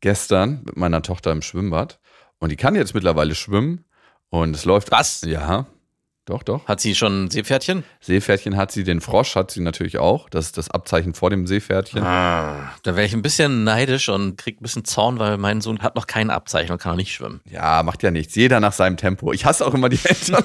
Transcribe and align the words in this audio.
gestern 0.00 0.62
mit 0.64 0.76
meiner 0.76 1.02
Tochter 1.02 1.32
im 1.32 1.42
Schwimmbad 1.42 1.98
und 2.38 2.50
die 2.50 2.56
kann 2.56 2.74
jetzt 2.74 2.94
mittlerweile 2.94 3.34
schwimmen 3.34 3.84
und 4.30 4.54
es 4.54 4.64
läuft. 4.64 4.90
Was? 4.90 5.22
Ja. 5.22 5.66
Doch, 6.26 6.42
doch. 6.42 6.66
Hat 6.66 6.80
sie 6.80 6.94
schon 6.94 7.24
ein 7.24 7.30
Seepferdchen? 7.30 7.84
Seepferdchen 8.00 8.56
hat 8.56 8.72
sie, 8.72 8.82
den 8.82 9.02
Frosch 9.02 9.36
hat 9.36 9.50
sie 9.50 9.60
natürlich 9.60 9.98
auch. 9.98 10.30
Das 10.30 10.46
ist 10.46 10.56
das 10.56 10.70
Abzeichen 10.70 11.12
vor 11.12 11.28
dem 11.28 11.46
Seepferdchen. 11.46 12.02
Ah, 12.02 12.72
da 12.82 12.96
wäre 12.96 13.04
ich 13.04 13.12
ein 13.12 13.20
bisschen 13.20 13.62
neidisch 13.64 14.08
und 14.08 14.38
krieg 14.38 14.58
ein 14.58 14.62
bisschen 14.62 14.86
Zorn, 14.86 15.18
weil 15.18 15.36
mein 15.36 15.60
Sohn 15.60 15.80
hat 15.80 15.96
noch 15.96 16.06
kein 16.06 16.30
Abzeichen 16.30 16.72
und 16.72 16.80
kann 16.80 16.92
auch 16.92 16.96
nicht 16.96 17.12
schwimmen. 17.12 17.42
Ja, 17.50 17.82
macht 17.82 18.02
ja 18.02 18.10
nichts. 18.10 18.34
Jeder 18.36 18.60
nach 18.60 18.72
seinem 18.72 18.96
Tempo. 18.96 19.34
Ich 19.34 19.44
hasse 19.44 19.66
auch 19.66 19.74
immer 19.74 19.90
die 19.90 19.98
Eltern, 20.02 20.44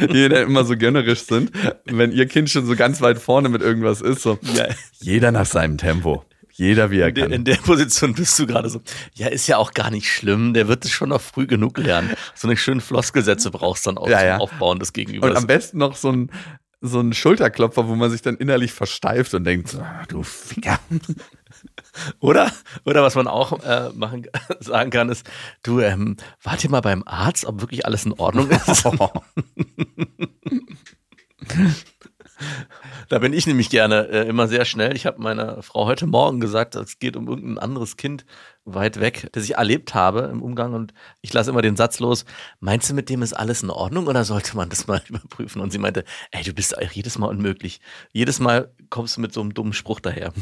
die 0.12 0.24
immer 0.24 0.64
so 0.64 0.76
gönnerisch 0.76 1.22
sind, 1.22 1.50
wenn 1.86 2.12
ihr 2.12 2.26
Kind 2.26 2.50
schon 2.50 2.66
so 2.66 2.76
ganz 2.76 3.00
weit 3.00 3.18
vorne 3.18 3.48
mit 3.48 3.62
irgendwas 3.62 4.02
ist. 4.02 4.20
So, 4.20 4.38
ja. 4.54 4.66
Jeder 5.00 5.32
nach 5.32 5.46
seinem 5.46 5.78
Tempo. 5.78 6.24
Jeder 6.58 6.90
wie 6.90 6.98
er 6.98 7.08
in 7.08 7.14
kann. 7.14 7.28
Der, 7.28 7.36
in 7.36 7.44
der 7.44 7.54
Position 7.54 8.14
bist 8.14 8.36
du 8.38 8.46
gerade 8.46 8.68
so. 8.68 8.82
Ja, 9.14 9.28
ist 9.28 9.46
ja 9.46 9.58
auch 9.58 9.74
gar 9.74 9.92
nicht 9.92 10.10
schlimm. 10.10 10.54
Der 10.54 10.66
wird 10.66 10.84
es 10.84 10.90
schon 10.90 11.10
noch 11.10 11.20
früh 11.20 11.46
genug 11.46 11.78
lernen. 11.78 12.14
So 12.34 12.48
eine 12.48 12.56
schöne 12.56 12.80
Floskelsätze 12.80 13.52
brauchst 13.52 13.86
du 13.86 13.90
dann 13.90 13.98
auch 13.98 14.08
ja, 14.08 14.24
ja. 14.24 14.38
Aufbauen 14.38 14.80
des 14.80 14.92
Gegenübers. 14.92 15.30
Und 15.30 15.36
am 15.36 15.46
besten 15.46 15.78
noch 15.78 15.94
so 15.94 16.10
ein, 16.10 16.32
so 16.80 16.98
ein 16.98 17.12
Schulterklopfer, 17.12 17.86
wo 17.86 17.94
man 17.94 18.10
sich 18.10 18.22
dann 18.22 18.36
innerlich 18.36 18.72
versteift 18.72 19.34
und 19.34 19.44
denkt, 19.44 19.68
so, 19.68 19.84
du 20.08 20.24
Ficker. 20.24 20.80
Oder, 22.20 22.52
oder 22.84 23.02
was 23.02 23.16
man 23.16 23.26
auch 23.26 23.64
äh, 23.64 23.90
machen, 23.92 24.26
sagen 24.60 24.90
kann, 24.90 25.08
ist, 25.08 25.28
du, 25.64 25.80
ähm, 25.80 26.16
warte 26.42 26.68
mal 26.68 26.82
beim 26.82 27.02
Arzt, 27.04 27.46
ob 27.46 27.60
wirklich 27.60 27.86
alles 27.86 28.04
in 28.04 28.12
Ordnung 28.12 28.48
ist. 28.50 28.86
Da 33.08 33.18
bin 33.18 33.32
ich 33.32 33.46
nämlich 33.46 33.70
gerne 33.70 34.08
äh, 34.08 34.28
immer 34.28 34.48
sehr 34.48 34.64
schnell. 34.64 34.94
Ich 34.94 35.06
habe 35.06 35.20
meiner 35.20 35.62
Frau 35.62 35.86
heute 35.86 36.06
Morgen 36.06 36.40
gesagt, 36.40 36.74
es 36.74 36.98
geht 36.98 37.16
um 37.16 37.26
irgendein 37.26 37.58
anderes 37.58 37.96
Kind 37.96 38.24
weit 38.64 39.00
weg, 39.00 39.28
das 39.32 39.44
ich 39.44 39.54
erlebt 39.54 39.94
habe 39.94 40.28
im 40.30 40.42
Umgang 40.42 40.74
und 40.74 40.92
ich 41.22 41.32
lasse 41.32 41.50
immer 41.50 41.62
den 41.62 41.76
Satz 41.76 42.00
los, 42.00 42.24
meinst 42.60 42.90
du, 42.90 42.94
mit 42.94 43.08
dem 43.08 43.22
ist 43.22 43.32
alles 43.32 43.62
in 43.62 43.70
Ordnung 43.70 44.06
oder 44.06 44.24
sollte 44.24 44.56
man 44.56 44.68
das 44.68 44.86
mal 44.86 45.02
überprüfen? 45.08 45.60
Und 45.60 45.72
sie 45.72 45.78
meinte, 45.78 46.04
ey, 46.30 46.42
du 46.42 46.52
bist 46.52 46.76
jedes 46.92 47.18
Mal 47.18 47.28
unmöglich. 47.28 47.80
Jedes 48.12 48.40
Mal 48.40 48.72
kommst 48.90 49.16
du 49.16 49.20
mit 49.20 49.32
so 49.32 49.40
einem 49.40 49.54
dummen 49.54 49.72
Spruch 49.72 50.00
daher. 50.00 50.32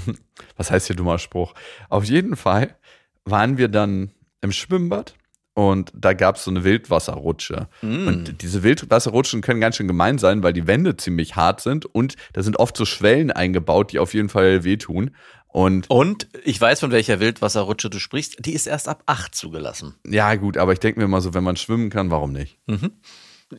Was 0.57 0.71
heißt 0.71 0.89
hier 0.89 0.97
dummer 0.97 1.19
Spruch? 1.19 1.55
Auf 1.89 2.05
jeden 2.05 2.37
Fall 2.37 2.77
waren 3.25 3.59
wir 3.59 3.69
dann 3.69 4.11
im 4.41 4.53
Schwimmbad 4.53 5.15
und 5.57 5.91
da 5.95 6.13
gab 6.13 6.37
es 6.37 6.45
so 6.45 6.51
eine 6.51 6.65
Wildwasserrutsche. 6.65 7.69
Mm. 7.81 8.07
Und 8.07 8.43
diese 8.43 8.63
Wildwasserrutschen 8.63 9.41
können 9.41 9.59
ganz 9.59 9.77
schön 9.77 9.89
gemein 9.89 10.19
sein, 10.19 10.43
weil 10.43 10.53
die 10.53 10.67
Wände 10.67 10.99
ziemlich 10.99 11.35
hart 11.35 11.63
sind 11.63 11.87
und 11.87 12.17
da 12.35 12.43
sind 12.43 12.59
oft 12.59 12.77
so 12.77 12.85
Schwellen 12.85 13.31
eingebaut, 13.31 13.91
die 13.93 13.99
auf 13.99 14.13
jeden 14.13 14.29
Fall 14.29 14.65
wehtun. 14.65 15.13
Und, 15.49 15.89
und 15.89 16.29
ich 16.45 16.61
weiß, 16.61 16.81
von 16.81 16.91
welcher 16.91 17.21
Wildwasserrutsche 17.21 17.89
du 17.89 17.99
sprichst, 17.99 18.45
die 18.45 18.53
ist 18.53 18.67
erst 18.67 18.87
ab 18.87 19.03
acht 19.07 19.35
zugelassen. 19.35 19.95
Ja, 20.07 20.35
gut, 20.35 20.59
aber 20.59 20.75
ich 20.75 20.81
denke 20.81 21.01
mir 21.01 21.09
mal 21.09 21.23
so, 21.23 21.33
wenn 21.33 21.45
man 21.45 21.57
schwimmen 21.57 21.89
kann, 21.89 22.11
warum 22.11 22.33
nicht? 22.33 22.59
Mhm. 22.67 22.91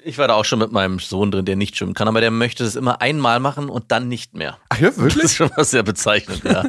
Ich 0.03 0.17
war 0.17 0.27
da 0.27 0.33
auch 0.33 0.43
schon 0.43 0.59
mit 0.59 0.71
meinem 0.71 0.99
Sohn 0.99 1.31
drin, 1.31 1.45
der 1.45 1.55
nicht 1.55 1.77
schwimmen 1.77 1.93
kann, 1.93 2.09
aber 2.09 2.19
der 2.19 2.31
möchte 2.31 2.65
es 2.65 2.75
immer 2.75 3.01
einmal 3.01 3.39
machen 3.39 3.69
und 3.69 3.91
dann 3.91 4.09
nicht 4.09 4.35
mehr. 4.35 4.57
Ach 4.67 4.79
ja, 4.79 4.95
wirklich? 4.97 5.15
Das 5.15 5.23
ist 5.31 5.35
schon 5.37 5.51
was 5.55 5.71
sehr 5.71 5.83
bezeichnend, 5.83 6.43
ja. 6.43 6.65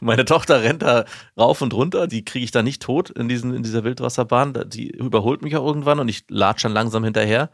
Meine 0.00 0.24
Tochter 0.24 0.62
rennt 0.62 0.82
da 0.82 1.04
rauf 1.38 1.62
und 1.62 1.72
runter, 1.72 2.08
die 2.08 2.24
kriege 2.24 2.44
ich 2.44 2.50
da 2.50 2.62
nicht 2.62 2.82
tot 2.82 3.10
in, 3.10 3.28
diesen, 3.28 3.54
in 3.54 3.62
dieser 3.62 3.84
Wildwasserbahn. 3.84 4.54
Die 4.66 4.90
überholt 4.90 5.42
mich 5.42 5.56
auch 5.56 5.64
irgendwann 5.64 6.00
und 6.00 6.08
ich 6.08 6.24
latsch 6.28 6.64
dann 6.64 6.72
langsam 6.72 7.04
hinterher. 7.04 7.50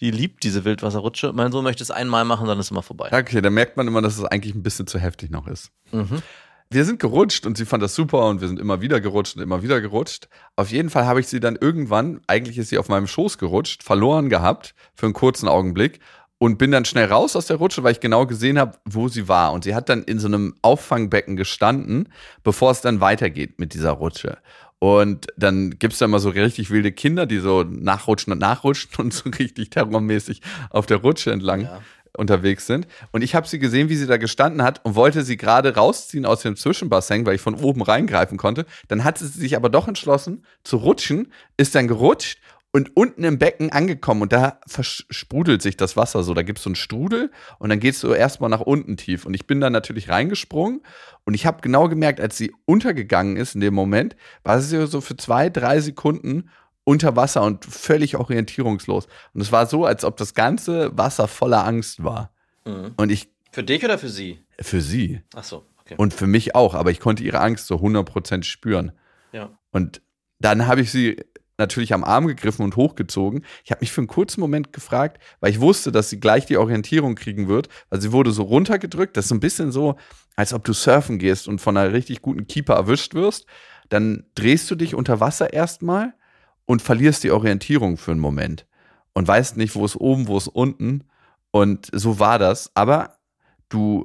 Die 0.00 0.10
liebt 0.10 0.42
diese 0.42 0.64
Wildwasserrutsche. 0.64 1.32
Mein 1.32 1.52
Sohn 1.52 1.64
möchte 1.64 1.82
es 1.82 1.90
einmal 1.90 2.24
machen, 2.24 2.46
dann 2.46 2.58
ist 2.58 2.66
es 2.66 2.70
immer 2.70 2.82
vorbei. 2.82 3.10
Okay, 3.12 3.40
da 3.40 3.50
merkt 3.50 3.76
man 3.76 3.86
immer, 3.86 4.02
dass 4.02 4.18
es 4.18 4.24
eigentlich 4.24 4.54
ein 4.54 4.62
bisschen 4.62 4.86
zu 4.86 4.98
heftig 4.98 5.30
noch 5.30 5.46
ist. 5.46 5.70
Mhm. 5.92 6.22
Wir 6.70 6.84
sind 6.84 7.00
gerutscht 7.00 7.46
und 7.46 7.56
sie 7.56 7.64
fand 7.64 7.82
das 7.82 7.94
super 7.94 8.26
und 8.26 8.42
wir 8.42 8.48
sind 8.48 8.60
immer 8.60 8.82
wieder 8.82 9.00
gerutscht 9.00 9.36
und 9.36 9.42
immer 9.42 9.62
wieder 9.62 9.80
gerutscht. 9.80 10.28
Auf 10.54 10.70
jeden 10.70 10.90
Fall 10.90 11.06
habe 11.06 11.18
ich 11.20 11.26
sie 11.26 11.40
dann 11.40 11.56
irgendwann, 11.56 12.20
eigentlich 12.26 12.58
ist 12.58 12.68
sie 12.68 12.76
auf 12.76 12.90
meinem 12.90 13.06
Schoß 13.06 13.38
gerutscht, 13.38 13.82
verloren 13.82 14.28
gehabt 14.28 14.74
für 14.94 15.06
einen 15.06 15.14
kurzen 15.14 15.48
Augenblick 15.48 16.00
und 16.36 16.58
bin 16.58 16.70
dann 16.70 16.84
schnell 16.84 17.06
raus 17.06 17.36
aus 17.36 17.46
der 17.46 17.56
Rutsche, 17.56 17.84
weil 17.84 17.92
ich 17.92 18.00
genau 18.00 18.26
gesehen 18.26 18.58
habe, 18.58 18.76
wo 18.84 19.08
sie 19.08 19.28
war. 19.28 19.52
Und 19.52 19.64
sie 19.64 19.74
hat 19.74 19.88
dann 19.88 20.02
in 20.02 20.18
so 20.18 20.28
einem 20.28 20.56
Auffangbecken 20.60 21.36
gestanden, 21.36 22.10
bevor 22.42 22.70
es 22.70 22.82
dann 22.82 23.00
weitergeht 23.00 23.58
mit 23.58 23.72
dieser 23.72 23.92
Rutsche. 23.92 24.36
Und 24.78 25.26
dann 25.36 25.70
gibt 25.78 25.94
es 25.94 25.98
da 25.98 26.04
immer 26.04 26.20
so 26.20 26.28
richtig 26.28 26.70
wilde 26.70 26.92
Kinder, 26.92 27.24
die 27.24 27.38
so 27.38 27.64
nachrutschen 27.64 28.32
und 28.34 28.40
nachrutschen 28.40 28.90
und 28.98 29.14
so 29.14 29.30
richtig 29.30 29.70
terrormäßig 29.70 30.42
auf 30.68 30.84
der 30.84 30.98
Rutsche 30.98 31.32
entlang 31.32 31.62
ja 31.62 31.80
unterwegs 32.16 32.66
sind. 32.66 32.86
Und 33.12 33.22
ich 33.22 33.34
habe 33.34 33.46
sie 33.46 33.58
gesehen, 33.58 33.88
wie 33.88 33.96
sie 33.96 34.06
da 34.06 34.16
gestanden 34.16 34.62
hat 34.62 34.84
und 34.84 34.94
wollte 34.94 35.22
sie 35.22 35.36
gerade 35.36 35.74
rausziehen 35.74 36.26
aus 36.26 36.42
dem 36.42 36.56
Zwischenbassin, 36.56 37.26
weil 37.26 37.34
ich 37.34 37.40
von 37.40 37.54
oben 37.54 37.82
reingreifen 37.82 38.38
konnte. 38.38 38.66
Dann 38.88 39.04
hat 39.04 39.18
sie 39.18 39.26
sich 39.26 39.56
aber 39.56 39.68
doch 39.68 39.88
entschlossen 39.88 40.44
zu 40.64 40.78
rutschen, 40.78 41.32
ist 41.56 41.74
dann 41.74 41.88
gerutscht 41.88 42.38
und 42.70 42.96
unten 42.96 43.24
im 43.24 43.38
Becken 43.38 43.70
angekommen 43.70 44.22
und 44.22 44.32
da 44.32 44.60
versprudelt 44.66 45.62
sich 45.62 45.76
das 45.76 45.96
Wasser 45.96 46.22
so. 46.22 46.34
Da 46.34 46.42
gibt 46.42 46.58
es 46.58 46.64
so 46.64 46.68
einen 46.68 46.76
Strudel 46.76 47.30
und 47.58 47.70
dann 47.70 47.80
geht 47.80 47.94
es 47.94 48.00
so 48.00 48.12
erstmal 48.12 48.50
nach 48.50 48.60
unten 48.60 48.96
tief. 48.96 49.24
Und 49.24 49.34
ich 49.34 49.46
bin 49.46 49.60
dann 49.60 49.72
natürlich 49.72 50.08
reingesprungen 50.08 50.82
und 51.24 51.34
ich 51.34 51.46
habe 51.46 51.62
genau 51.62 51.88
gemerkt, 51.88 52.20
als 52.20 52.36
sie 52.36 52.54
untergegangen 52.66 53.36
ist 53.36 53.54
in 53.54 53.60
dem 53.60 53.74
Moment, 53.74 54.16
war 54.44 54.60
sie 54.60 54.86
so 54.86 55.00
für 55.00 55.16
zwei, 55.16 55.48
drei 55.48 55.80
Sekunden 55.80 56.50
unter 56.88 57.16
Wasser 57.16 57.42
und 57.42 57.66
völlig 57.66 58.16
orientierungslos. 58.16 59.08
Und 59.34 59.42
es 59.42 59.52
war 59.52 59.66
so, 59.66 59.84
als 59.84 60.04
ob 60.04 60.16
das 60.16 60.32
ganze 60.32 60.96
Wasser 60.96 61.28
voller 61.28 61.66
Angst 61.66 62.02
war. 62.02 62.32
Mhm. 62.64 62.94
Und 62.96 63.12
ich. 63.12 63.28
Für 63.52 63.62
dich 63.62 63.84
oder 63.84 63.98
für 63.98 64.08
sie? 64.08 64.42
Für 64.58 64.80
sie. 64.80 65.20
Ach 65.34 65.44
so, 65.44 65.66
okay. 65.80 65.96
Und 65.98 66.14
für 66.14 66.26
mich 66.26 66.54
auch, 66.54 66.74
aber 66.74 66.90
ich 66.90 66.98
konnte 66.98 67.22
ihre 67.22 67.40
Angst 67.40 67.66
so 67.66 67.76
100% 67.76 68.42
spüren. 68.44 68.92
Ja. 69.32 69.50
Und 69.70 70.00
dann 70.38 70.66
habe 70.66 70.80
ich 70.80 70.90
sie 70.90 71.22
natürlich 71.58 71.92
am 71.92 72.04
Arm 72.04 72.26
gegriffen 72.26 72.64
und 72.64 72.76
hochgezogen. 72.76 73.44
Ich 73.64 73.70
habe 73.70 73.80
mich 73.80 73.92
für 73.92 74.00
einen 74.00 74.08
kurzen 74.08 74.40
Moment 74.40 74.72
gefragt, 74.72 75.20
weil 75.40 75.50
ich 75.50 75.60
wusste, 75.60 75.92
dass 75.92 76.08
sie 76.08 76.20
gleich 76.20 76.46
die 76.46 76.56
Orientierung 76.56 77.16
kriegen 77.16 77.48
wird, 77.48 77.68
weil 77.90 78.00
sie 78.00 78.12
wurde 78.12 78.30
so 78.30 78.44
runtergedrückt. 78.44 79.14
Das 79.16 79.26
ist 79.26 79.28
so 79.30 79.34
ein 79.34 79.40
bisschen 79.40 79.72
so, 79.72 79.96
als 80.36 80.54
ob 80.54 80.64
du 80.64 80.72
surfen 80.72 81.18
gehst 81.18 81.48
und 81.48 81.60
von 81.60 81.76
einer 81.76 81.92
richtig 81.92 82.22
guten 82.22 82.46
Keeper 82.46 82.74
erwischt 82.74 83.12
wirst. 83.12 83.44
Dann 83.90 84.24
drehst 84.34 84.70
du 84.70 84.74
dich 84.74 84.94
unter 84.94 85.20
Wasser 85.20 85.52
erstmal 85.52 86.14
und 86.68 86.82
verlierst 86.82 87.24
die 87.24 87.30
Orientierung 87.30 87.96
für 87.96 88.10
einen 88.10 88.20
Moment 88.20 88.66
und 89.14 89.26
weißt 89.26 89.56
nicht, 89.56 89.74
wo 89.74 89.86
ist 89.86 89.96
oben, 89.96 90.28
wo 90.28 90.36
ist 90.36 90.48
unten. 90.48 91.04
Und 91.50 91.88
so 91.92 92.18
war 92.20 92.38
das. 92.38 92.70
Aber 92.74 93.14
du 93.70 94.04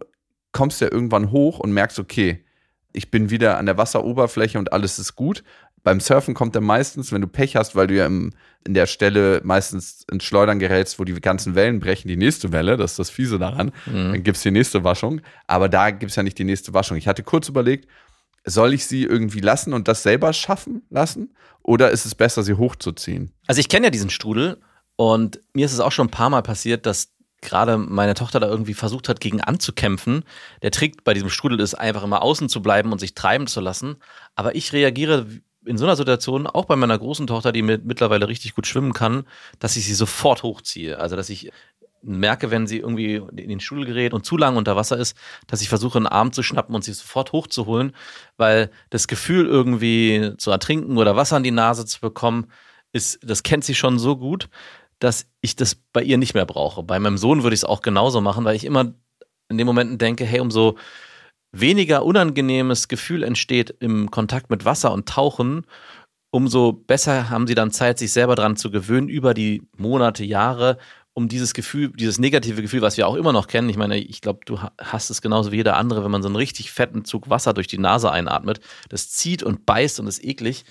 kommst 0.53 0.79
ja 0.79 0.89
irgendwann 0.89 1.29
hoch 1.31 1.59
und 1.59 1.73
merkst, 1.73 1.99
okay, 1.99 2.45
ich 2.93 3.11
bin 3.11 3.29
wieder 3.29 3.57
an 3.57 3.65
der 3.65 3.77
Wasseroberfläche 3.77 4.57
und 4.57 4.71
alles 4.71 4.97
ist 4.97 5.15
gut. 5.17 5.43
Beim 5.83 5.99
Surfen 5.99 6.33
kommt 6.33 6.55
er 6.55 6.61
meistens, 6.61 7.11
wenn 7.11 7.19
du 7.19 7.27
Pech 7.27 7.57
hast, 7.57 7.75
weil 7.75 7.87
du 7.87 7.95
ja 7.95 8.05
im, 8.05 8.31
in 8.65 8.73
der 8.73 8.85
Stelle 8.85 9.41
meistens 9.43 10.05
ins 10.09 10.23
Schleudern 10.23 10.57
gerätst, 10.59 10.97
wo 10.99 11.03
die 11.03 11.19
ganzen 11.19 11.55
Wellen 11.55 11.81
brechen, 11.81 12.07
die 12.07 12.15
nächste 12.15 12.53
Welle, 12.53 12.77
das 12.77 12.91
ist 12.91 12.99
das 12.99 13.09
Fiese 13.09 13.39
daran, 13.39 13.73
Mhm. 13.87 14.13
dann 14.13 14.23
gibt's 14.23 14.41
die 14.41 14.51
nächste 14.51 14.85
Waschung. 14.85 15.19
Aber 15.47 15.67
da 15.67 15.91
gibt's 15.91 16.15
ja 16.15 16.23
nicht 16.23 16.37
die 16.39 16.45
nächste 16.45 16.73
Waschung. 16.73 16.95
Ich 16.95 17.09
hatte 17.09 17.23
kurz 17.23 17.49
überlegt, 17.49 17.89
soll 18.45 18.73
ich 18.73 18.85
sie 18.85 19.03
irgendwie 19.03 19.39
lassen 19.39 19.73
und 19.73 19.87
das 19.87 20.03
selber 20.03 20.33
schaffen 20.33 20.83
lassen? 20.89 21.33
Oder 21.61 21.91
ist 21.91 22.05
es 22.05 22.15
besser, 22.15 22.43
sie 22.43 22.55
hochzuziehen? 22.55 23.31
Also 23.47 23.59
ich 23.59 23.69
kenne 23.69 23.87
ja 23.87 23.91
diesen 23.91 24.09
Strudel 24.09 24.59
und 24.95 25.39
mir 25.53 25.65
ist 25.65 25.73
es 25.73 25.79
auch 25.79 25.91
schon 25.91 26.07
ein 26.07 26.11
paar 26.11 26.29
Mal 26.29 26.41
passiert, 26.41 26.85
dass 26.85 27.13
gerade 27.41 27.77
meine 27.77 28.13
Tochter 28.15 28.39
da 28.39 28.47
irgendwie 28.47 28.73
versucht 28.73 29.09
hat, 29.09 29.19
gegen 29.19 29.41
anzukämpfen. 29.41 30.23
Der 30.61 30.71
Trick 30.71 31.03
bei 31.03 31.13
diesem 31.13 31.29
Strudel 31.29 31.59
ist 31.59 31.75
einfach 31.75 32.03
immer 32.03 32.21
außen 32.21 32.49
zu 32.49 32.61
bleiben 32.61 32.91
und 32.91 32.99
sich 32.99 33.15
treiben 33.15 33.47
zu 33.47 33.59
lassen. 33.59 33.97
Aber 34.35 34.55
ich 34.55 34.73
reagiere 34.73 35.27
in 35.65 35.77
so 35.77 35.85
einer 35.85 35.95
Situation, 35.95 36.47
auch 36.47 36.65
bei 36.65 36.75
meiner 36.75 36.97
großen 36.97 37.27
Tochter, 37.27 37.51
die 37.51 37.61
mit, 37.61 37.85
mittlerweile 37.85 38.27
richtig 38.27 38.55
gut 38.55 38.67
schwimmen 38.67 38.93
kann, 38.93 39.23
dass 39.59 39.77
ich 39.77 39.85
sie 39.85 39.93
sofort 39.93 40.43
hochziehe. 40.43 40.99
Also 40.99 41.15
dass 41.15 41.29
ich 41.29 41.51
merke, 42.03 42.51
wenn 42.51 42.67
sie 42.67 42.79
irgendwie 42.79 43.15
in 43.15 43.49
den 43.49 43.59
Strudel 43.59 43.85
gerät 43.85 44.13
und 44.13 44.25
zu 44.25 44.37
lang 44.37 44.57
unter 44.57 44.75
Wasser 44.75 44.97
ist, 44.97 45.17
dass 45.47 45.61
ich 45.61 45.69
versuche, 45.69 45.97
einen 45.97 46.07
Arm 46.07 46.33
zu 46.33 46.43
schnappen 46.43 46.75
und 46.75 46.83
sie 46.83 46.93
sofort 46.93 47.31
hochzuholen, 47.31 47.93
weil 48.37 48.69
das 48.89 49.07
Gefühl 49.07 49.45
irgendwie 49.45 50.33
zu 50.37 50.51
ertrinken 50.51 50.97
oder 50.97 51.15
Wasser 51.15 51.37
in 51.37 51.43
die 51.43 51.51
Nase 51.51 51.85
zu 51.85 52.01
bekommen, 52.01 52.47
ist, 52.91 53.19
das 53.23 53.43
kennt 53.43 53.63
sie 53.63 53.75
schon 53.75 53.99
so 53.99 54.17
gut, 54.17 54.49
dass 54.99 55.27
ich 55.41 55.55
das 55.55 55.75
bei 55.75 56.03
ihr 56.03 56.17
nicht 56.17 56.33
mehr 56.33 56.45
brauche. 56.45 56.83
Bei 56.83 56.99
meinem 56.99 57.17
Sohn 57.17 57.43
würde 57.43 57.53
ich 57.55 57.61
es 57.61 57.65
auch 57.65 57.81
genauso 57.81 58.21
machen, 58.21 58.45
weil 58.45 58.55
ich 58.55 58.65
immer 58.65 58.93
in 59.49 59.57
den 59.57 59.67
Momenten 59.67 59.97
denke, 59.97 60.25
hey, 60.25 60.39
umso 60.39 60.77
weniger 61.51 62.05
unangenehmes 62.05 62.87
Gefühl 62.87 63.23
entsteht 63.23 63.75
im 63.79 64.11
Kontakt 64.11 64.49
mit 64.49 64.65
Wasser 64.65 64.91
und 64.91 65.07
Tauchen, 65.07 65.65
umso 66.31 66.73
besser 66.73 67.29
haben 67.29 67.45
sie 67.45 67.55
dann 67.55 67.71
Zeit, 67.71 67.99
sich 67.99 68.11
selber 68.11 68.35
dran 68.35 68.55
zu 68.55 68.71
gewöhnen 68.71 69.07
über 69.07 69.33
die 69.33 69.61
Monate, 69.77 70.23
Jahre, 70.25 70.79
um 71.13 71.27
dieses 71.27 71.53
Gefühl, 71.53 71.91
dieses 71.91 72.17
negative 72.17 72.61
Gefühl, 72.61 72.81
was 72.81 72.97
wir 72.97 73.07
auch 73.07 73.15
immer 73.15 73.33
noch 73.33 73.47
kennen. 73.47 73.69
Ich 73.69 73.77
meine, 73.77 73.97
ich 73.97 74.21
glaube, 74.21 74.39
du 74.45 74.59
hast 74.79 75.09
es 75.09 75.21
genauso 75.21 75.51
wie 75.51 75.57
jeder 75.57 75.77
andere, 75.77 76.03
wenn 76.03 76.11
man 76.11 76.23
so 76.23 76.27
einen 76.27 76.35
richtig 76.35 76.71
fetten 76.71 77.05
Zug 77.05 77.29
Wasser 77.29 77.53
durch 77.53 77.67
die 77.67 77.77
Nase 77.77 78.11
einatmet. 78.11 78.59
Das 78.89 79.09
zieht 79.09 79.43
und 79.43 79.65
beißt 79.65 79.99
und 79.99 80.07
ist 80.07 80.23
eklig. 80.23 80.65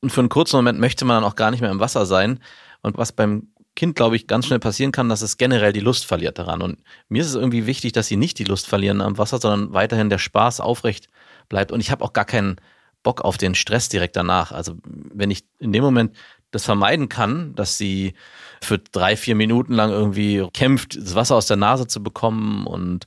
Und 0.00 0.10
für 0.10 0.20
einen 0.20 0.28
kurzen 0.28 0.56
Moment 0.56 0.78
möchte 0.78 1.04
man 1.04 1.16
dann 1.16 1.30
auch 1.30 1.36
gar 1.36 1.50
nicht 1.50 1.62
mehr 1.62 1.70
im 1.70 1.80
Wasser 1.80 2.04
sein. 2.04 2.40
Und 2.82 2.98
was 2.98 3.12
beim 3.12 3.48
Kind, 3.74 3.96
glaube 3.96 4.16
ich, 4.16 4.26
ganz 4.26 4.46
schnell 4.46 4.58
passieren 4.58 4.92
kann, 4.92 5.08
dass 5.08 5.22
es 5.22 5.38
generell 5.38 5.72
die 5.72 5.80
Lust 5.80 6.06
verliert 6.06 6.38
daran. 6.38 6.60
Und 6.62 6.78
mir 7.08 7.22
ist 7.22 7.28
es 7.28 7.34
irgendwie 7.34 7.66
wichtig, 7.66 7.92
dass 7.92 8.06
sie 8.06 8.16
nicht 8.16 8.38
die 8.38 8.44
Lust 8.44 8.66
verlieren 8.66 9.00
am 9.00 9.18
Wasser, 9.18 9.38
sondern 9.38 9.72
weiterhin 9.72 10.10
der 10.10 10.18
Spaß 10.18 10.60
aufrecht 10.60 11.08
bleibt. 11.48 11.72
Und 11.72 11.80
ich 11.80 11.90
habe 11.90 12.04
auch 12.04 12.12
gar 12.12 12.24
keinen 12.26 12.56
Bock 13.02 13.22
auf 13.22 13.38
den 13.38 13.54
Stress 13.54 13.88
direkt 13.88 14.16
danach. 14.16 14.52
Also 14.52 14.76
wenn 14.84 15.30
ich 15.30 15.44
in 15.58 15.72
dem 15.72 15.84
Moment 15.84 16.16
das 16.50 16.64
vermeiden 16.64 17.08
kann, 17.08 17.54
dass 17.54 17.78
sie 17.78 18.14
für 18.62 18.78
drei, 18.78 19.16
vier 19.16 19.34
Minuten 19.34 19.72
lang 19.72 19.90
irgendwie 19.90 20.46
kämpft, 20.52 20.96
das 20.96 21.14
Wasser 21.14 21.36
aus 21.36 21.46
der 21.46 21.56
Nase 21.56 21.86
zu 21.86 22.02
bekommen 22.02 22.66
und 22.66 23.06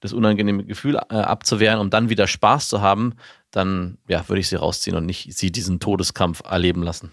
das 0.00 0.12
unangenehme 0.12 0.64
Gefühl 0.64 0.96
äh, 0.96 1.14
abzuwehren, 1.14 1.78
um 1.78 1.90
dann 1.90 2.08
wieder 2.08 2.26
Spaß 2.26 2.68
zu 2.68 2.80
haben, 2.80 3.14
dann 3.50 3.98
ja, 4.08 4.28
würde 4.28 4.40
ich 4.40 4.48
sie 4.48 4.56
rausziehen 4.56 4.96
und 4.96 5.06
nicht 5.06 5.36
sie 5.36 5.52
diesen 5.52 5.80
Todeskampf 5.80 6.42
erleben 6.48 6.82
lassen. 6.82 7.12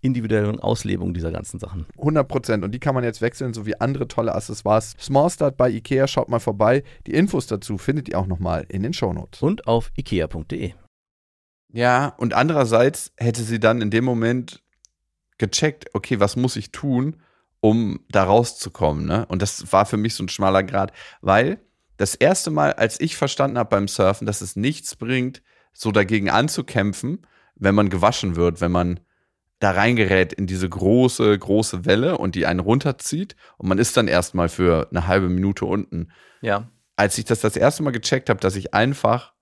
individuellen 0.00 0.60
Auslebung 0.60 1.14
dieser 1.14 1.32
ganzen 1.32 1.58
Sachen. 1.58 1.86
100 1.98 2.28
Prozent. 2.28 2.64
Und 2.64 2.72
die 2.72 2.78
kann 2.78 2.94
man 2.94 3.04
jetzt 3.04 3.20
wechseln, 3.20 3.52
sowie 3.52 3.74
andere 3.78 4.08
tolle 4.08 4.34
Accessoires. 4.34 4.94
Small 5.00 5.30
Start 5.30 5.56
bei 5.56 5.70
Ikea, 5.70 6.06
schaut 6.06 6.28
mal 6.28 6.38
vorbei. 6.38 6.84
Die 7.06 7.14
Infos 7.14 7.46
dazu 7.46 7.78
findet 7.78 8.08
ihr 8.08 8.18
auch 8.18 8.26
nochmal 8.26 8.64
in 8.68 8.82
den 8.82 8.92
Shownotes. 8.92 9.42
Und 9.42 9.66
auf 9.66 9.90
ikea.de. 9.96 10.72
Ja, 11.70 12.08
und 12.16 12.34
andererseits 12.34 13.12
hätte 13.16 13.42
sie 13.42 13.60
dann 13.60 13.82
in 13.82 13.90
dem 13.90 14.04
Moment 14.04 14.62
gecheckt, 15.36 15.94
okay, 15.94 16.20
was 16.20 16.36
muss 16.36 16.56
ich 16.56 16.72
tun, 16.72 17.16
um 17.60 18.00
da 18.08 18.24
rauszukommen. 18.24 19.06
Ne? 19.06 19.26
Und 19.26 19.42
das 19.42 19.72
war 19.72 19.86
für 19.86 19.96
mich 19.96 20.14
so 20.14 20.24
ein 20.24 20.28
schmaler 20.28 20.62
Grad, 20.62 20.92
weil 21.20 21.60
das 21.96 22.14
erste 22.14 22.50
Mal, 22.50 22.72
als 22.74 23.00
ich 23.00 23.16
verstanden 23.16 23.58
habe 23.58 23.70
beim 23.70 23.88
Surfen, 23.88 24.26
dass 24.26 24.40
es 24.40 24.56
nichts 24.56 24.96
bringt, 24.96 25.42
so 25.72 25.92
dagegen 25.92 26.30
anzukämpfen, 26.30 27.26
wenn 27.56 27.74
man 27.74 27.90
gewaschen 27.90 28.36
wird, 28.36 28.60
wenn 28.60 28.72
man 28.72 29.00
da 29.58 29.72
reingerät 29.72 30.32
in 30.32 30.46
diese 30.46 30.68
große, 30.68 31.36
große 31.36 31.84
Welle 31.84 32.18
und 32.18 32.34
die 32.34 32.46
einen 32.46 32.60
runterzieht 32.60 33.36
und 33.56 33.68
man 33.68 33.78
ist 33.78 33.96
dann 33.96 34.08
erstmal 34.08 34.48
für 34.48 34.88
eine 34.90 35.06
halbe 35.06 35.28
Minute 35.28 35.64
unten. 35.64 36.12
Ja. 36.40 36.68
Als 36.96 37.18
ich 37.18 37.24
das 37.24 37.40
das 37.40 37.56
erste 37.56 37.82
Mal 37.82 37.90
gecheckt 37.90 38.30
habe, 38.30 38.40
dass 38.40 38.56
ich 38.56 38.74
einfach 38.74 39.32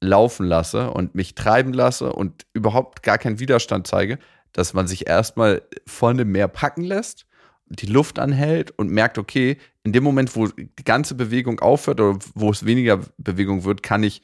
laufen 0.00 0.46
lasse 0.46 0.90
und 0.90 1.14
mich 1.14 1.34
treiben 1.34 1.72
lasse 1.72 2.12
und 2.12 2.46
überhaupt 2.52 3.02
gar 3.02 3.18
keinen 3.18 3.38
Widerstand 3.38 3.86
zeige, 3.86 4.18
dass 4.52 4.74
man 4.74 4.86
sich 4.86 5.06
erstmal 5.06 5.62
von 5.86 6.16
dem 6.16 6.32
Meer 6.32 6.48
packen 6.48 6.82
lässt, 6.82 7.26
die 7.66 7.86
Luft 7.86 8.18
anhält 8.18 8.72
und 8.72 8.90
merkt, 8.90 9.16
okay, 9.18 9.58
in 9.84 9.92
dem 9.92 10.02
Moment, 10.02 10.34
wo 10.34 10.48
die 10.48 10.84
ganze 10.84 11.14
Bewegung 11.14 11.60
aufhört 11.60 12.00
oder 12.00 12.18
wo 12.34 12.50
es 12.50 12.66
weniger 12.66 13.00
Bewegung 13.16 13.64
wird, 13.64 13.82
kann 13.82 14.02
ich 14.02 14.22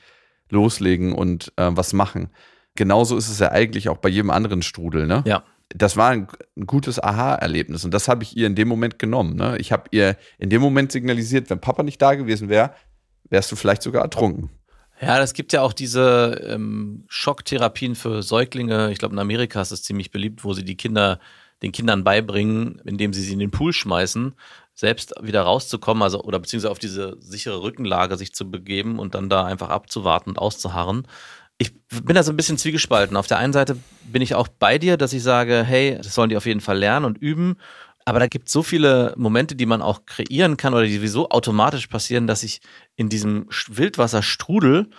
loslegen 0.51 1.13
und 1.13 1.53
äh, 1.57 1.71
was 1.71 1.93
machen. 1.93 2.31
Genauso 2.77 3.17
ist 3.17 3.29
es 3.29 3.39
ja 3.39 3.51
eigentlich 3.51 3.89
auch 3.89 3.99
bei 3.99 4.09
jedem 4.09 4.31
anderen 4.31 4.63
Strudel, 4.63 5.07
ne? 5.07 5.25
Ja. 5.27 5.43
Das 5.71 5.97
war 5.97 6.11
ein, 6.11 6.29
ein 6.57 6.67
gutes 6.67 7.03
Aha-Erlebnis 7.03 7.85
und 7.85 7.93
das 7.93 8.07
habe 8.07 8.23
ich 8.23 8.37
ihr 8.37 8.47
in 8.47 8.55
dem 8.55 8.69
Moment 8.69 9.01
genommen. 9.01 9.35
Ne? 9.35 9.59
Ich 9.59 9.73
habe 9.73 9.85
ihr 9.91 10.17
in 10.39 10.49
dem 10.49 10.63
Moment 10.63 10.93
signalisiert, 10.93 11.51
wenn 11.51 11.61
Papa 11.61 11.83
nicht 11.83 12.01
da 12.01 12.15
gewesen 12.15 12.49
wäre, 12.49 12.71
wärst 13.31 13.51
du 13.51 13.57
vielleicht 13.57 13.83
sogar 13.83 14.03
ertrunken. 14.03 14.51
Ja, 15.01 15.21
es 15.21 15.35
gibt 15.35 15.53
ja 15.53 15.63
auch 15.63 15.73
diese 15.73 16.41
ähm, 16.47 17.05
Schocktherapien 17.09 17.97
für 17.97 18.23
Säuglinge. 18.23 18.93
Ich 18.93 18.99
glaube, 18.99 19.15
in 19.15 19.19
Amerika 19.19 19.61
ist 19.61 19.73
es 19.73 19.83
ziemlich 19.83 20.13
beliebt, 20.13 20.45
wo 20.45 20.55
sie 20.55 20.65
die 20.65 20.77
Kinder 20.77 21.19
den 21.63 21.73
Kindern 21.73 22.05
beibringen, 22.05 22.81
indem 22.85 23.13
sie 23.13 23.23
sie 23.23 23.33
in 23.33 23.39
den 23.39 23.51
Pool 23.51 23.73
schmeißen, 23.73 24.35
selbst 24.75 25.15
wieder 25.23 25.43
rauszukommen, 25.43 26.03
also 26.03 26.23
oder 26.23 26.39
beziehungsweise 26.39 26.71
auf 26.71 26.79
diese 26.79 27.17
sichere 27.21 27.63
Rückenlage 27.63 28.17
sich 28.17 28.35
zu 28.35 28.51
begeben 28.51 28.99
und 28.99 29.15
dann 29.15 29.31
da 29.31 29.45
einfach 29.45 29.71
abzuwarten 29.71 30.31
und 30.31 30.39
auszuharren. 30.39 31.07
Ich 31.59 31.73
bin 31.89 32.15
da 32.15 32.23
so 32.23 32.33
ein 32.33 32.37
bisschen 32.37 32.59
zwiegespalten. 32.59 33.17
Auf 33.17 33.27
der 33.27 33.39
einen 33.39 33.53
Seite 33.53 33.79
bin 34.05 34.23
ich 34.23 34.35
auch 34.35 34.49
bei 34.49 34.79
dir, 34.79 34.97
dass 34.97 35.13
ich 35.13 35.23
sage, 35.23 35.65
hey, 35.65 35.97
das 35.97 36.15
sollen 36.15 36.29
die 36.29 36.37
auf 36.37 36.47
jeden 36.47 36.61
Fall 36.61 36.79
lernen 36.79 37.07
und 37.07 37.19
üben. 37.19 37.57
Aber 38.05 38.21
da 38.21 38.29
gibt 38.29 38.47
es 38.47 38.53
so 38.53 38.63
viele 38.63 39.15
Momente, 39.17 39.57
die 39.57 39.67
man 39.67 39.83
auch 39.83 40.07
kreieren 40.07 40.57
kann 40.57 40.75
oder 40.75 40.85
die 40.85 40.95
sowieso 40.95 41.29
automatisch 41.31 41.89
passieren, 41.89 42.27
dass 42.27 42.45
ich 42.45 42.61
in 42.95 43.09
diesem 43.09 43.49
Wildwasserstrudel, 43.69 44.91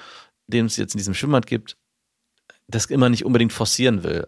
den 0.48 0.66
es 0.66 0.76
jetzt 0.76 0.94
in 0.94 0.98
diesem 0.98 1.14
Schwimmbad 1.14 1.48
gibt, 1.48 1.78
das 2.68 2.86
immer 2.88 3.10
nicht 3.10 3.24
unbedingt 3.24 3.54
forcieren 3.54 4.04
will. 4.04 4.26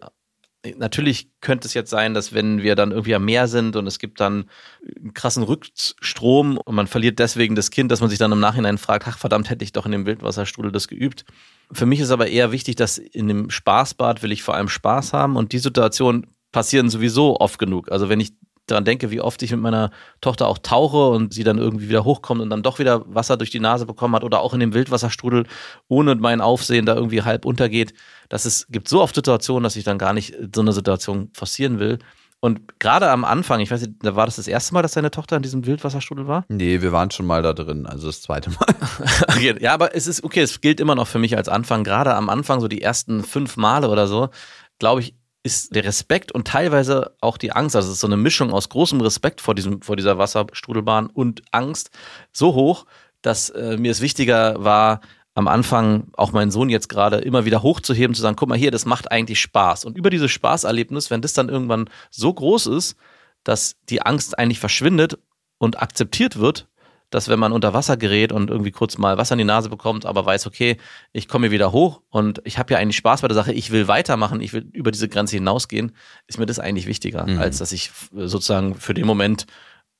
Natürlich 0.76 1.30
könnte 1.40 1.66
es 1.66 1.72
jetzt 1.72 1.88
sein, 1.88 2.12
dass 2.12 2.34
wenn 2.34 2.62
wir 2.62 2.74
dann 2.74 2.90
irgendwie 2.90 3.14
am 3.14 3.24
Meer 3.24 3.48
sind 3.48 3.76
und 3.76 3.86
es 3.86 3.98
gibt 3.98 4.20
dann 4.20 4.50
einen 4.94 5.14
krassen 5.14 5.42
Rückstrom 5.42 6.58
und 6.58 6.74
man 6.74 6.86
verliert 6.86 7.18
deswegen 7.18 7.54
das 7.54 7.70
Kind, 7.70 7.90
dass 7.90 8.02
man 8.02 8.10
sich 8.10 8.18
dann 8.18 8.32
im 8.32 8.40
Nachhinein 8.40 8.76
fragt, 8.76 9.08
ach 9.08 9.16
verdammt, 9.16 9.48
hätte 9.48 9.64
ich 9.64 9.72
doch 9.72 9.86
in 9.86 9.92
dem 9.92 10.04
Wildwasserstrudel 10.04 10.70
das 10.70 10.86
geübt. 10.86 11.24
Für 11.72 11.86
mich 11.86 12.00
ist 12.00 12.10
aber 12.10 12.26
eher 12.26 12.52
wichtig, 12.52 12.76
dass 12.76 12.98
in 12.98 13.26
dem 13.26 13.48
Spaßbad 13.48 14.22
will 14.22 14.32
ich 14.32 14.42
vor 14.42 14.54
allem 14.54 14.68
Spaß 14.68 15.14
haben 15.14 15.36
und 15.36 15.52
die 15.52 15.58
Situationen 15.58 16.26
passieren 16.52 16.90
sowieso 16.90 17.40
oft 17.40 17.58
genug. 17.58 17.90
Also 17.90 18.10
wenn 18.10 18.20
ich 18.20 18.32
daran 18.70 18.84
denke, 18.84 19.10
wie 19.10 19.20
oft 19.20 19.42
ich 19.42 19.50
mit 19.50 19.60
meiner 19.60 19.90
Tochter 20.20 20.48
auch 20.48 20.58
tauche 20.58 21.08
und 21.08 21.34
sie 21.34 21.44
dann 21.44 21.58
irgendwie 21.58 21.88
wieder 21.88 22.04
hochkommt 22.04 22.40
und 22.40 22.50
dann 22.50 22.62
doch 22.62 22.78
wieder 22.78 23.02
Wasser 23.14 23.36
durch 23.36 23.50
die 23.50 23.60
Nase 23.60 23.86
bekommen 23.86 24.14
hat 24.14 24.24
oder 24.24 24.40
auch 24.40 24.54
in 24.54 24.60
dem 24.60 24.74
Wildwasserstrudel 24.74 25.46
ohne 25.88 26.14
mein 26.14 26.40
Aufsehen 26.40 26.86
da 26.86 26.94
irgendwie 26.94 27.22
halb 27.22 27.44
untergeht. 27.44 27.94
Das 28.28 28.46
ist, 28.46 28.68
gibt 28.70 28.88
so 28.88 29.02
oft 29.02 29.14
Situationen, 29.14 29.64
dass 29.64 29.76
ich 29.76 29.84
dann 29.84 29.98
gar 29.98 30.12
nicht 30.12 30.34
so 30.54 30.60
eine 30.60 30.72
Situation 30.72 31.30
forcieren 31.32 31.78
will. 31.78 31.98
Und 32.42 32.78
gerade 32.78 33.10
am 33.10 33.26
Anfang, 33.26 33.60
ich 33.60 33.70
weiß 33.70 33.82
nicht, 33.82 33.94
da 34.02 34.16
war 34.16 34.24
das 34.24 34.36
das 34.36 34.48
erste 34.48 34.72
Mal, 34.72 34.80
dass 34.80 34.92
deine 34.92 35.10
Tochter 35.10 35.36
in 35.36 35.42
diesem 35.42 35.66
Wildwasserstrudel 35.66 36.26
war? 36.26 36.46
Nee, 36.48 36.80
wir 36.80 36.90
waren 36.90 37.10
schon 37.10 37.26
mal 37.26 37.42
da 37.42 37.52
drin, 37.52 37.84
also 37.84 38.06
das 38.06 38.22
zweite 38.22 38.50
Mal. 38.50 38.66
Okay, 39.28 39.54
ja, 39.60 39.74
aber 39.74 39.94
es 39.94 40.06
ist 40.06 40.24
okay, 40.24 40.40
es 40.40 40.60
gilt 40.62 40.80
immer 40.80 40.94
noch 40.94 41.06
für 41.06 41.18
mich 41.18 41.36
als 41.36 41.48
Anfang. 41.48 41.84
Gerade 41.84 42.14
am 42.14 42.30
Anfang, 42.30 42.60
so 42.60 42.68
die 42.68 42.80
ersten 42.80 43.22
fünf 43.22 43.58
Male 43.58 43.90
oder 43.90 44.06
so, 44.06 44.30
glaube 44.78 45.02
ich, 45.02 45.14
ist 45.42 45.74
der 45.74 45.84
Respekt 45.84 46.32
und 46.32 46.46
teilweise 46.46 47.16
auch 47.20 47.38
die 47.38 47.52
Angst, 47.52 47.74
also 47.74 47.88
es 47.88 47.94
ist 47.94 48.00
so 48.00 48.06
eine 48.06 48.16
Mischung 48.16 48.52
aus 48.52 48.68
großem 48.68 49.00
Respekt 49.00 49.40
vor, 49.40 49.54
diesem, 49.54 49.80
vor 49.80 49.96
dieser 49.96 50.18
Wasserstrudelbahn 50.18 51.06
und 51.06 51.42
Angst 51.50 51.90
so 52.32 52.54
hoch, 52.54 52.84
dass 53.22 53.50
äh, 53.50 53.76
mir 53.78 53.90
es 53.90 54.00
wichtiger 54.00 54.62
war, 54.62 55.00
am 55.34 55.48
Anfang 55.48 56.08
auch 56.16 56.32
meinen 56.32 56.50
Sohn 56.50 56.68
jetzt 56.68 56.88
gerade 56.88 57.18
immer 57.18 57.44
wieder 57.44 57.62
hochzuheben, 57.62 58.14
zu 58.14 58.22
sagen, 58.22 58.36
guck 58.36 58.48
mal 58.48 58.58
hier, 58.58 58.70
das 58.70 58.84
macht 58.84 59.10
eigentlich 59.10 59.40
Spaß. 59.40 59.84
Und 59.84 59.96
über 59.96 60.10
dieses 60.10 60.30
Spaßerlebnis, 60.30 61.10
wenn 61.10 61.22
das 61.22 61.32
dann 61.32 61.48
irgendwann 61.48 61.88
so 62.10 62.32
groß 62.32 62.66
ist, 62.66 62.96
dass 63.44 63.76
die 63.88 64.02
Angst 64.02 64.38
eigentlich 64.38 64.60
verschwindet 64.60 65.18
und 65.58 65.80
akzeptiert 65.80 66.38
wird, 66.38 66.68
dass 67.10 67.28
wenn 67.28 67.38
man 67.38 67.52
unter 67.52 67.74
Wasser 67.74 67.96
gerät 67.96 68.32
und 68.32 68.50
irgendwie 68.50 68.70
kurz 68.70 68.96
mal 68.96 69.18
Wasser 69.18 69.34
in 69.34 69.38
die 69.38 69.44
Nase 69.44 69.68
bekommt, 69.68 70.06
aber 70.06 70.24
weiß, 70.24 70.46
okay, 70.46 70.76
ich 71.12 71.28
komme 71.28 71.46
hier 71.46 71.52
wieder 71.52 71.72
hoch 71.72 72.00
und 72.08 72.40
ich 72.44 72.58
habe 72.58 72.72
ja 72.72 72.78
eigentlich 72.78 72.96
Spaß 72.96 73.22
bei 73.22 73.28
der 73.28 73.34
Sache, 73.34 73.52
ich 73.52 73.70
will 73.70 73.88
weitermachen, 73.88 74.40
ich 74.40 74.52
will 74.52 74.68
über 74.72 74.90
diese 74.90 75.08
Grenze 75.08 75.36
hinausgehen, 75.36 75.92
ist 76.26 76.38
mir 76.38 76.46
das 76.46 76.58
eigentlich 76.58 76.86
wichtiger, 76.86 77.26
mhm. 77.26 77.38
als 77.38 77.58
dass 77.58 77.72
ich 77.72 77.90
sozusagen 78.12 78.76
für 78.76 78.94
den 78.94 79.06
Moment 79.06 79.46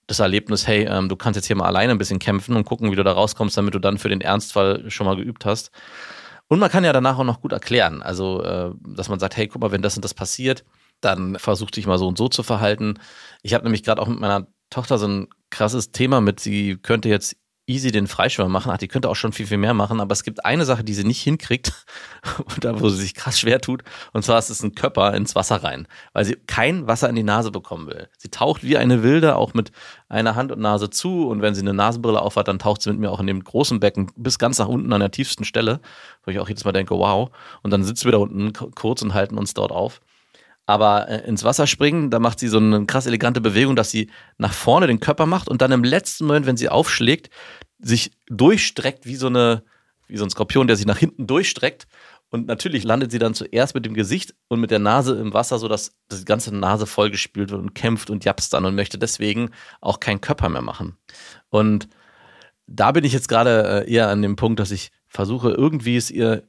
das 0.07 0.19
Erlebnis, 0.19 0.67
hey, 0.67 0.87
ähm, 0.89 1.09
du 1.09 1.17
kannst 1.17 1.37
jetzt 1.37 1.47
hier 1.47 1.57
mal 1.57 1.67
alleine 1.67 1.93
ein 1.93 1.99
bisschen 1.99 2.19
kämpfen 2.19 2.57
und 2.57 2.65
gucken, 2.65 2.91
wie 2.91 2.97
du 2.97 3.05
da 3.05 3.13
rauskommst, 3.13 3.57
damit 3.57 3.75
du 3.75 3.79
dann 3.79 3.99
für 3.99 4.09
den 4.09 4.21
Ernstfall 4.21 4.91
schon 4.91 5.07
mal 5.07 5.17
geübt 5.17 5.45
hast. 5.45 5.71
Und 6.49 6.59
man 6.59 6.69
kann 6.69 6.83
ja 6.83 6.93
danach 6.93 7.17
auch 7.19 7.25
noch 7.25 7.41
gut 7.41 7.53
erklären, 7.53 8.03
also 8.03 8.43
äh, 8.43 8.73
dass 8.85 9.09
man 9.09 9.21
sagt, 9.21 9.37
hey, 9.37 9.47
guck 9.47 9.63
mal, 9.63 9.71
wenn 9.71 9.83
das 9.83 9.95
und 9.95 10.05
das 10.05 10.15
passiert, 10.15 10.65
dann 11.01 11.39
versuch 11.39 11.71
dich 11.71 11.87
mal 11.87 11.99
so 11.99 12.09
und 12.09 12.19
so 12.19 12.29
zu 12.29 12.43
verhalten. 12.43 12.99
Ich 13.43 13.55
habe 13.55 13.65
nämlich 13.65 13.85
gerade 13.85 14.03
auch 14.03 14.09
mit 14.09 14.19
meiner 14.19 14.49
Tochter 14.69 14.99
so 14.99 15.07
ein 15.07 15.29
krasses 15.51 15.93
Thema 15.93 16.21
mit, 16.21 16.41
sie 16.41 16.77
könnte 16.77 17.09
jetzt 17.09 17.37
easy 17.71 17.93
den 17.93 18.09
Freischwimmer 18.09 18.49
machen. 18.49 18.73
Ach, 18.73 18.79
die 18.79 18.89
könnte 18.89 19.09
auch 19.09 19.17
schon 19.17 19.33
viel, 19.33 19.47
viel 19.47 19.57
mehr 19.57 19.75
machen, 19.75 20.01
aber 20.01 20.13
es 20.13 20.25
gibt 20.25 20.45
eine 20.45 20.65
Sache, 20.65 20.83
die 20.83 20.93
sie 20.93 21.05
nicht 21.05 21.23
hinkriegt, 21.23 21.73
und 22.39 22.65
da 22.65 22.81
wo 22.81 22.89
sie 22.89 23.01
sich 23.01 23.15
krass 23.15 23.39
schwer 23.39 23.61
tut, 23.61 23.83
und 24.13 24.25
zwar 24.25 24.39
ist 24.39 24.51
es 24.51 24.63
ein 24.63 24.75
Körper 24.75 25.15
ins 25.15 25.35
Wasser 25.35 25.63
rein, 25.63 25.87
weil 26.13 26.25
sie 26.25 26.35
kein 26.35 26.87
Wasser 26.89 27.09
in 27.09 27.15
die 27.15 27.23
Nase 27.23 27.51
bekommen 27.51 27.87
will. 27.87 28.09
Sie 28.19 28.29
taucht 28.29 28.65
wie 28.65 28.77
eine 28.77 29.03
Wilde, 29.03 29.37
auch 29.37 29.55
mit 29.55 29.71
einer 30.09 30.35
Hand 30.35 30.53
und 30.53 30.61
Nase 30.61 30.91
zu, 30.91 31.29
und 31.29 31.43
wenn 31.43 31.55
sie 31.55 31.63
eine 31.63 31.75
Nasenbrille 31.75 32.21
aufhat, 32.21 32.49
dann 32.49 32.59
taucht 32.59 32.83
sie 32.83 32.91
mit 32.91 32.99
mir 32.99 33.11
auch 33.11 33.21
in 33.21 33.27
dem 33.29 33.45
großen 33.45 33.81
Becken 33.81 34.11
bis 34.17 34.39
ganz 34.39 34.59
nach 34.59 34.69
unten 34.69 34.93
an 34.93 35.01
der 35.01 35.13
tiefsten 35.13 35.45
Stelle, 35.45 35.81
wo 36.25 36.33
ich 36.33 36.41
auch 36.41 36.49
jedes 36.49 36.65
Mal 36.65 36.73
denke, 36.73 36.97
wow, 36.97 37.31
und 37.63 37.71
dann 37.71 37.85
sitzen 37.85 38.07
wir 38.07 38.13
da 38.13 38.19
unten 38.19 38.53
kurz 38.75 39.03
und 39.03 39.15
halten 39.15 39.39
uns 39.39 39.55
dort 39.55 39.71
auf. 39.71 40.01
Aber 40.71 41.09
äh, 41.09 41.27
ins 41.27 41.43
Wasser 41.43 41.67
springen, 41.67 42.11
da 42.11 42.21
macht 42.21 42.39
sie 42.39 42.47
so 42.47 42.59
eine 42.59 42.87
krass 42.87 43.07
elegante 43.07 43.41
Bewegung, 43.41 43.75
dass 43.75 43.91
sie 43.91 44.09
nach 44.39 44.53
vorne 44.53 44.87
den 44.87 45.01
Körper 45.01 45.27
macht 45.27 45.49
und 45.49 45.63
dann 45.63 45.73
im 45.73 45.83
letzten 45.83 46.27
Moment, 46.27 46.47
wenn 46.47 46.57
sie 46.57 46.69
aufschlägt, 46.69 47.29
sich 47.81 48.13
durchstreckt 48.29 49.05
wie 49.05 49.17
so 49.17 49.27
eine, 49.27 49.65
wie 50.07 50.17
so 50.17 50.23
ein 50.23 50.31
Skorpion, 50.31 50.69
der 50.69 50.77
sich 50.77 50.87
nach 50.87 50.99
hinten 50.99 51.27
durchstreckt. 51.27 51.89
Und 52.29 52.47
natürlich 52.47 52.85
landet 52.85 53.11
sie 53.11 53.19
dann 53.19 53.35
zuerst 53.35 53.75
mit 53.75 53.85
dem 53.85 53.95
Gesicht 53.95 54.37
und 54.47 54.61
mit 54.61 54.71
der 54.71 54.79
Nase 54.79 55.19
im 55.19 55.35
Wasser, 55.35 55.59
sodass 55.59 55.91
die 56.13 56.25
ganze 56.25 56.55
Nase 56.55 56.87
vollgespült 56.87 57.51
wird 57.51 57.61
und 57.61 57.75
kämpft 57.75 58.09
und 58.09 58.25
japst 58.25 58.53
dann 58.53 58.65
und 58.65 58.77
möchte 58.77 58.97
deswegen 58.97 59.51
auch 59.81 59.99
keinen 59.99 60.21
Körper 60.21 60.49
mehr 60.51 60.63
machen. 60.63 60.97
Und 61.49 61.89
da 62.69 62.93
bin 62.93 63.03
ich 63.03 63.13
jetzt 63.13 63.29
gerade 63.29 63.85
äh, 63.89 63.93
eher 63.93 64.09
an 64.09 64.23
dem 64.23 64.37
Punkt, 64.37 64.61
dass 64.61 64.71
ich 64.71 64.93
versuche, 65.09 65.51
irgendwie 65.51 65.97
es 65.97 66.13
ihr 66.13 66.45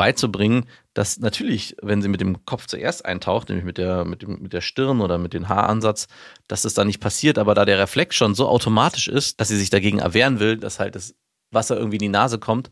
beizubringen, 0.00 0.64
dass 0.94 1.18
natürlich, 1.18 1.76
wenn 1.82 2.00
sie 2.00 2.08
mit 2.08 2.22
dem 2.22 2.46
Kopf 2.46 2.66
zuerst 2.66 3.04
eintaucht, 3.04 3.50
nämlich 3.50 3.66
mit 3.66 3.76
der, 3.76 4.06
mit, 4.06 4.22
dem, 4.22 4.40
mit 4.40 4.54
der 4.54 4.62
Stirn 4.62 5.02
oder 5.02 5.18
mit 5.18 5.34
dem 5.34 5.50
Haaransatz, 5.50 6.08
dass 6.48 6.62
das 6.62 6.72
dann 6.72 6.86
nicht 6.86 7.00
passiert, 7.00 7.36
aber 7.36 7.54
da 7.54 7.66
der 7.66 7.78
Reflex 7.78 8.16
schon 8.16 8.34
so 8.34 8.48
automatisch 8.48 9.08
ist, 9.08 9.42
dass 9.42 9.48
sie 9.48 9.58
sich 9.58 9.68
dagegen 9.68 9.98
erwehren 9.98 10.40
will, 10.40 10.56
dass 10.56 10.80
halt 10.80 10.94
das 10.94 11.14
Wasser 11.50 11.76
irgendwie 11.76 11.96
in 11.96 12.04
die 12.04 12.08
Nase 12.08 12.38
kommt, 12.38 12.70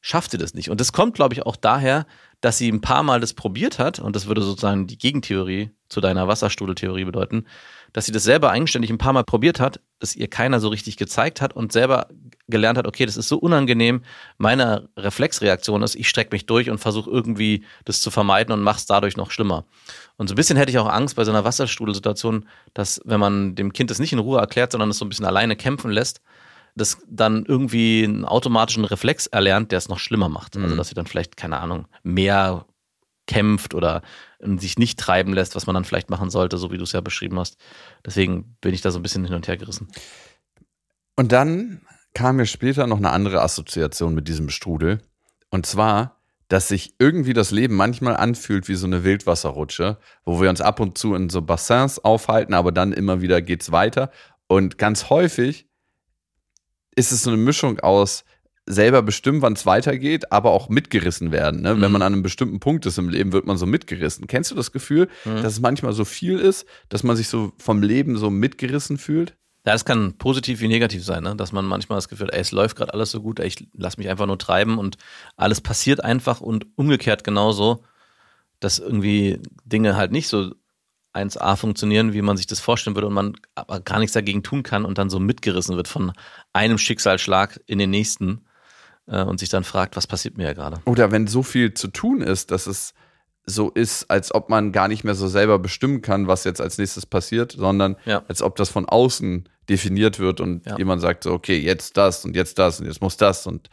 schafft 0.00 0.30
sie 0.30 0.38
das 0.38 0.54
nicht. 0.54 0.70
Und 0.70 0.80
das 0.80 0.94
kommt, 0.94 1.14
glaube 1.14 1.34
ich, 1.34 1.44
auch 1.44 1.56
daher, 1.56 2.06
dass 2.40 2.58
sie 2.58 2.70
ein 2.70 2.80
paar 2.80 3.02
Mal 3.02 3.20
das 3.20 3.34
probiert 3.34 3.78
hat, 3.78 3.98
und 3.98 4.14
das 4.14 4.26
würde 4.26 4.42
sozusagen 4.42 4.86
die 4.86 4.98
Gegentheorie 4.98 5.70
zu 5.88 6.00
deiner 6.00 6.28
Wasserstudeltheorie 6.28 7.04
bedeuten, 7.04 7.46
dass 7.92 8.04
sie 8.06 8.12
das 8.12 8.24
selber 8.24 8.50
eigenständig 8.50 8.90
ein 8.90 8.98
paar 8.98 9.12
Mal 9.12 9.24
probiert 9.24 9.58
hat, 9.58 9.80
das 10.00 10.14
ihr 10.14 10.28
keiner 10.28 10.60
so 10.60 10.68
richtig 10.68 10.96
gezeigt 10.96 11.40
hat 11.40 11.54
und 11.54 11.72
selber 11.72 12.08
gelernt 12.48 12.78
hat, 12.78 12.86
okay, 12.86 13.06
das 13.06 13.16
ist 13.16 13.28
so 13.28 13.38
unangenehm, 13.38 14.02
meine 14.36 14.88
Reflexreaktion 14.96 15.82
ist, 15.82 15.94
ich 15.94 16.08
strecke 16.08 16.34
mich 16.34 16.46
durch 16.46 16.68
und 16.68 16.78
versuche 16.78 17.10
irgendwie 17.10 17.64
das 17.84 18.00
zu 18.00 18.10
vermeiden 18.10 18.52
und 18.52 18.62
mache 18.62 18.78
es 18.78 18.86
dadurch 18.86 19.16
noch 19.16 19.30
schlimmer. 19.30 19.64
Und 20.16 20.28
so 20.28 20.34
ein 20.34 20.36
bisschen 20.36 20.56
hätte 20.56 20.70
ich 20.70 20.78
auch 20.78 20.88
Angst 20.88 21.16
bei 21.16 21.24
so 21.24 21.30
einer 21.30 21.44
Wasserstrudelsituation, 21.44 22.46
dass 22.74 23.00
wenn 23.04 23.20
man 23.20 23.54
dem 23.54 23.72
Kind 23.72 23.90
das 23.90 23.98
nicht 23.98 24.12
in 24.12 24.18
Ruhe 24.18 24.40
erklärt, 24.40 24.72
sondern 24.72 24.90
es 24.90 24.98
so 24.98 25.04
ein 25.04 25.08
bisschen 25.08 25.26
alleine 25.26 25.56
kämpfen 25.56 25.90
lässt, 25.90 26.20
das 26.76 26.98
dann 27.08 27.44
irgendwie 27.46 28.04
einen 28.04 28.24
automatischen 28.24 28.84
Reflex 28.84 29.26
erlernt, 29.26 29.72
der 29.72 29.78
es 29.78 29.88
noch 29.88 29.98
schlimmer 29.98 30.28
macht. 30.28 30.56
Also, 30.56 30.58
mhm. 30.58 30.64
Also 30.64 30.76
dass 30.76 30.88
sie 30.88 30.94
dann 30.94 31.06
vielleicht, 31.06 31.36
keine 31.36 31.58
Ahnung, 31.58 31.88
mehr 32.02 32.66
kämpft 33.26 33.74
oder 33.74 34.02
sich 34.38 34.78
nicht 34.78 34.98
treiben 34.98 35.32
lässt, 35.32 35.56
was 35.56 35.66
man 35.66 35.74
dann 35.74 35.84
vielleicht 35.84 36.10
machen 36.10 36.30
sollte, 36.30 36.58
so 36.58 36.70
wie 36.70 36.78
du 36.78 36.84
es 36.84 36.92
ja 36.92 37.00
beschrieben 37.00 37.38
hast. 37.38 37.56
Deswegen 38.04 38.56
bin 38.60 38.72
ich 38.74 38.82
da 38.82 38.90
so 38.90 38.98
ein 38.98 39.02
bisschen 39.02 39.24
hin 39.24 39.34
und 39.34 39.48
her 39.48 39.56
gerissen. 39.56 39.88
Und 41.16 41.32
dann 41.32 41.80
kam 42.14 42.36
mir 42.36 42.46
später 42.46 42.86
noch 42.86 42.98
eine 42.98 43.10
andere 43.10 43.40
Assoziation 43.42 44.14
mit 44.14 44.28
diesem 44.28 44.48
Strudel. 44.50 45.00
Und 45.50 45.66
zwar, 45.66 46.20
dass 46.48 46.68
sich 46.68 46.94
irgendwie 46.98 47.32
das 47.32 47.50
Leben 47.50 47.74
manchmal 47.74 48.16
anfühlt 48.16 48.68
wie 48.68 48.74
so 48.74 48.86
eine 48.86 49.02
Wildwasserrutsche, 49.02 49.98
wo 50.24 50.40
wir 50.40 50.50
uns 50.50 50.60
ab 50.60 50.78
und 50.78 50.98
zu 50.98 51.14
in 51.14 51.30
so 51.30 51.42
Bassins 51.42 51.98
aufhalten, 52.04 52.54
aber 52.54 52.70
dann 52.70 52.92
immer 52.92 53.22
wieder 53.22 53.42
geht's 53.42 53.72
weiter. 53.72 54.10
Und 54.46 54.78
ganz 54.78 55.10
häufig 55.10 55.65
ist 56.96 57.12
es 57.12 57.22
so 57.22 57.30
eine 57.30 57.36
Mischung 57.36 57.80
aus, 57.80 58.24
selber 58.66 59.00
bestimmen, 59.02 59.42
wann 59.42 59.52
es 59.52 59.64
weitergeht, 59.64 60.32
aber 60.32 60.50
auch 60.50 60.68
mitgerissen 60.68 61.30
werden. 61.30 61.62
Ne? 61.62 61.74
Mhm. 61.74 61.80
Wenn 61.80 61.92
man 61.92 62.02
an 62.02 62.12
einem 62.12 62.22
bestimmten 62.22 62.58
Punkt 62.58 62.84
ist 62.84 62.98
im 62.98 63.08
Leben, 63.08 63.32
wird 63.32 63.46
man 63.46 63.56
so 63.56 63.64
mitgerissen. 63.64 64.26
Kennst 64.26 64.50
du 64.50 64.56
das 64.56 64.72
Gefühl, 64.72 65.08
mhm. 65.24 65.36
dass 65.36 65.52
es 65.52 65.60
manchmal 65.60 65.92
so 65.92 66.04
viel 66.04 66.38
ist, 66.38 66.66
dass 66.88 67.04
man 67.04 67.16
sich 67.16 67.28
so 67.28 67.52
vom 67.58 67.82
Leben 67.82 68.16
so 68.16 68.28
mitgerissen 68.28 68.98
fühlt? 68.98 69.36
Ja, 69.64 69.74
es 69.74 69.84
kann 69.84 70.18
positiv 70.18 70.60
wie 70.60 70.68
negativ 70.68 71.04
sein, 71.04 71.22
ne? 71.22 71.36
dass 71.36 71.52
man 71.52 71.64
manchmal 71.64 71.96
das 71.96 72.08
Gefühl 72.08 72.28
hat, 72.28 72.34
ey, 72.34 72.40
es 72.40 72.52
läuft 72.52 72.76
gerade 72.76 72.92
alles 72.92 73.10
so 73.10 73.20
gut, 73.20 73.40
ey, 73.40 73.46
ich 73.46 73.68
lass 73.72 73.98
mich 73.98 74.08
einfach 74.08 74.26
nur 74.26 74.38
treiben 74.38 74.78
und 74.78 74.96
alles 75.36 75.60
passiert 75.60 76.02
einfach 76.04 76.40
und 76.40 76.66
umgekehrt 76.76 77.24
genauso, 77.24 77.82
dass 78.60 78.78
irgendwie 78.78 79.40
Dinge 79.64 79.96
halt 79.96 80.12
nicht 80.12 80.28
so 80.28 80.54
1a 81.16 81.56
funktionieren, 81.56 82.12
wie 82.12 82.22
man 82.22 82.36
sich 82.36 82.46
das 82.46 82.60
vorstellen 82.60 82.96
würde 82.96 83.06
und 83.06 83.14
man 83.14 83.36
aber 83.54 83.80
gar 83.80 83.98
nichts 83.98 84.12
dagegen 84.12 84.42
tun 84.42 84.62
kann 84.62 84.84
und 84.84 84.98
dann 84.98 85.10
so 85.10 85.18
mitgerissen 85.18 85.76
wird 85.76 85.88
von 85.88 86.12
einem 86.52 86.78
Schicksalsschlag 86.78 87.60
in 87.66 87.78
den 87.78 87.90
nächsten 87.90 88.44
äh, 89.06 89.22
und 89.22 89.40
sich 89.40 89.48
dann 89.48 89.64
fragt, 89.64 89.96
was 89.96 90.06
passiert 90.06 90.36
mir 90.36 90.44
ja 90.44 90.52
gerade. 90.52 90.80
Oder 90.84 91.10
wenn 91.10 91.26
so 91.26 91.42
viel 91.42 91.74
zu 91.74 91.88
tun 91.88 92.20
ist, 92.20 92.50
dass 92.50 92.66
es 92.66 92.94
so 93.46 93.70
ist, 93.70 94.10
als 94.10 94.34
ob 94.34 94.50
man 94.50 94.72
gar 94.72 94.88
nicht 94.88 95.04
mehr 95.04 95.14
so 95.14 95.28
selber 95.28 95.58
bestimmen 95.58 96.02
kann, 96.02 96.26
was 96.26 96.44
jetzt 96.44 96.60
als 96.60 96.78
nächstes 96.78 97.06
passiert, 97.06 97.52
sondern 97.52 97.96
ja. 98.04 98.24
als 98.28 98.42
ob 98.42 98.56
das 98.56 98.68
von 98.68 98.86
außen 98.86 99.48
definiert 99.68 100.18
wird 100.18 100.40
und 100.40 100.66
ja. 100.66 100.76
jemand 100.76 101.00
sagt 101.00 101.22
so, 101.22 101.32
okay, 101.32 101.56
jetzt 101.56 101.96
das 101.96 102.24
und 102.24 102.34
jetzt 102.34 102.58
das 102.58 102.80
und 102.80 102.86
jetzt 102.86 103.00
muss 103.00 103.16
das 103.16 103.46
und 103.46 103.70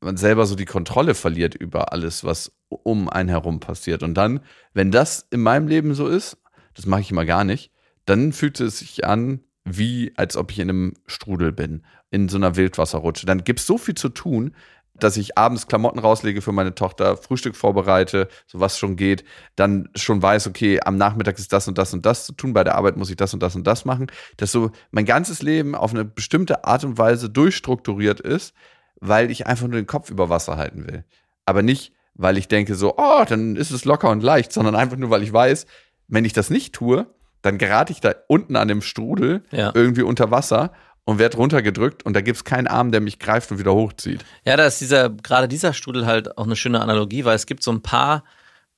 man 0.00 0.16
selber 0.16 0.46
so 0.46 0.54
die 0.54 0.64
Kontrolle 0.64 1.14
verliert 1.14 1.54
über 1.54 1.92
alles, 1.92 2.22
was 2.22 2.52
um 2.68 3.08
einen 3.08 3.28
herum 3.28 3.58
passiert. 3.58 4.04
Und 4.04 4.14
dann, 4.14 4.40
wenn 4.72 4.92
das 4.92 5.26
in 5.30 5.42
meinem 5.42 5.66
Leben 5.66 5.94
so 5.94 6.06
ist, 6.06 6.36
das 6.78 6.86
mache 6.86 7.00
ich 7.00 7.10
immer 7.10 7.24
gar 7.24 7.42
nicht, 7.42 7.72
dann 8.04 8.32
fühlt 8.32 8.60
es 8.60 8.78
sich 8.78 9.04
an, 9.04 9.40
wie 9.64 10.12
als 10.16 10.36
ob 10.36 10.52
ich 10.52 10.60
in 10.60 10.70
einem 10.70 10.94
Strudel 11.06 11.50
bin, 11.50 11.82
in 12.12 12.28
so 12.28 12.36
einer 12.36 12.54
Wildwasserrutsche. 12.54 13.26
Dann 13.26 13.42
gibt 13.42 13.58
es 13.58 13.66
so 13.66 13.78
viel 13.78 13.96
zu 13.96 14.10
tun, 14.10 14.54
dass 14.94 15.16
ich 15.16 15.36
abends 15.36 15.66
Klamotten 15.66 15.98
rauslege 15.98 16.40
für 16.40 16.52
meine 16.52 16.76
Tochter, 16.76 17.16
Frühstück 17.16 17.56
vorbereite, 17.56 18.28
so 18.46 18.60
was 18.60 18.78
schon 18.78 18.94
geht, 18.94 19.24
dann 19.56 19.88
schon 19.96 20.22
weiß, 20.22 20.46
okay, 20.46 20.80
am 20.80 20.96
Nachmittag 20.96 21.36
ist 21.40 21.52
das 21.52 21.66
und 21.66 21.78
das 21.78 21.92
und 21.92 22.06
das 22.06 22.26
zu 22.26 22.32
tun, 22.32 22.52
bei 22.52 22.62
der 22.62 22.76
Arbeit 22.76 22.96
muss 22.96 23.10
ich 23.10 23.16
das 23.16 23.34
und 23.34 23.42
das 23.42 23.56
und 23.56 23.66
das 23.66 23.84
machen, 23.84 24.06
dass 24.36 24.52
so 24.52 24.70
mein 24.92 25.04
ganzes 25.04 25.42
Leben 25.42 25.74
auf 25.74 25.92
eine 25.92 26.04
bestimmte 26.04 26.64
Art 26.64 26.84
und 26.84 26.96
Weise 26.96 27.28
durchstrukturiert 27.28 28.20
ist, 28.20 28.54
weil 29.00 29.32
ich 29.32 29.48
einfach 29.48 29.66
nur 29.66 29.80
den 29.80 29.86
Kopf 29.86 30.10
über 30.10 30.28
Wasser 30.28 30.56
halten 30.56 30.86
will. 30.86 31.04
Aber 31.44 31.62
nicht, 31.62 31.92
weil 32.14 32.38
ich 32.38 32.46
denke 32.46 32.76
so, 32.76 32.94
oh, 32.96 33.24
dann 33.28 33.56
ist 33.56 33.72
es 33.72 33.84
locker 33.84 34.10
und 34.10 34.22
leicht, 34.22 34.52
sondern 34.52 34.76
einfach 34.76 34.96
nur, 34.96 35.10
weil 35.10 35.24
ich 35.24 35.32
weiß, 35.32 35.66
wenn 36.08 36.24
ich 36.24 36.32
das 36.32 36.50
nicht 36.50 36.74
tue, 36.74 37.06
dann 37.42 37.58
gerate 37.58 37.92
ich 37.92 38.00
da 38.00 38.14
unten 38.26 38.56
an 38.56 38.68
dem 38.68 38.82
Strudel 38.82 39.44
ja. 39.52 39.70
irgendwie 39.74 40.02
unter 40.02 40.30
Wasser 40.30 40.72
und 41.04 41.18
werde 41.18 41.36
runtergedrückt 41.36 42.04
und 42.04 42.14
da 42.14 42.20
gibt 42.20 42.36
es 42.36 42.44
keinen 42.44 42.66
Arm, 42.66 42.90
der 42.90 43.00
mich 43.00 43.18
greift 43.18 43.50
und 43.50 43.58
wieder 43.58 43.72
hochzieht. 43.72 44.24
Ja, 44.44 44.56
da 44.56 44.66
ist 44.66 44.80
dieser, 44.80 45.08
gerade 45.08 45.48
dieser 45.48 45.72
Strudel 45.72 46.06
halt 46.06 46.36
auch 46.36 46.44
eine 46.44 46.56
schöne 46.56 46.80
Analogie, 46.80 47.24
weil 47.24 47.36
es 47.36 47.46
gibt 47.46 47.62
so 47.62 47.70
ein 47.70 47.82
paar 47.82 48.24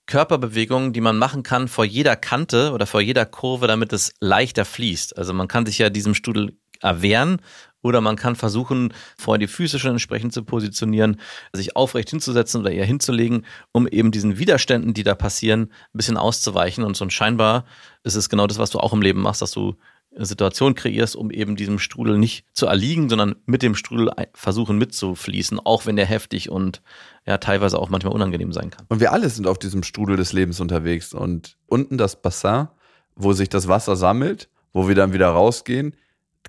Körperbewegungen, 0.06 0.92
die 0.92 1.00
man 1.00 1.18
machen 1.18 1.42
kann 1.42 1.68
vor 1.68 1.84
jeder 1.84 2.16
Kante 2.16 2.72
oder 2.72 2.86
vor 2.86 3.00
jeder 3.00 3.26
Kurve, 3.26 3.66
damit 3.66 3.92
es 3.92 4.12
leichter 4.20 4.64
fließt. 4.64 5.16
Also 5.16 5.32
man 5.32 5.48
kann 5.48 5.66
sich 5.66 5.78
ja 5.78 5.88
diesem 5.88 6.14
Strudel 6.14 6.56
erwehren 6.80 7.40
oder 7.82 8.00
man 8.00 8.16
kann 8.16 8.36
versuchen, 8.36 8.92
vorher 9.18 9.38
die 9.38 9.46
Füße 9.46 9.78
schon 9.78 9.92
entsprechend 9.92 10.32
zu 10.32 10.42
positionieren, 10.42 11.20
sich 11.52 11.76
aufrecht 11.76 12.10
hinzusetzen 12.10 12.60
oder 12.60 12.70
eher 12.70 12.84
hinzulegen, 12.84 13.46
um 13.72 13.86
eben 13.86 14.10
diesen 14.10 14.38
Widerständen, 14.38 14.94
die 14.94 15.02
da 15.02 15.14
passieren, 15.14 15.62
ein 15.62 15.70
bisschen 15.98 16.16
auszuweichen. 16.16 16.84
Und 16.84 16.96
so 16.96 17.04
ein 17.04 17.10
scheinbar 17.10 17.64
ist 18.02 18.14
es 18.14 18.28
genau 18.28 18.46
das, 18.46 18.58
was 18.58 18.70
du 18.70 18.78
auch 18.78 18.92
im 18.92 19.02
Leben 19.02 19.22
machst, 19.22 19.42
dass 19.42 19.52
du 19.52 19.76
Situation 20.16 20.74
kreierst, 20.74 21.14
um 21.14 21.30
eben 21.30 21.54
diesem 21.54 21.78
Strudel 21.78 22.18
nicht 22.18 22.44
zu 22.52 22.66
erliegen, 22.66 23.08
sondern 23.08 23.36
mit 23.46 23.62
dem 23.62 23.76
Strudel 23.76 24.10
versuchen 24.34 24.76
mitzufließen, 24.76 25.60
auch 25.60 25.86
wenn 25.86 25.96
der 25.96 26.06
heftig 26.06 26.50
und 26.50 26.82
ja 27.26 27.38
teilweise 27.38 27.78
auch 27.78 27.90
manchmal 27.90 28.12
unangenehm 28.12 28.52
sein 28.52 28.70
kann. 28.70 28.86
Und 28.88 29.00
wir 29.00 29.12
alle 29.12 29.28
sind 29.28 29.46
auf 29.46 29.58
diesem 29.58 29.84
Strudel 29.84 30.16
des 30.16 30.32
Lebens 30.32 30.58
unterwegs 30.58 31.14
und 31.14 31.56
unten 31.66 31.96
das 31.96 32.20
Bassin, 32.20 32.68
wo 33.14 33.32
sich 33.32 33.48
das 33.48 33.68
Wasser 33.68 33.94
sammelt, 33.94 34.48
wo 34.72 34.88
wir 34.88 34.94
dann 34.96 35.12
wieder 35.12 35.28
rausgehen, 35.28 35.94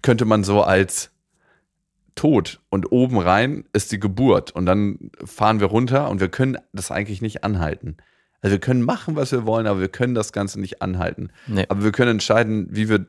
könnte 0.01 0.25
man 0.25 0.43
so 0.43 0.63
als 0.63 1.11
Tod 2.21 2.61
und 2.69 2.91
oben 2.91 3.17
rein 3.17 3.63
ist 3.73 3.91
die 3.91 3.99
Geburt 3.99 4.51
und 4.51 4.67
dann 4.67 5.09
fahren 5.25 5.59
wir 5.59 5.65
runter 5.65 6.07
und 6.07 6.19
wir 6.19 6.29
können 6.29 6.55
das 6.71 6.91
eigentlich 6.91 7.19
nicht 7.19 7.43
anhalten. 7.43 7.97
Also 8.41 8.51
wir 8.51 8.59
können 8.59 8.83
machen, 8.83 9.15
was 9.15 9.31
wir 9.31 9.47
wollen, 9.47 9.65
aber 9.65 9.79
wir 9.79 9.87
können 9.87 10.13
das 10.13 10.31
Ganze 10.31 10.59
nicht 10.59 10.83
anhalten. 10.83 11.31
Nee. 11.47 11.65
Aber 11.67 11.83
wir 11.83 11.91
können 11.91 12.11
entscheiden, 12.11 12.67
wie 12.69 12.89
wir 12.89 13.07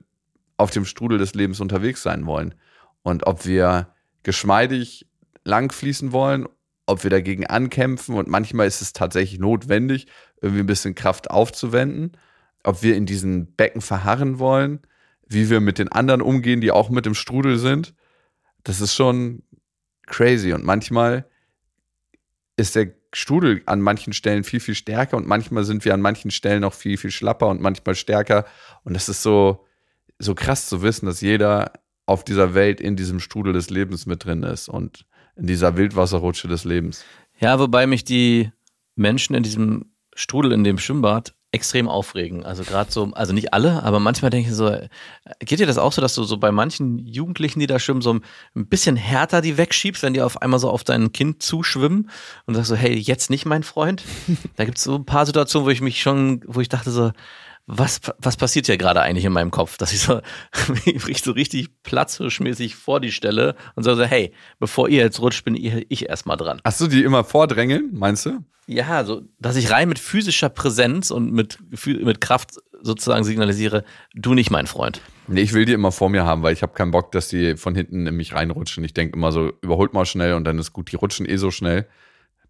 auf 0.57 0.71
dem 0.71 0.87
Strudel 0.87 1.19
des 1.19 1.35
Lebens 1.35 1.61
unterwegs 1.61 2.03
sein 2.03 2.25
wollen. 2.25 2.55
Und 3.03 3.27
ob 3.27 3.45
wir 3.45 3.89
geschmeidig 4.23 5.07
lang 5.45 5.73
fließen 5.73 6.13
wollen, 6.13 6.49
ob 6.87 7.03
wir 7.03 7.11
dagegen 7.11 7.45
ankämpfen 7.45 8.15
und 8.15 8.29
manchmal 8.29 8.67
ist 8.67 8.81
es 8.81 8.95
tatsächlich 8.95 9.39
notwendig, 9.39 10.07
irgendwie 10.41 10.63
ein 10.63 10.67
bisschen 10.67 10.95
Kraft 10.95 11.31
aufzuwenden, 11.31 12.13
ob 12.65 12.83
wir 12.83 12.97
in 12.97 13.05
diesen 13.05 13.55
Becken 13.57 13.83
verharren 13.83 14.39
wollen, 14.39 14.81
wie 15.29 15.51
wir 15.51 15.61
mit 15.61 15.79
den 15.79 15.93
anderen 15.93 16.23
umgehen, 16.23 16.63
die 16.63 16.71
auch 16.71 16.89
mit 16.89 17.05
dem 17.05 17.15
Strudel 17.15 17.59
sind. 17.59 17.93
Das 18.65 18.81
ist 18.81 18.95
schon 18.95 19.43
crazy 20.07 20.53
und 20.53 20.65
manchmal 20.65 21.27
ist 22.57 22.77
der 22.77 22.93
Strudel 23.13 23.63
an 23.67 23.81
manchen 23.81 24.13
Stellen 24.13 24.45
viel, 24.45 24.61
viel 24.61 24.75
stärker 24.75 25.17
und 25.17 25.27
manchmal 25.27 25.65
sind 25.65 25.85
wir 25.85 25.95
an 25.95 26.01
manchen 26.01 26.31
Stellen 26.31 26.63
noch 26.63 26.75
viel, 26.75 26.97
viel 26.97 27.11
schlapper 27.11 27.49
und 27.49 27.61
manchmal 27.61 27.95
stärker 27.95 28.47
und 28.85 28.95
das 28.95 29.09
ist 29.09 29.23
so, 29.23 29.67
so 30.19 30.35
krass 30.35 30.69
zu 30.69 30.83
wissen, 30.83 31.07
dass 31.07 31.21
jeder 31.21 31.73
auf 32.07 32.25
dieser 32.25 32.55
Welt 32.55 32.81
in 32.81 32.97
diesem 32.97 33.21
Strudel 33.21 33.53
des 33.53 33.71
Lebens 33.71 34.07
mit 34.07 34.25
drin 34.25 34.43
ist 34.43 34.69
und 34.69 35.07
in 35.37 35.47
dieser 35.47 35.77
Wildwasserrutsche 35.77 36.49
des 36.49 36.65
Lebens. 36.65 37.05
Ja, 37.39 37.59
wobei 37.59 37.87
mich 37.87 38.05
die 38.05 38.51
Menschen 38.97 39.35
in 39.35 39.43
diesem 39.43 39.93
Strudel 40.15 40.53
in 40.53 40.65
dem 40.65 40.79
Schwimmbad 40.79 41.35
extrem 41.53 41.87
aufregen. 41.87 42.45
Also 42.45 42.65
gerade 42.65 42.91
so, 42.91 43.11
also 43.13 43.35
nicht 43.35 43.53
alle, 43.53 43.83
aber 43.83 44.01
manchmal 44.01 44.31
denke 44.31 44.49
ich 44.49 44.57
so, 44.57 44.69
äh, 44.69 44.89
geht 45.41 45.61
dir 45.61 45.67
das 45.67 45.79
auch 45.79 45.93
so, 45.93 46.01
dass 46.01 46.15
du 46.15 46.25
so 46.25 46.39
bei 46.39 46.51
manchen 46.51 46.99
Jugendlichen, 47.07 47.61
die 47.61 47.67
da 47.67 47.79
schwimmen, 47.79 48.01
so 48.01 48.15
ein 48.15 48.67
bisschen 48.67 48.97
härter 48.97 49.43
die 49.43 49.59
wegschiebst, 49.59 50.03
wenn 50.03 50.15
die 50.15 50.23
auf 50.23 50.41
einmal 50.41 50.59
so 50.59 50.71
auf 50.71 50.83
dein 50.83 51.13
Kind 51.13 51.43
zuschwimmen 51.43 52.11
und 52.47 52.55
sagst 52.55 52.71
so, 52.71 52.77
hey, 52.77 52.95
jetzt 52.95 53.29
nicht 53.31 53.45
mein 53.45 53.63
Freund? 53.63 54.03
Da 54.57 54.65
gibt 54.65 54.79
es 54.79 54.85
so 54.85 54.95
ein 54.95 55.05
paar 55.05 55.27
Situationen, 55.27 55.67
wo 55.67 55.71
ich 55.71 55.81
mich 55.81 56.01
schon, 56.01 56.43
wo 56.47 56.61
ich 56.61 56.69
dachte 56.69 56.91
so, 56.91 57.13
was, 57.67 58.01
was 58.19 58.37
passiert 58.37 58.67
hier 58.67 58.77
gerade 58.77 59.01
eigentlich 59.01 59.25
in 59.25 59.33
meinem 59.33 59.51
Kopf, 59.51 59.77
dass 59.77 59.93
ich 59.93 60.01
so, 60.01 60.21
ich 60.85 61.23
so 61.23 61.33
richtig 61.33 61.83
platzhirschmäßig 61.83 62.75
vor 62.77 63.01
die 63.01 63.13
stelle 63.13 63.55
und 63.77 63.85
so, 63.85 63.95
so, 63.95 64.05
hey, 64.05 64.33
bevor 64.59 64.89
ihr 64.89 65.03
jetzt 65.03 65.21
rutscht, 65.21 65.45
bin 65.45 65.55
ich, 65.55 65.87
ich 65.89 66.09
erstmal 66.09 66.37
dran. 66.37 66.61
Hast 66.65 66.81
du 66.81 66.87
die 66.87 67.03
immer 67.03 67.25
vordrängeln, 67.25 67.91
meinst 67.93 68.27
du? 68.27 68.41
Ja, 68.67 69.05
so, 69.05 69.23
dass 69.39 69.57
ich 69.57 69.71
rein 69.71 69.89
mit 69.89 69.99
physischer 69.99 70.49
Präsenz 70.49 71.11
und 71.11 71.33
mit, 71.33 71.59
mit 71.87 72.21
Kraft 72.21 72.55
sozusagen 72.81 73.25
signalisiere, 73.25 73.85
du 74.15 74.35
nicht 74.35 74.51
mein 74.51 74.67
Freund. 74.67 75.01
Nee, 75.29 75.43
ich 75.43 75.53
will 75.53 75.65
die 75.65 75.73
immer 75.73 75.93
vor 75.93 76.11
mir 76.11 76.25
haben, 76.25 76.43
weil 76.43 76.53
ich 76.53 76.63
habe 76.63 76.73
keinen 76.73 76.91
Bock, 76.91 77.13
dass 77.13 77.29
die 77.29 77.57
von 77.57 77.75
hinten 77.75 78.07
in 78.07 78.15
mich 78.17 78.35
reinrutschen. 78.35 78.85
Ich 78.85 78.95
denke 78.95 79.17
immer 79.17 79.33
so, 79.33 79.53
überholt 79.63 79.93
mal 79.93 80.05
schnell 80.05 80.35
und 80.35 80.45
dann 80.45 80.59
ist 80.59 80.73
gut, 80.73 80.91
die 80.91 80.97
rutschen 80.97 81.29
eh 81.29 81.37
so 81.37 81.51
schnell, 81.51 81.87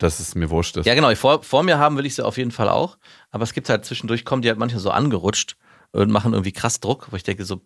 dass 0.02 0.20
es 0.20 0.34
mir 0.34 0.50
wurscht 0.50 0.76
ist. 0.76 0.86
Ja, 0.86 0.94
genau, 0.94 1.14
vor, 1.14 1.42
vor 1.42 1.62
mir 1.62 1.78
haben 1.78 1.96
will 1.96 2.06
ich 2.06 2.14
sie 2.14 2.24
auf 2.24 2.36
jeden 2.36 2.50
Fall 2.50 2.68
auch, 2.68 2.98
aber 3.30 3.44
es 3.44 3.52
gibt 3.52 3.68
halt 3.68 3.84
zwischendurch, 3.84 4.24
kommen 4.24 4.42
die 4.42 4.48
halt 4.48 4.58
manchmal 4.58 4.80
so 4.80 4.90
angerutscht 4.90 5.56
und 5.92 6.10
machen 6.10 6.32
irgendwie 6.32 6.52
krass 6.52 6.80
Druck, 6.80 7.08
wo 7.10 7.16
ich 7.16 7.22
denke 7.22 7.44
so, 7.44 7.60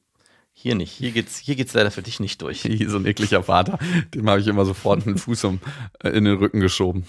hier 0.58 0.74
nicht, 0.74 0.92
hier 0.92 1.12
geht's, 1.12 1.36
hier 1.36 1.54
geht's 1.54 1.74
leider 1.74 1.90
für 1.90 2.02
dich 2.02 2.18
nicht 2.18 2.40
durch. 2.40 2.62
Hier 2.62 2.88
so 2.88 2.96
ein 2.96 3.04
ekliger 3.04 3.42
Vater, 3.42 3.78
dem 4.14 4.28
habe 4.28 4.40
ich 4.40 4.46
immer 4.46 4.64
sofort 4.64 5.06
einen 5.06 5.18
Fuß 5.18 5.44
um, 5.44 5.60
äh, 6.02 6.08
in 6.08 6.24
den 6.24 6.38
Rücken 6.38 6.60
geschoben. 6.60 7.04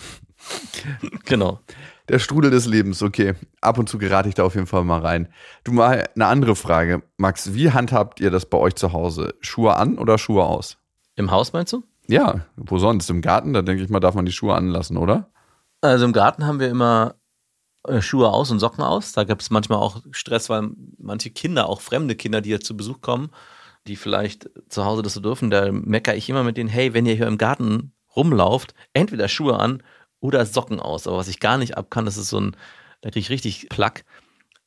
Genau. 1.24 1.62
Der 2.10 2.20
Strudel 2.20 2.52
des 2.52 2.66
Lebens, 2.66 3.02
okay. 3.02 3.36
Ab 3.62 3.78
und 3.78 3.88
zu 3.88 3.98
gerate 3.98 4.30
ich 4.30 4.36
da 4.36 4.44
auf 4.44 4.56
jeden 4.56 4.68
Fall 4.68 4.84
mal 4.84 5.00
rein. 5.00 5.30
Du 5.64 5.72
mal 5.72 6.10
eine 6.14 6.26
andere 6.26 6.56
Frage. 6.56 7.04
Max, 7.18 7.54
wie 7.54 7.72
handhabt 7.72 8.20
ihr 8.20 8.32
das 8.32 8.46
bei 8.46 8.58
euch 8.58 8.76
zu 8.76 8.94
Hause? 8.94 9.34
Schuhe 9.40 9.76
an 9.76 9.98
oder 9.98 10.18
Schuhe 10.18 10.44
aus? 10.44 10.78
Im 11.16 11.32
Haus 11.32 11.54
meinst 11.54 11.74
du? 11.74 11.84
Ja, 12.08 12.46
wo 12.56 12.78
sonst? 12.78 13.10
Im 13.10 13.22
Garten? 13.22 13.54
Da 13.54 13.62
denke 13.62 13.84
ich 13.84 13.90
mal, 13.90 14.00
darf 14.00 14.16
man 14.16 14.26
die 14.26 14.32
Schuhe 14.32 14.56
anlassen, 14.56 14.98
oder? 14.98 15.30
Also 15.82 16.06
im 16.06 16.14
Garten 16.14 16.46
haben 16.46 16.60
wir 16.60 16.70
immer 16.70 17.16
äh, 17.88 18.02
Schuhe 18.02 18.30
aus 18.30 18.52
und 18.52 18.60
Socken 18.60 18.84
aus. 18.84 19.12
Da 19.12 19.24
gibt 19.24 19.42
es 19.42 19.50
manchmal 19.50 19.80
auch 19.80 20.02
Stress, 20.12 20.50
weil 20.50 20.70
manche 20.98 21.30
Kinder, 21.32 21.68
auch 21.68 21.82
fremde 21.82 22.16
Kinder, 22.16 22.42
die 22.42 22.50
jetzt 22.50 22.66
zu 22.66 22.78
Besuch 22.78 23.02
kommen, 23.02 23.30
die 23.88 23.96
vielleicht 23.96 24.50
zu 24.70 24.86
Hause 24.86 25.02
das 25.02 25.14
so 25.14 25.22
dürfen, 25.22 25.50
da 25.50 25.72
meckere 25.72 26.16
ich 26.16 26.30
immer 26.30 26.44
mit 26.44 26.58
denen, 26.58 26.70
hey, 26.70 26.94
wenn 26.94 27.06
ihr 27.06 27.16
hier 27.16 27.28
im 27.28 27.38
Garten 27.38 27.94
rumlauft, 28.16 28.74
entweder 28.94 29.28
Schuhe 29.28 29.60
an 29.60 29.84
oder 30.20 30.46
Socken 30.46 30.80
aus. 30.80 31.08
Aber 31.08 31.18
was 31.18 31.28
ich 31.28 31.40
gar 31.40 31.58
nicht 31.58 31.78
ab 31.78 31.90
kann, 31.90 32.06
das 32.06 32.18
ist 32.18 32.30
so 32.30 32.40
ein, 32.40 32.56
da 33.02 33.10
kriege 33.10 33.20
ich 33.20 33.30
richtig 33.30 33.70
Plack, 33.70 34.06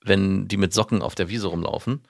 wenn 0.02 0.48
die 0.48 0.56
mit 0.56 0.72
Socken 0.72 1.02
auf 1.02 1.14
der 1.14 1.28
Wiese 1.28 1.48
rumlaufen. 1.48 2.02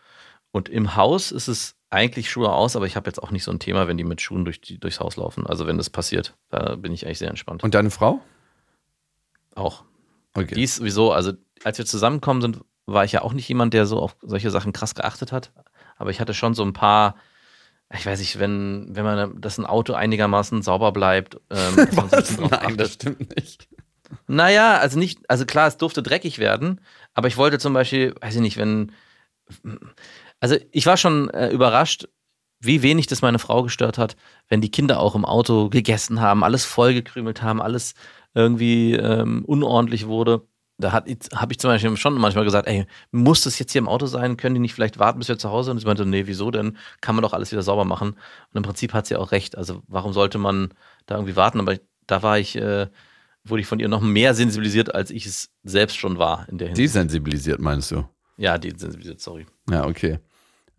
Und 0.52 0.68
im 0.68 0.96
Haus 0.96 1.32
ist 1.32 1.48
es 1.48 1.76
eigentlich 1.90 2.30
Schuhe 2.30 2.52
aus, 2.52 2.76
aber 2.76 2.86
ich 2.86 2.96
habe 2.96 3.08
jetzt 3.08 3.22
auch 3.22 3.30
nicht 3.30 3.44
so 3.44 3.50
ein 3.50 3.58
Thema, 3.58 3.88
wenn 3.88 3.96
die 3.96 4.04
mit 4.04 4.20
Schuhen 4.20 4.44
durch 4.44 4.60
die, 4.60 4.78
durchs 4.78 5.00
Haus 5.00 5.16
laufen. 5.16 5.46
Also 5.46 5.66
wenn 5.66 5.76
das 5.76 5.90
passiert, 5.90 6.34
da 6.48 6.76
bin 6.76 6.92
ich 6.92 7.04
eigentlich 7.04 7.18
sehr 7.18 7.28
entspannt. 7.28 7.62
Und 7.62 7.74
deine 7.74 7.90
Frau? 7.90 8.20
auch. 9.60 9.84
Okay. 10.34 10.54
Die 10.54 10.62
ist 10.62 10.76
sowieso, 10.76 11.12
also 11.12 11.32
als 11.64 11.78
wir 11.78 11.86
zusammengekommen 11.86 12.42
sind, 12.42 12.60
war 12.86 13.04
ich 13.04 13.12
ja 13.12 13.22
auch 13.22 13.32
nicht 13.32 13.48
jemand, 13.48 13.74
der 13.74 13.86
so 13.86 13.98
auf 13.98 14.16
solche 14.22 14.50
Sachen 14.50 14.72
krass 14.72 14.94
geachtet 14.94 15.32
hat. 15.32 15.52
Aber 15.96 16.10
ich 16.10 16.20
hatte 16.20 16.34
schon 16.34 16.54
so 16.54 16.64
ein 16.64 16.72
paar, 16.72 17.16
ich 17.94 18.06
weiß 18.06 18.18
nicht, 18.20 18.38
wenn, 18.38 18.88
wenn 18.90 19.04
man, 19.04 19.40
dass 19.40 19.58
ein 19.58 19.66
Auto 19.66 19.92
einigermaßen 19.92 20.62
sauber 20.62 20.92
bleibt. 20.92 21.36
Ähm, 21.50 21.76
drauf 21.94 22.10
Nein, 22.10 22.52
achtet. 22.52 22.80
das 22.80 22.92
stimmt 22.94 23.36
nicht. 23.36 23.68
Naja, 24.26 24.78
also 24.78 24.98
nicht, 24.98 25.20
also 25.28 25.44
klar, 25.46 25.68
es 25.68 25.76
durfte 25.76 26.02
dreckig 26.02 26.38
werden, 26.38 26.80
aber 27.14 27.28
ich 27.28 27.36
wollte 27.36 27.58
zum 27.58 27.74
Beispiel, 27.74 28.14
weiß 28.20 28.34
ich 28.34 28.40
nicht, 28.40 28.56
wenn, 28.56 28.92
also 30.40 30.56
ich 30.72 30.86
war 30.86 30.96
schon 30.96 31.30
äh, 31.30 31.50
überrascht, 31.50 32.08
wie 32.60 32.82
wenig 32.82 33.06
das 33.06 33.22
meine 33.22 33.38
Frau 33.38 33.62
gestört 33.62 33.96
hat, 33.98 34.16
wenn 34.48 34.60
die 34.60 34.70
Kinder 34.70 35.00
auch 35.00 35.14
im 35.14 35.24
Auto 35.24 35.70
gegessen 35.70 36.20
haben, 36.20 36.44
alles 36.44 36.64
vollgekrümelt 36.64 37.42
haben, 37.42 37.62
alles 37.62 37.94
irgendwie 38.34 38.94
ähm, 38.94 39.44
unordentlich 39.46 40.06
wurde. 40.06 40.46
Da 40.78 40.92
habe 40.92 41.10
ich 41.10 41.58
zum 41.58 41.68
Beispiel 41.68 41.94
schon 41.98 42.14
manchmal 42.14 42.44
gesagt, 42.44 42.66
ey, 42.66 42.86
muss 43.10 43.42
das 43.42 43.58
jetzt 43.58 43.72
hier 43.72 43.80
im 43.80 43.88
Auto 43.88 44.06
sein? 44.06 44.38
Können 44.38 44.54
die 44.54 44.60
nicht 44.60 44.72
vielleicht 44.72 44.98
warten, 44.98 45.18
bis 45.18 45.28
wir 45.28 45.36
zu 45.36 45.50
Hause 45.50 45.66
sind? 45.66 45.76
Und 45.76 45.80
sie 45.80 45.86
meinte, 45.86 46.06
nee, 46.06 46.26
wieso 46.26 46.50
denn? 46.50 46.78
Kann 47.02 47.14
man 47.14 47.22
doch 47.22 47.34
alles 47.34 47.52
wieder 47.52 47.62
sauber 47.62 47.84
machen. 47.84 48.10
Und 48.10 48.56
im 48.56 48.62
Prinzip 48.62 48.94
hat 48.94 49.06
sie 49.06 49.16
auch 49.16 49.30
recht. 49.30 49.58
Also 49.58 49.82
warum 49.88 50.14
sollte 50.14 50.38
man 50.38 50.72
da 51.04 51.16
irgendwie 51.16 51.36
warten? 51.36 51.60
Aber 51.60 51.76
da 52.06 52.22
war 52.22 52.38
ich, 52.38 52.56
äh, 52.56 52.88
wurde 53.44 53.60
ich 53.60 53.66
von 53.66 53.78
ihr 53.78 53.88
noch 53.88 54.00
mehr 54.00 54.34
sensibilisiert, 54.34 54.94
als 54.94 55.10
ich 55.10 55.26
es 55.26 55.50
selbst 55.64 55.98
schon 55.98 56.16
war 56.16 56.48
in 56.48 56.56
der 56.56 56.68
Hinsicht. 56.68 56.94
Desensibilisiert, 56.94 57.60
meinst 57.60 57.90
du? 57.90 58.08
Ja, 58.38 58.56
desensibilisiert, 58.56 59.20
sorry. 59.20 59.46
Ja, 59.70 59.86
okay. 59.86 60.18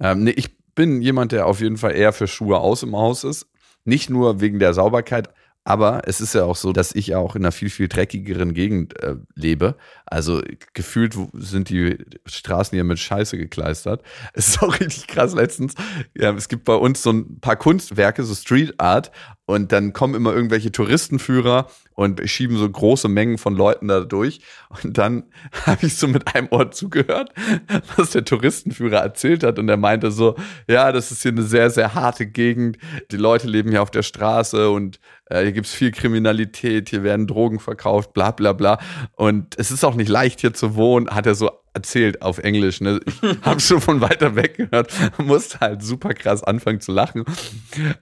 Ähm, 0.02 0.24
nee, 0.24 0.32
ich 0.32 0.58
bin 0.76 1.02
jemand, 1.02 1.32
der 1.32 1.48
auf 1.48 1.62
jeden 1.62 1.78
Fall 1.78 1.96
eher 1.96 2.14
für 2.14 2.28
Schuhe 2.28 2.58
aus 2.60 2.84
im 2.84 2.96
Haus 2.96 3.24
ist. 3.24 3.48
Nicht 3.86 4.10
nur 4.10 4.42
wegen 4.42 4.60
der 4.60 4.74
Sauberkeit, 4.74 5.30
aber 5.64 6.02
es 6.06 6.22
ist 6.22 6.34
ja 6.34 6.44
auch 6.44 6.56
so, 6.56 6.74
dass 6.74 6.96
ich 6.96 7.14
auch 7.14 7.36
in 7.36 7.44
einer 7.44 7.52
viel, 7.52 7.70
viel 7.70 7.88
dreckigeren 7.88 8.56
Gegend 8.56 9.00
äh, 9.04 9.18
lebe. 9.36 9.76
Also 10.08 10.42
gefühlt 10.74 11.16
sind 11.34 11.70
die 11.70 12.00
Straßen 12.26 12.76
hier 12.76 12.84
mit 12.84 12.98
Scheiße 12.98 13.38
gekleistert. 13.38 14.02
Es 14.34 14.50
ist 14.50 14.64
auch 14.64 14.80
richtig 14.80 15.08
krass 15.08 15.36
letztens. 15.36 15.76
Ja, 16.16 16.34
es 16.34 16.50
gibt 16.50 16.66
bei 16.66 16.74
uns 16.74 17.04
so 17.04 17.12
ein 17.12 17.40
paar 17.40 17.58
Kunstwerke, 17.58 18.24
so 18.24 18.34
Street 18.34 18.80
Art. 18.80 19.12
Und 19.52 19.74
dann 19.74 19.92
kommen 19.92 20.16
immer 20.16 20.34
irgendwelche 20.34 20.72
Touristenführer 20.72 21.68
und 21.94 22.22
schieben 22.30 22.58
so 22.58 22.70
große 22.70 23.10
Mengen 23.10 23.38
von 23.38 23.54
Leuten 23.56 23.90
da 23.90 24.00
durch. 24.00 24.40
Und 24.82 24.98
dann 24.98 25.24
habe 25.66 25.86
ich 25.86 25.98
so 25.98 26.08
mit 26.08 26.34
einem 26.34 26.48
Ohr 26.52 26.72
zugehört, 26.72 27.34
was 27.98 28.12
der 28.12 28.24
Touristenführer 28.24 29.00
erzählt 29.00 29.44
hat. 29.44 29.60
Und 29.60 29.68
er 29.68 29.78
meinte 29.78 30.10
so, 30.12 30.36
ja, 30.68 30.92
das 30.94 31.12
ist 31.12 31.24
hier 31.24 31.32
eine 31.32 31.44
sehr, 31.44 31.70
sehr 31.70 31.94
harte 31.94 32.28
Gegend. 32.28 32.78
Die 33.12 33.18
Leute 33.18 33.48
leben 33.48 33.72
hier 33.72 33.82
auf 33.82 33.92
der 33.92 34.04
Straße 34.04 34.70
und 34.70 35.00
äh, 35.32 35.44
hier 35.44 35.52
gibt's 35.54 35.74
viel 35.74 35.92
Kriminalität, 35.92 36.90
hier 36.90 37.04
werden 37.04 37.28
Drogen 37.28 37.60
verkauft, 37.60 38.14
bla 38.14 38.32
bla 38.32 38.54
bla. 38.54 38.80
Und 39.16 39.58
es 39.58 39.72
ist 39.72 39.84
auch 39.84 39.96
nicht 39.96 40.10
leicht 40.10 40.42
hier 40.42 40.54
zu 40.54 40.76
wohnen, 40.76 41.10
hat 41.10 41.26
er 41.26 41.36
so 41.36 41.52
erzählt 41.74 42.22
auf 42.22 42.40
Englisch. 42.40 42.82
Ne? 42.82 43.00
Ich 43.06 43.22
habe 43.42 43.60
schon 43.60 43.82
von 43.82 44.02
weiter 44.02 44.36
weg 44.36 44.56
gehört, 44.58 44.92
musste 45.18 45.60
halt 45.60 45.84
super 45.84 46.14
krass 46.14 46.44
anfangen 46.44 46.82
zu 46.82 46.92
lachen. 46.92 47.24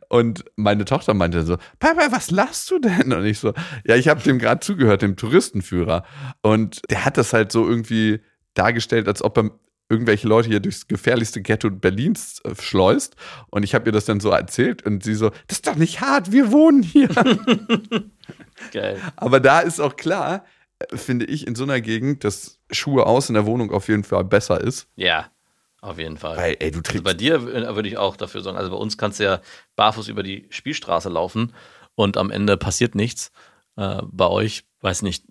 Und 0.09 0.45
meine 0.55 0.85
Tochter 0.85 1.13
meinte 1.13 1.43
so, 1.43 1.57
Papa, 1.79 2.07
was 2.11 2.31
lachst 2.31 2.71
du 2.71 2.79
denn? 2.79 3.13
Und 3.13 3.25
ich 3.25 3.39
so, 3.39 3.53
ja, 3.85 3.95
ich 3.95 4.07
habe 4.07 4.21
dem 4.21 4.39
gerade 4.39 4.59
zugehört, 4.59 5.01
dem 5.01 5.15
Touristenführer. 5.15 6.03
Und 6.41 6.81
der 6.89 7.05
hat 7.05 7.17
das 7.17 7.33
halt 7.33 7.51
so 7.51 7.67
irgendwie 7.67 8.21
dargestellt, 8.55 9.07
als 9.07 9.23
ob 9.23 9.37
er 9.37 9.51
irgendwelche 9.89 10.28
Leute 10.28 10.49
hier 10.49 10.60
durchs 10.60 10.88
gefährlichste 10.88 11.41
Ghetto 11.41 11.69
Berlins 11.69 12.41
äh, 12.45 12.54
schleust. 12.60 13.15
Und 13.49 13.63
ich 13.63 13.73
habe 13.75 13.89
ihr 13.89 13.91
das 13.91 14.06
dann 14.06 14.19
so 14.19 14.30
erzählt 14.30 14.86
und 14.86 15.04
sie 15.04 15.15
so, 15.15 15.30
das 15.47 15.58
ist 15.58 15.67
doch 15.67 15.75
nicht 15.75 15.99
hart, 15.99 16.32
wir 16.32 16.52
wohnen 16.52 16.84
hier. 16.84 17.10
Geil. 18.71 19.02
Aber 19.15 19.39
da 19.39 19.60
ist 19.60 19.80
auch 19.80 19.95
klar, 19.95 20.45
äh, 20.78 20.95
finde 20.95 21.25
ich, 21.25 21.47
in 21.47 21.56
so 21.56 21.63
einer 21.63 21.82
Gegend, 21.82 22.23
dass 22.23 22.60
Schuhe 22.71 23.06
aus 23.06 23.30
in 23.30 23.34
der 23.34 23.45
Wohnung 23.45 23.71
auf 23.71 23.88
jeden 23.88 24.04
Fall 24.04 24.23
besser 24.23 24.62
ist. 24.62 24.88
Ja, 24.95 25.32
auf 25.82 25.97
jeden 25.97 26.17
Fall. 26.17 26.38
Weil, 26.38 26.58
ey, 26.60 26.71
du 26.71 26.82
Also 26.88 27.02
bei 27.02 27.13
dir 27.13 27.36
äh, 27.36 27.75
würde 27.75 27.89
ich 27.89 27.97
auch 27.97 28.15
dafür 28.15 28.41
sorgen. 28.41 28.58
Also 28.58 28.71
bei 28.71 28.78
uns 28.78 28.97
kannst 28.97 29.19
du 29.19 29.23
ja 29.23 29.41
barfuß 29.75 30.08
über 30.08 30.23
die 30.23 30.45
Spielstraße 30.49 31.10
laufen 31.10 31.54
und 31.95 32.17
am 32.17 32.32
Ende 32.32 32.58
passiert 32.58 32.95
nichts. 32.95 33.32
Äh, 33.75 34.02
bei 34.12 34.28
euch, 34.28 34.65
weiß 34.82 35.02
nicht, 35.02 35.25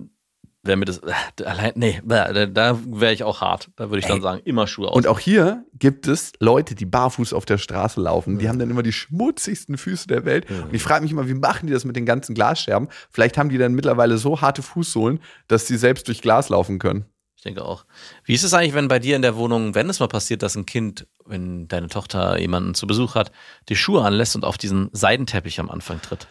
wäre 0.62 0.76
mir 0.76 0.84
das 0.84 0.98
äh, 0.98 1.44
allein, 1.44 1.72
nee, 1.76 2.00
da, 2.04 2.46
da 2.46 2.78
wäre 2.86 3.12
ich 3.12 3.24
auch 3.24 3.40
hart. 3.40 3.70
Da 3.76 3.90
würde 3.90 4.00
ich 4.00 4.06
dann 4.06 4.18
Ey. 4.18 4.22
sagen, 4.22 4.42
immer 4.44 4.66
Schuhe 4.66 4.88
aus. 4.88 4.96
Und 4.96 5.06
auch 5.06 5.18
hier 5.18 5.64
gibt 5.74 6.06
es 6.08 6.32
Leute, 6.40 6.74
die 6.74 6.84
barfuß 6.84 7.32
auf 7.32 7.44
der 7.44 7.58
Straße 7.58 8.00
laufen. 8.00 8.38
Die 8.38 8.48
haben 8.48 8.58
dann 8.58 8.70
immer 8.70 8.82
die 8.82 8.92
schmutzigsten 8.92 9.78
Füße 9.78 10.08
der 10.08 10.24
Welt. 10.24 10.50
Und 10.50 10.74
ich 10.74 10.82
frage 10.82 11.02
mich 11.02 11.12
immer, 11.12 11.28
wie 11.28 11.34
machen 11.34 11.66
die 11.66 11.72
das 11.72 11.84
mit 11.84 11.96
den 11.96 12.06
ganzen 12.06 12.34
Glasscherben? 12.34 12.88
Vielleicht 13.10 13.38
haben 13.38 13.48
die 13.48 13.58
dann 13.58 13.74
mittlerweile 13.74 14.18
so 14.18 14.40
harte 14.40 14.62
Fußsohlen, 14.62 15.20
dass 15.46 15.66
sie 15.66 15.76
selbst 15.76 16.08
durch 16.08 16.20
Glas 16.20 16.48
laufen 16.48 16.78
können. 16.78 17.06
Ich 17.36 17.44
denke 17.44 17.64
auch. 17.64 17.84
Wie 18.24 18.34
ist 18.34 18.42
es 18.42 18.52
eigentlich, 18.52 18.74
wenn 18.74 18.88
bei 18.88 18.98
dir 18.98 19.14
in 19.14 19.22
der 19.22 19.36
Wohnung, 19.36 19.76
wenn 19.76 19.88
es 19.88 20.00
mal 20.00 20.08
passiert, 20.08 20.42
dass 20.42 20.56
ein 20.56 20.66
Kind, 20.66 21.06
wenn 21.24 21.68
deine 21.68 21.86
Tochter 21.86 22.36
jemanden 22.40 22.74
zu 22.74 22.88
Besuch 22.88 23.14
hat, 23.14 23.30
die 23.68 23.76
Schuhe 23.76 24.04
anlässt 24.04 24.34
und 24.34 24.44
auf 24.44 24.58
diesen 24.58 24.90
Seidenteppich 24.92 25.60
am 25.60 25.70
Anfang 25.70 26.02
tritt? 26.02 26.26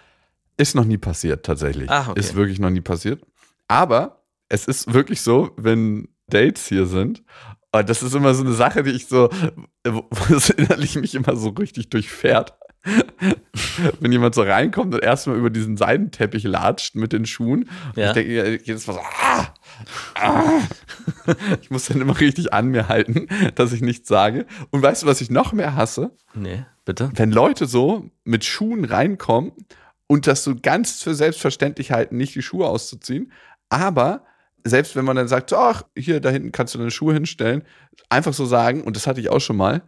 Ist 0.58 0.76
noch 0.76 0.84
nie 0.84 0.98
passiert, 0.98 1.46
tatsächlich. 1.46 1.90
Ah, 1.90 2.08
okay. 2.10 2.20
Ist 2.20 2.36
wirklich 2.36 2.60
noch 2.60 2.72
nie 2.72 2.82
passiert. 2.82 3.22
Aber 3.70 4.17
es 4.50 4.66
ist 4.66 4.94
wirklich 4.94 5.22
so, 5.22 5.52
wenn 5.58 6.10
Dates 6.28 6.68
hier 6.68 6.86
sind, 6.86 7.24
und 7.72 7.90
das 7.90 8.02
ist 8.02 8.16
immer 8.16 8.34
so 8.34 8.44
eine 8.44 8.54
Sache, 8.54 8.84
die 8.84 8.92
ich 8.92 9.08
so, 9.08 9.30
wo 9.84 10.08
es 10.36 10.50
innerlich 10.50 10.96
mich 10.96 11.16
immer 11.16 11.36
so 11.36 11.50
richtig 11.50 11.90
durchfährt. 11.90 12.54
wenn 14.00 14.12
jemand 14.12 14.36
so 14.36 14.44
reinkommt 14.44 14.94
und 14.94 15.04
erstmal 15.04 15.38
über 15.38 15.50
diesen 15.50 15.76
Seidenteppich 15.78 16.44
latscht 16.44 16.96
mit 16.96 17.14
den 17.14 17.26
Schuhen. 17.26 17.70
Ja. 17.96 18.08
Ich 18.08 18.14
denke 18.14 18.62
jedes 18.64 18.88
Mal 18.88 18.94
so, 18.94 19.00
ah, 19.00 19.54
ah. 20.16 20.62
Ich 21.62 21.70
muss 21.70 21.86
dann 21.86 22.00
immer 22.00 22.18
richtig 22.20 22.54
an 22.54 22.68
mir 22.68 22.88
halten, 22.88 23.28
dass 23.56 23.74
ich 23.74 23.82
nichts 23.82 24.08
sage. 24.08 24.46
Und 24.70 24.82
weißt 24.82 25.04
du, 25.04 25.08
was 25.08 25.22
ich 25.22 25.30
noch 25.30 25.52
mehr 25.52 25.76
hasse? 25.76 26.12
Nee, 26.34 26.66
bitte? 26.86 27.12
wenn 27.16 27.32
Leute 27.32 27.66
so 27.66 28.10
mit 28.24 28.46
Schuhen 28.46 28.86
reinkommen 28.86 29.52
und 30.08 30.28
das 30.28 30.44
so 30.44 30.56
ganz 30.56 31.04
für 31.04 31.14
selbstverständlich 31.14 31.92
halten, 31.92 32.16
nicht 32.16 32.36
die 32.36 32.42
Schuhe 32.42 32.68
auszuziehen, 32.68 33.32
aber 33.70 34.24
selbst 34.70 34.96
wenn 34.96 35.06
man 35.06 35.16
dann 35.16 35.28
sagt, 35.28 35.50
so, 35.50 35.58
ach, 35.58 35.84
hier, 35.98 36.20
da 36.20 36.30
hinten 36.30 36.52
kannst 36.52 36.74
du 36.74 36.80
deine 36.80 36.92
Schuhe 36.92 37.14
hinstellen, 37.14 37.64
einfach 38.10 38.34
so 38.34 38.46
sagen, 38.46 38.82
und 38.84 38.96
das 38.96 39.08
hatte 39.08 39.20
ich 39.20 39.30
auch 39.30 39.40
schon 39.40 39.58
mal, 39.58 39.82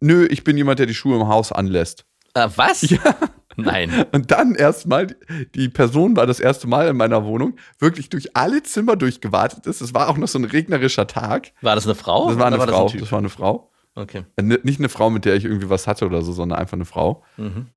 nö, 0.00 0.26
ich 0.30 0.44
bin 0.44 0.56
jemand, 0.56 0.78
der 0.78 0.86
die 0.86 0.94
Schuhe 0.94 1.16
im 1.20 1.28
Haus 1.28 1.52
anlässt. 1.52 2.04
Äh, 2.34 2.48
was? 2.56 2.82
Ja. 2.82 3.16
Nein. 3.58 4.04
Und 4.12 4.30
dann 4.32 4.54
erstmal, 4.54 5.06
die 5.54 5.70
Person 5.70 6.14
war 6.14 6.26
das 6.26 6.40
erste 6.40 6.66
Mal 6.66 6.88
in 6.88 6.96
meiner 6.96 7.24
Wohnung, 7.24 7.56
wirklich 7.78 8.10
durch 8.10 8.36
alle 8.36 8.62
Zimmer 8.62 8.96
durchgewartet 8.96 9.66
ist. 9.66 9.80
Es 9.80 9.94
war 9.94 10.10
auch 10.10 10.18
noch 10.18 10.28
so 10.28 10.38
ein 10.38 10.44
regnerischer 10.44 11.06
Tag. 11.06 11.52
War 11.62 11.74
das 11.74 11.86
eine 11.86 11.94
Frau? 11.94 12.28
Das 12.28 12.38
war 12.38 12.46
eine 12.48 12.56
oder 12.56 12.68
Frau. 12.68 12.84
Das 12.84 12.92
ein 12.92 13.00
Das 13.00 13.12
war 13.12 13.18
eine 13.18 13.30
Frau. 13.30 13.72
Okay. 13.94 14.24
Äh, 14.36 14.42
Nicht 14.42 14.78
eine 14.78 14.90
Frau, 14.90 15.08
mit 15.08 15.24
der 15.24 15.36
ich 15.36 15.46
irgendwie 15.46 15.70
was 15.70 15.86
hatte 15.86 16.04
oder 16.04 16.20
so, 16.20 16.32
sondern 16.32 16.58
einfach 16.58 16.74
eine 16.74 16.84
Frau. 16.84 17.22
Mhm. 17.38 17.68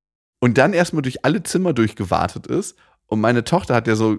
und 0.42 0.58
dann 0.58 0.74
erstmal 0.74 1.02
durch 1.02 1.24
alle 1.24 1.44
Zimmer 1.44 1.72
durchgewartet 1.72 2.46
ist. 2.48 2.78
Und 3.08 3.22
meine 3.22 3.44
Tochter 3.46 3.74
hat 3.76 3.88
ja 3.88 3.96
so, 3.96 4.16
äh, 4.16 4.18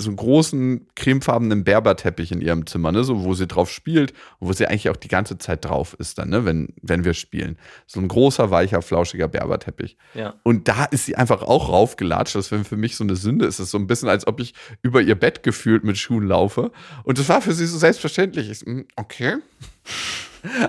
so 0.00 0.08
einen 0.08 0.16
großen 0.16 0.86
cremefarbenen 0.96 1.64
Berberteppich 1.64 2.32
in 2.32 2.40
ihrem 2.40 2.66
Zimmer, 2.66 2.92
ne, 2.92 3.04
so 3.04 3.24
wo 3.24 3.34
sie 3.34 3.46
drauf 3.46 3.70
spielt 3.70 4.12
und 4.38 4.48
wo 4.48 4.52
sie 4.52 4.66
eigentlich 4.66 4.88
auch 4.90 4.96
die 4.96 5.08
ganze 5.08 5.38
Zeit 5.38 5.64
drauf 5.64 5.94
ist 5.98 6.18
dann, 6.18 6.30
ne, 6.30 6.44
wenn, 6.44 6.74
wenn 6.82 7.04
wir 7.04 7.14
spielen. 7.14 7.58
So 7.86 8.00
ein 8.00 8.08
großer, 8.08 8.50
weicher, 8.50 8.82
flauschiger 8.82 9.28
Berberteppich. 9.28 9.96
Ja. 10.14 10.34
Und 10.42 10.68
da 10.68 10.84
ist 10.84 11.06
sie 11.06 11.16
einfach 11.16 11.42
auch 11.42 11.68
raufgelatscht. 11.68 12.34
Das 12.34 12.50
wäre 12.50 12.64
für 12.64 12.76
mich 12.76 12.96
so 12.96 13.04
eine 13.04 13.16
Sünde. 13.16 13.46
Es 13.46 13.60
ist 13.60 13.70
so 13.70 13.78
ein 13.78 13.86
bisschen, 13.86 14.08
als 14.08 14.26
ob 14.26 14.40
ich 14.40 14.54
über 14.82 15.00
ihr 15.02 15.14
Bett 15.14 15.42
gefühlt 15.42 15.84
mit 15.84 15.98
Schuhen 15.98 16.26
laufe. 16.26 16.72
Und 17.04 17.18
das 17.18 17.28
war 17.28 17.42
für 17.42 17.52
sie 17.52 17.66
so 17.66 17.78
selbstverständlich. 17.78 18.50
Ich, 18.50 18.60
hm, 18.60 18.86
okay. 18.96 19.36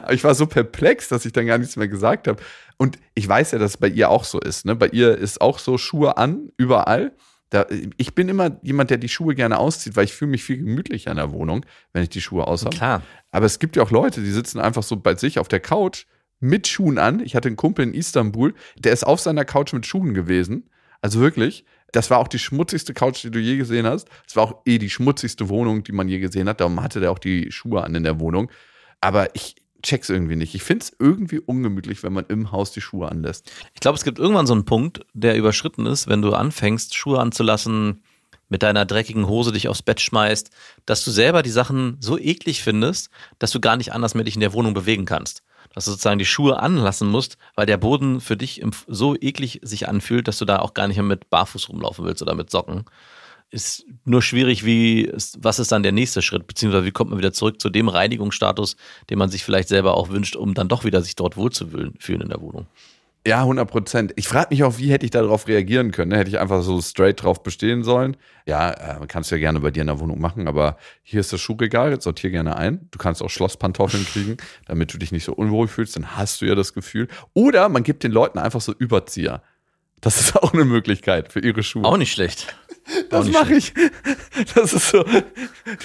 Ich 0.10 0.26
war 0.26 0.36
so 0.36 0.48
perplex, 0.48 1.08
dass 1.08 1.26
ich 1.26 1.32
dann 1.32 1.46
gar 1.46 1.58
nichts 1.58 1.78
mehr 1.78 1.88
gesagt 1.88 2.28
habe. 2.28 2.42
Und 2.76 3.00
ich 3.14 3.26
weiß 3.26 3.52
ja, 3.52 3.58
dass 3.60 3.72
es 3.72 3.78
bei 3.78 3.88
ihr 3.88 4.10
auch 4.10 4.26
so 4.26 4.38
ist. 4.40 4.66
Ne? 4.66 4.76
Bei 4.76 4.88
ihr 4.88 5.18
ist 5.18 5.40
auch 5.40 5.60
so 5.60 5.78
Schuhe 5.78 6.18
an, 6.18 6.52
überall. 6.58 7.14
Da, 7.52 7.66
ich 7.98 8.16
bin 8.16 8.30
immer 8.30 8.58
jemand, 8.64 8.92
der 8.92 8.98
die 8.98 9.10
Schuhe 9.10 9.36
gerne 9.36 9.60
auszieht, 9.60 9.98
weil 9.98 10.06
ich 10.06 10.14
fühle 10.14 10.32
mich 10.32 10.44
viel 10.44 10.58
gemütlicher 10.58 11.12
in 11.12 11.18
der 11.18 11.34
Wohnung, 11.34 11.66
wenn 11.92 12.02
ich 12.02 12.10
die 12.10 12.22
Schuhe 12.22 12.48
aus 12.48 12.64
habe. 12.64 12.76
Klar. 12.76 13.04
Aber 13.30 13.46
es 13.46 13.60
gibt 13.60 13.76
ja 13.76 13.84
auch 13.84 13.92
Leute, 13.92 14.22
die 14.22 14.32
sitzen 14.32 14.60
einfach 14.60 14.84
so 14.84 14.96
bei 14.96 15.16
sich 15.16 15.38
auf 15.38 15.50
der 15.50 15.60
Couch 15.60 16.06
mit 16.40 16.68
Schuhen 16.68 16.98
an. 16.98 17.20
Ich 17.20 17.36
hatte 17.36 17.50
einen 17.50 17.58
Kumpel 17.58 17.86
in 17.86 17.94
Istanbul, 17.94 18.54
der 18.78 18.94
ist 18.94 19.04
auf 19.06 19.20
seiner 19.20 19.44
Couch 19.44 19.74
mit 19.74 19.86
Schuhen 19.86 20.14
gewesen. 20.14 20.70
Also 21.02 21.20
wirklich, 21.20 21.66
das 21.92 22.10
war 22.10 22.20
auch 22.20 22.30
die 22.30 22.40
schmutzigste 22.40 22.94
Couch, 22.94 23.22
die 23.22 23.32
du 23.32 23.40
je 23.40 23.58
gesehen 23.58 23.86
hast. 23.86 24.08
Es 24.26 24.38
war 24.38 24.44
auch 24.44 24.62
eh 24.66 24.78
die 24.78 24.90
schmutzigste 24.90 25.50
Wohnung, 25.50 25.84
die 25.84 25.92
man 25.92 26.08
je 26.08 26.20
gesehen 26.20 26.48
hat. 26.48 26.62
Darum 26.62 26.82
hatte 26.82 27.02
der 27.02 27.12
auch 27.12 27.20
die 27.20 27.52
Schuhe 27.52 27.84
an 27.84 27.96
in 27.96 28.04
der 28.04 28.22
Wohnung. 28.22 28.50
Aber 29.02 29.36
ich 29.36 29.56
check's 29.82 30.10
irgendwie 30.10 30.36
nicht. 30.36 30.56
Ich 30.56 30.64
find's 30.64 30.92
irgendwie 31.00 31.40
ungemütlich, 31.40 32.04
wenn 32.04 32.14
man 32.14 32.26
im 32.28 32.52
Haus 32.52 32.72
die 32.72 32.82
Schuhe 32.82 33.10
anlässt. 33.10 33.52
Ich 33.74 33.80
glaube, 33.80 33.98
es 33.98 34.04
gibt 34.04 34.20
irgendwann 34.20 34.48
so 34.48 34.54
einen 34.54 34.66
Punkt, 34.66 35.02
der 35.14 35.38
überschritten 35.38 35.86
ist, 35.86 36.08
wenn 36.08 36.22
du 36.22 36.34
anfängst, 36.34 36.96
Schuhe 36.96 37.20
anzulassen, 37.20 38.04
mit 38.52 38.64
deiner 38.64 38.86
dreckigen 38.86 39.28
Hose 39.28 39.54
dich 39.54 39.70
aufs 39.70 39.82
Bett 39.82 40.02
schmeißt, 40.02 40.52
dass 40.86 41.06
du 41.06 41.12
selber 41.12 41.42
die 41.42 41.50
Sachen 41.50 41.96
so 42.02 42.18
eklig 42.20 42.62
findest, 42.62 43.10
dass 43.40 43.52
du 43.52 43.62
gar 43.62 43.78
nicht 43.78 43.94
anders 43.94 44.14
mehr 44.14 44.26
dich 44.26 44.36
in 44.36 44.42
der 44.42 44.52
Wohnung 44.52 44.74
bewegen 44.74 45.06
kannst. 45.06 45.42
Dass 45.74 45.86
du 45.86 45.92
sozusagen 45.92 46.20
die 46.20 46.26
Schuhe 46.26 46.60
anlassen 46.60 47.08
musst, 47.08 47.38
weil 47.56 47.66
der 47.66 47.78
Boden 47.78 48.20
für 48.20 48.36
dich 48.36 48.62
so 48.88 49.16
eklig 49.16 49.62
sich 49.64 49.88
anfühlt, 49.88 50.28
dass 50.28 50.38
du 50.38 50.44
da 50.44 50.60
auch 50.60 50.74
gar 50.74 50.90
nicht 50.90 50.98
mehr 50.98 51.06
mit 51.06 51.30
Barfuß 51.30 51.70
rumlaufen 51.70 52.04
willst 52.04 52.22
oder 52.22 52.36
mit 52.36 52.52
Socken. 52.52 52.84
Ist 53.52 53.86
nur 54.06 54.22
schwierig, 54.22 54.66
wie, 54.66 55.12
was 55.38 55.60
ist 55.60 55.72
dann 55.72 55.84
der 55.84 55.92
nächste 55.92 56.22
Schritt, 56.22 56.48
beziehungsweise 56.48 56.86
wie 56.86 56.92
kommt 56.92 57.10
man 57.10 57.20
wieder 57.20 57.34
zurück 57.34 57.60
zu 57.60 57.70
dem 57.70 57.90
Reinigungsstatus, 57.90 58.78
den 59.10 59.18
man 59.18 59.30
sich 59.30 59.44
vielleicht 59.44 59.68
selber 59.68 59.96
auch 59.96 60.10
wünscht, 60.10 60.38
um 60.38 60.54
dann 60.54 60.70
doch 60.70 60.86
wieder 60.86 61.02
sich 61.02 61.16
dort 61.16 61.36
wohlzufühlen 61.36 61.94
fühlen 62.00 62.22
in 62.22 62.30
der 62.30 62.42
Wohnung. 62.42 62.68
Ja, 63.26 63.42
100 63.42 63.70
Prozent. 63.70 64.14
Ich 64.16 64.28
frage 64.28 64.48
mich 64.50 64.64
auch, 64.64 64.80
wie 64.80 64.92
hätte 64.92 65.06
ich 65.06 65.12
darauf 65.12 65.48
reagieren 65.48 65.92
können? 65.92 66.10
ne? 66.10 66.18
Hätte 66.18 66.32
ich 66.32 66.40
einfach 66.40 66.64
so 66.64 66.82
straight 66.82 67.22
drauf 67.22 67.44
bestehen 67.44 67.84
sollen? 67.84 68.18
Ja, 68.48 68.72
äh, 68.72 69.06
kannst 69.08 69.30
du 69.30 69.36
ja 69.36 69.40
gerne 69.40 69.60
bei 69.60 69.70
dir 69.70 69.82
in 69.82 69.88
der 69.88 70.00
Wohnung 70.00 70.20
machen, 70.20 70.48
aber 70.48 70.78
hier 71.04 71.20
ist 71.20 71.32
das 71.32 71.40
Schuhregal, 71.40 71.92
jetzt 71.92 72.06
sortier 72.06 72.32
gerne 72.32 72.56
ein. 72.56 72.88
Du 72.90 72.98
kannst 72.98 73.22
auch 73.22 73.30
Schlosspantoffeln 73.30 74.06
kriegen, 74.06 74.38
damit 74.66 74.92
du 74.92 74.98
dich 74.98 75.12
nicht 75.12 75.24
so 75.24 75.34
unwohl 75.34 75.68
fühlst, 75.68 75.96
dann 75.96 76.18
hast 76.18 76.42
du 76.42 76.46
ja 76.46 76.56
das 76.56 76.74
Gefühl. 76.74 77.10
Oder 77.34 77.70
man 77.70 77.84
gibt 77.84 78.04
den 78.04 78.12
Leuten 78.12 78.40
einfach 78.40 78.62
so 78.62 78.74
Überzieher. 78.74 79.44
Das 80.00 80.20
ist 80.20 80.36
auch 80.36 80.54
eine 80.54 80.66
Möglichkeit 80.66 81.32
für 81.32 81.42
ihre 81.42 81.62
Schuhe. 81.62 81.86
Auch 81.86 81.98
nicht 81.98 82.12
schlecht. 82.12 82.56
Das 83.10 83.30
mache 83.30 83.56
ich. 83.56 83.74
Das 84.56 84.74
ist 84.74 84.90
so, 84.90 85.04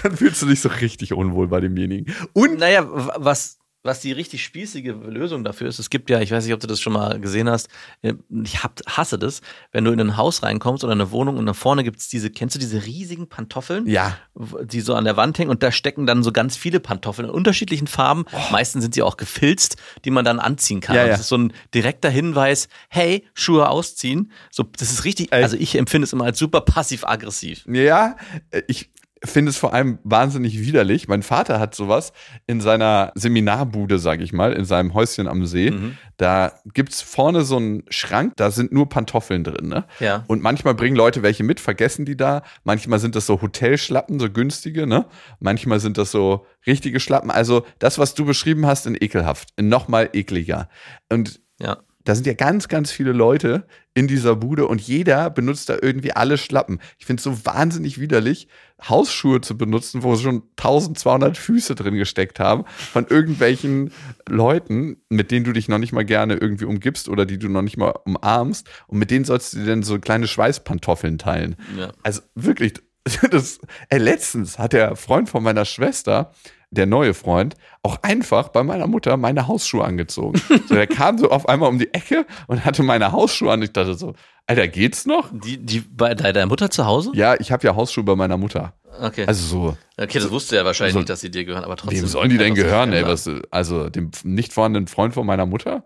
dann 0.02 0.16
fühlst 0.16 0.42
du 0.42 0.46
dich 0.46 0.61
so 0.61 0.68
richtig 0.68 1.12
unwohl 1.12 1.48
bei 1.48 1.61
demjenigen. 1.61 2.14
Und 2.32 2.59
Naja, 2.59 2.87
was, 2.88 3.59
was 3.87 4.01
die 4.01 4.12
richtig 4.12 4.44
spießige 4.44 4.92
Lösung 4.92 5.44
dafür 5.44 5.68
ist, 5.68 5.79
es 5.79 5.90
gibt 5.90 6.11
ja, 6.11 6.20
ich 6.20 6.31
weiß 6.31 6.44
nicht, 6.44 6.55
ob 6.55 6.61
du 6.61 6.66
das 6.66 6.81
schon 6.81 6.92
mal 6.92 7.20
gesehen 7.20 7.49
hast, 7.49 7.68
äh, 8.03 8.14
ich 8.44 8.62
hab, 8.62 8.81
hasse 8.87 9.18
das, 9.18 9.40
wenn 9.72 9.85
du 9.85 9.92
in 9.92 10.01
ein 10.01 10.16
Haus 10.16 10.42
reinkommst 10.42 10.85
oder 10.85 10.92
eine 10.92 11.11
Wohnung 11.11 11.37
und 11.37 11.46
da 11.46 11.55
vorne 11.55 11.85
gibt 11.85 12.01
es 12.01 12.09
diese, 12.09 12.31
kennst 12.31 12.55
du 12.55 12.59
diese 12.59 12.85
riesigen 12.85 13.29
Pantoffeln? 13.29 13.87
ja, 13.87 14.16
die 14.62 14.81
so 14.81 14.94
an 14.94 15.05
der 15.05 15.16
Wand 15.16 15.38
hängen 15.38 15.51
und 15.51 15.62
da 15.62 15.72
stecken 15.72 16.07
dann 16.07 16.22
so 16.22 16.33
ganz 16.33 16.57
viele 16.57 16.81
Pantoffeln 16.81 17.29
in 17.29 17.35
unterschiedlichen 17.35 17.87
Farben. 17.87 18.25
Meistens 18.51 18.83
sind 18.83 18.94
sie 18.94 19.03
auch 19.03 19.16
gefilzt, 19.16 19.77
die 20.05 20.11
man 20.11 20.25
dann 20.25 20.38
anziehen 20.38 20.81
kann. 20.81 20.96
Ja, 20.96 21.03
ja. 21.05 21.09
Das 21.09 21.20
ist 21.20 21.29
so 21.29 21.38
ein 21.38 21.53
direkter 21.75 22.11
Hinweis, 22.11 22.68
hey, 22.88 23.27
Schuhe 23.35 23.68
ausziehen. 23.68 24.33
So, 24.51 24.64
das 24.64 24.90
ist 24.90 25.05
richtig, 25.05 25.33
Ey. 25.33 25.42
also 25.42 25.57
ich 25.57 25.77
empfinde 25.77 26.05
es 26.05 26.12
immer 26.12 26.25
als 26.25 26.38
super 26.38 26.61
passiv-aggressiv. 26.61 27.64
Ja, 27.66 28.16
äh, 28.51 28.62
ich 28.66 28.90
finde 29.24 29.50
es 29.50 29.57
vor 29.57 29.72
allem 29.72 29.98
wahnsinnig 30.05 30.61
widerlich. 30.61 31.09
Mein 31.09 31.22
Vater 31.22 31.59
hat 31.59 31.74
sowas 31.74 32.12
in 32.46 32.61
seiner 32.61 33.12
Seminarbude, 33.14 33.98
sage 33.98 34.22
ich 34.22 34.33
mal, 34.33 34.52
in 34.52 34.64
seinem 34.64 34.94
Häuschen 34.94 35.26
am 35.26 35.46
See. 35.46 35.70
Mhm. 35.70 35.96
Da 36.16 36.52
gibt's 36.74 37.02
vorne 37.02 37.42
so 37.42 37.57
einen 37.57 37.85
Schrank, 37.88 38.35
da 38.37 38.50
sind 38.50 38.72
nur 38.72 38.88
Pantoffeln 38.88 39.44
drin. 39.44 39.68
Ne? 39.68 39.85
Ja. 40.00 40.24
Und 40.26 40.42
manchmal 40.42 40.74
bringen 40.74 40.96
Leute 40.96 41.22
welche 41.22 41.44
mit, 41.44 41.61
vergessen 41.61 42.05
die 42.05 42.16
da. 42.16 42.42
Manchmal 42.64 42.98
sind 42.98 43.16
das 43.16 43.26
so 43.26 43.40
Hotelschlappen, 43.40 44.20
so 44.20 44.31
günstige. 44.31 44.87
Ne? 44.87 45.07
Manchmal 45.40 45.81
sind 45.81 45.98
das 45.98 46.11
so 46.11 46.46
richtige 46.66 47.00
Schlappen. 47.00 47.31
Also 47.31 47.64
das, 47.79 47.98
was 47.98 48.14
du 48.14 48.24
beschrieben 48.24 48.66
hast, 48.66 48.87
in 48.87 48.96
ekelhaft, 49.00 49.48
in 49.57 49.68
noch 49.68 49.88
mal 49.88 50.11
ekliger. 50.12 50.68
Und 51.11 51.40
Ja. 51.59 51.79
Da 52.07 52.14
sind 52.14 52.27
ja 52.27 52.35
ganz, 52.35 52.69
ganz 52.69 52.92
viele 52.92 53.12
Leute 53.12 53.66
in 53.92 54.07
dieser 54.07 54.37
Bude 54.37 54.69
und 54.69 54.81
jeder 54.81 55.29
benutzt 55.29 55.69
da 55.69 55.77
irgendwie 55.83 56.12
alle 56.12 56.38
Schlappen. 56.38 56.81
Ich 56.99 57.07
finde 57.07 57.21
es 57.21 57.25
so 57.25 57.45
wahnsinnig 57.45 58.01
widerlich, 58.01 58.47
Hausschuhe 58.88 59.40
zu 59.40 59.59
benutzen, 59.59 60.05
wo 60.05 60.16
schon 60.16 60.45
1200 60.57 61.37
Füße 61.37 61.75
drin 61.75 61.97
gesteckt 61.97 62.38
haben, 62.38 62.64
von 62.92 63.07
irgendwelchen 63.09 63.90
Leuten, 64.29 64.99
mit 65.09 65.33
denen 65.33 65.45
du 65.45 65.53
dich 65.53 65.69
noch 65.69 65.79
nicht 65.79 65.92
mal 65.92 66.05
gerne 66.05 66.37
irgendwie 66.37 66.66
umgibst 66.66 67.09
oder 67.09 67.27
die 67.27 67.38
du 67.38 67.49
noch 67.49 67.62
nicht 67.62 67.77
mal 67.77 67.95
umarmst. 68.05 68.69
Und 68.87 68.99
mit 68.99 69.11
denen 69.11 69.25
sollst 69.25 69.55
du 69.55 69.59
dir 69.59 69.66
dann 69.66 69.83
so 69.83 69.99
kleine 69.99 70.29
Schweißpantoffeln 70.29 71.19
teilen. 71.19 71.57
Ja. 71.77 71.92
Also 72.05 72.23
wirklich, 72.37 72.75
das, 73.31 73.59
ey, 73.88 73.99
letztens 73.99 74.61
hat 74.61 74.75
der 74.75 74.95
Freund 74.95 75.29
von 75.29 75.42
meiner 75.42 75.64
Schwester, 75.64 76.33
der 76.76 76.86
neue 76.86 77.14
Freund, 77.14 77.54
auch 77.82 77.98
einfach 78.02 78.48
bei 78.48 78.62
meiner 78.62 78.86
Mutter 78.86 79.16
meine 79.16 79.46
Hausschuhe 79.48 79.84
angezogen. 79.84 80.40
So, 80.68 80.74
der 80.74 80.86
kam 80.86 81.18
so 81.18 81.30
auf 81.30 81.48
einmal 81.48 81.68
um 81.68 81.78
die 81.78 81.92
Ecke 81.94 82.26
und 82.46 82.64
hatte 82.64 82.82
meine 82.82 83.12
Hausschuhe 83.12 83.52
an. 83.52 83.62
Ich 83.62 83.72
dachte 83.72 83.94
so, 83.94 84.14
Alter, 84.46 84.68
geht's 84.68 85.06
noch? 85.06 85.30
Die, 85.32 85.58
die 85.58 85.80
bei 85.80 86.14
deiner 86.14 86.46
Mutter 86.46 86.70
zu 86.70 86.86
Hause? 86.86 87.10
Ja, 87.14 87.34
ich 87.40 87.50
habe 87.52 87.66
ja 87.66 87.74
Hausschuhe 87.74 88.04
bei 88.04 88.14
meiner 88.14 88.36
Mutter. 88.36 88.74
Okay. 89.00 89.24
Also 89.26 89.44
so, 89.46 89.76
okay, 89.98 90.18
das 90.18 90.30
wusste 90.30 90.56
er 90.56 90.64
wahrscheinlich 90.64 90.94
so- 90.94 91.00
nicht, 91.00 91.10
dass 91.10 91.20
sie 91.20 91.30
dir 91.30 91.44
gehören, 91.44 91.64
aber 91.64 91.76
trotzdem. 91.76 92.00
wem 92.02 92.06
sollen 92.08 92.30
die 92.30 92.38
denn 92.38 92.54
gehören, 92.54 92.92
ey? 92.92 93.04
Was, 93.04 93.28
also 93.50 93.90
dem 93.90 94.10
nicht 94.24 94.52
vorhandenen 94.52 94.86
Freund 94.86 95.12
von 95.14 95.26
meiner 95.26 95.44
Mutter? 95.46 95.84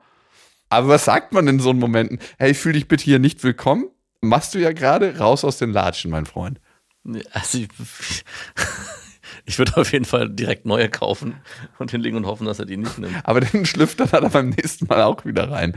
Aber 0.69 0.87
was 0.89 1.07
sagt 1.07 1.33
man 1.33 1.49
in 1.49 1.59
so 1.59 1.71
einen 1.71 1.81
Momenten? 1.81 2.21
Hey, 2.39 2.55
fühl 2.55 2.75
dich 2.75 2.87
bitte 2.87 3.03
hier 3.05 3.19
nicht 3.19 3.43
willkommen. 3.43 3.87
Machst 4.21 4.55
du 4.55 4.59
ja 4.59 4.73
gerade 4.73 5.19
raus 5.19 5.45
aus 5.45 5.59
den 5.59 5.73
Latschen, 5.73 6.11
mein 6.11 6.27
Freund. 6.27 6.61
Also 7.33 7.59
ich, 9.45 9.59
würde 9.59 9.77
auf 9.77 9.93
jeden 9.93 10.05
Fall 10.05 10.29
direkt 10.29 10.67
neue 10.67 10.89
kaufen 10.89 11.35
und 11.79 11.91
hinlegen 11.91 12.17
und 12.17 12.27
hoffen, 12.27 12.47
dass 12.47 12.59
er 12.59 12.67
die 12.67 12.77
nicht 12.77 12.99
nimmt. 12.99 13.15
Aber 13.25 13.41
dann 13.41 13.65
schlüpft 13.67 14.01
er 14.01 14.07
dann 14.07 14.31
beim 14.31 14.51
nächsten 14.51 14.87
Mal 14.87 15.03
auch 15.03 15.25
wieder 15.25 15.51
rein. 15.51 15.75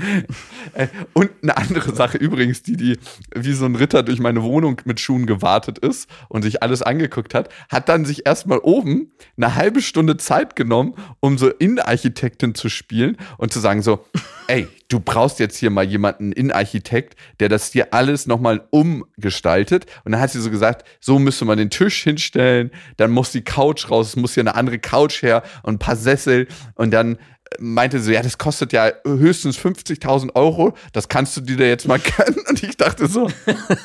Äh, 0.74 0.88
Und 1.14 1.30
eine 1.42 1.58
andere 1.58 1.94
Sache 1.94 2.18
übrigens, 2.18 2.64
die, 2.64 2.78
die 2.78 3.00
wie 3.36 3.54
so 3.54 3.66
ein 3.66 3.76
Ritter 3.76 4.04
durch 4.04 4.20
meine 4.20 4.44
Wohnung 4.44 4.82
mit 4.86 5.00
Schuhen 5.00 5.26
gewartet 5.26 5.80
ist 5.80 6.10
und 6.30 6.44
sich 6.44 6.64
alles 6.64 6.82
angeguckt 6.82 7.34
hat, 7.34 7.50
hat 7.70 7.90
dann 7.90 8.06
sich 8.06 8.26
erstmal 8.26 8.60
oben 8.60 9.12
eine 9.38 9.56
halbe 9.56 9.82
Stunde 9.82 10.18
Zeit 10.18 10.56
genommen, 10.56 10.96
um 11.20 11.38
so 11.38 11.50
Innenarchitektin 11.50 12.56
zu 12.56 12.70
spielen 12.70 13.18
und 13.38 13.52
zu 13.52 13.60
sagen 13.60 13.82
so, 13.82 14.06
ey, 14.48 14.68
du 14.90 15.00
brauchst 15.00 15.40
jetzt 15.40 15.58
hier 15.58 15.70
mal 15.70 15.86
jemanden 15.86 16.32
Innenarchitekt, 16.32 17.16
der 17.40 17.50
das 17.50 17.72
hier 17.72 17.94
alles 17.94 18.28
nochmal 18.28 18.68
umgestaltet. 18.70 19.86
Und 20.04 20.12
dann 20.12 20.22
hat 20.22 20.32
sie 20.32 20.42
so 20.42 20.52
gesagt, 20.52 20.88
so 21.00 21.20
müsste 21.20 21.46
man 21.46 21.58
den 21.58 21.70
Tisch 21.70 22.04
hinstellen, 22.04 22.72
dann 22.98 23.12
muss 23.12 23.32
die 23.32 23.44
Couch 23.44 23.90
raus, 23.90 24.10
es 24.10 24.16
muss 24.16 24.34
hier 24.34 24.42
eine 24.42 24.56
andere 24.56 24.80
Couch 24.80 25.22
her 25.22 25.44
und 25.64 25.76
ein 25.76 25.80
paar 25.80 25.96
Sessel. 25.96 26.48
Und 26.76 26.92
dann 26.92 27.18
meinte 27.60 28.00
sie, 28.00 28.14
ja, 28.14 28.22
das 28.22 28.38
kostet 28.38 28.74
ja 28.74 28.92
höchstens 29.06 29.58
50.000 29.58 30.36
Euro, 30.36 30.74
das 30.92 31.10
kannst 31.10 31.38
du 31.38 31.42
dir 31.42 31.58
da 31.58 31.66
jetzt 31.66 31.88
mal 31.88 32.00
gönnen. 32.18 32.44
Und 32.48 32.64
ich 32.64 32.78
dachte 32.78 33.08
so, 33.08 33.30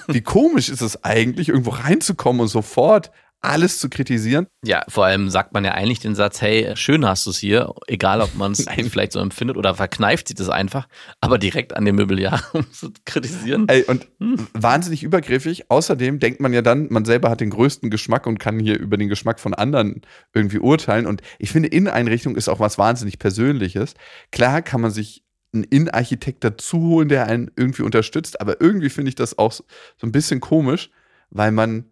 wie 0.09 0.21
komisch 0.21 0.69
ist 0.69 0.83
es 0.83 1.05
eigentlich, 1.05 1.49
irgendwo 1.49 1.71
reinzukommen 1.71 2.41
und 2.43 2.49
sofort 2.49 3.11
alles 3.41 3.79
zu 3.79 3.89
kritisieren. 3.89 4.49
Ja, 4.65 4.85
vor 4.89 5.05
allem 5.05 5.31
sagt 5.31 5.53
man 5.53 5.65
ja 5.65 5.73
eigentlich 5.73 6.01
den 6.01 6.15
Satz, 6.15 6.41
hey, 6.41 6.73
schön 6.75 7.07
hast 7.07 7.25
du 7.27 7.31
es 7.31 7.39
hier, 7.39 7.73
egal 7.87 8.21
ob 8.21 8.35
man 8.35 8.53
es 8.53 8.67
vielleicht 8.91 9.13
so 9.13 9.21
empfindet 9.21 9.57
oder 9.57 9.75
verkneift 9.75 10.29
sich 10.29 10.37
das 10.37 10.49
einfach, 10.49 10.89
aber 11.21 11.39
direkt 11.39 11.77
an 11.77 11.85
dem 11.85 11.97
Mobiliar, 11.97 12.43
um 12.53 12.71
zu 12.73 12.91
kritisieren. 13.05 13.69
Ey, 13.69 13.85
und 13.85 14.09
wahnsinnig 14.55 15.03
übergriffig. 15.03 15.71
Außerdem 15.71 16.19
denkt 16.19 16.41
man 16.41 16.53
ja 16.53 16.63
dann, 16.63 16.89
man 16.91 17.05
selber 17.05 17.31
hat 17.31 17.41
den 17.41 17.51
größten 17.51 17.91
Geschmack 17.91 18.27
und 18.27 18.39
kann 18.39 18.59
hier 18.59 18.79
über 18.79 18.97
den 18.97 19.09
Geschmack 19.09 19.39
von 19.39 19.55
anderen 19.55 20.03
irgendwie 20.35 20.59
urteilen. 20.59 21.07
Und 21.07 21.23
ich 21.39 21.51
finde, 21.51 21.69
Inneneinrichtung 21.69 22.35
ist 22.35 22.49
auch 22.49 22.61
was 22.61 22.79
wahnsinnig 22.79 23.19
Persönliches. 23.19 23.95
Klar 24.33 24.63
kann 24.63 24.81
man 24.81 24.91
sich 24.91 25.25
einen 25.53 25.65
Innenarchitekt 25.65 26.45
dazu 26.45 26.79
holen, 26.81 27.09
der 27.09 27.27
einen 27.27 27.51
irgendwie 27.57 27.83
unterstützt, 27.83 28.41
aber 28.41 28.61
irgendwie 28.61 28.91
finde 28.91 29.09
ich 29.11 29.15
das 29.15 29.39
auch 29.39 29.53
so 29.53 29.65
ein 30.03 30.13
bisschen 30.13 30.41
komisch, 30.41 30.91
weil 31.31 31.53
man 31.53 31.87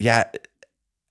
ja, 0.00 0.24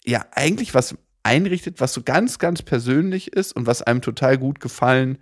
ja 0.08 0.26
eigentlich 0.32 0.74
was 0.74 0.96
einrichtet, 1.24 1.82
was 1.82 1.94
so 1.94 2.02
ganz, 2.02 2.40
ganz 2.40 2.62
persönlich 2.62 3.34
ist 3.34 3.54
und 3.54 3.68
was 3.68 3.82
einem 3.82 4.02
total 4.02 4.38
gut 4.38 4.60
gefallen 4.60 5.18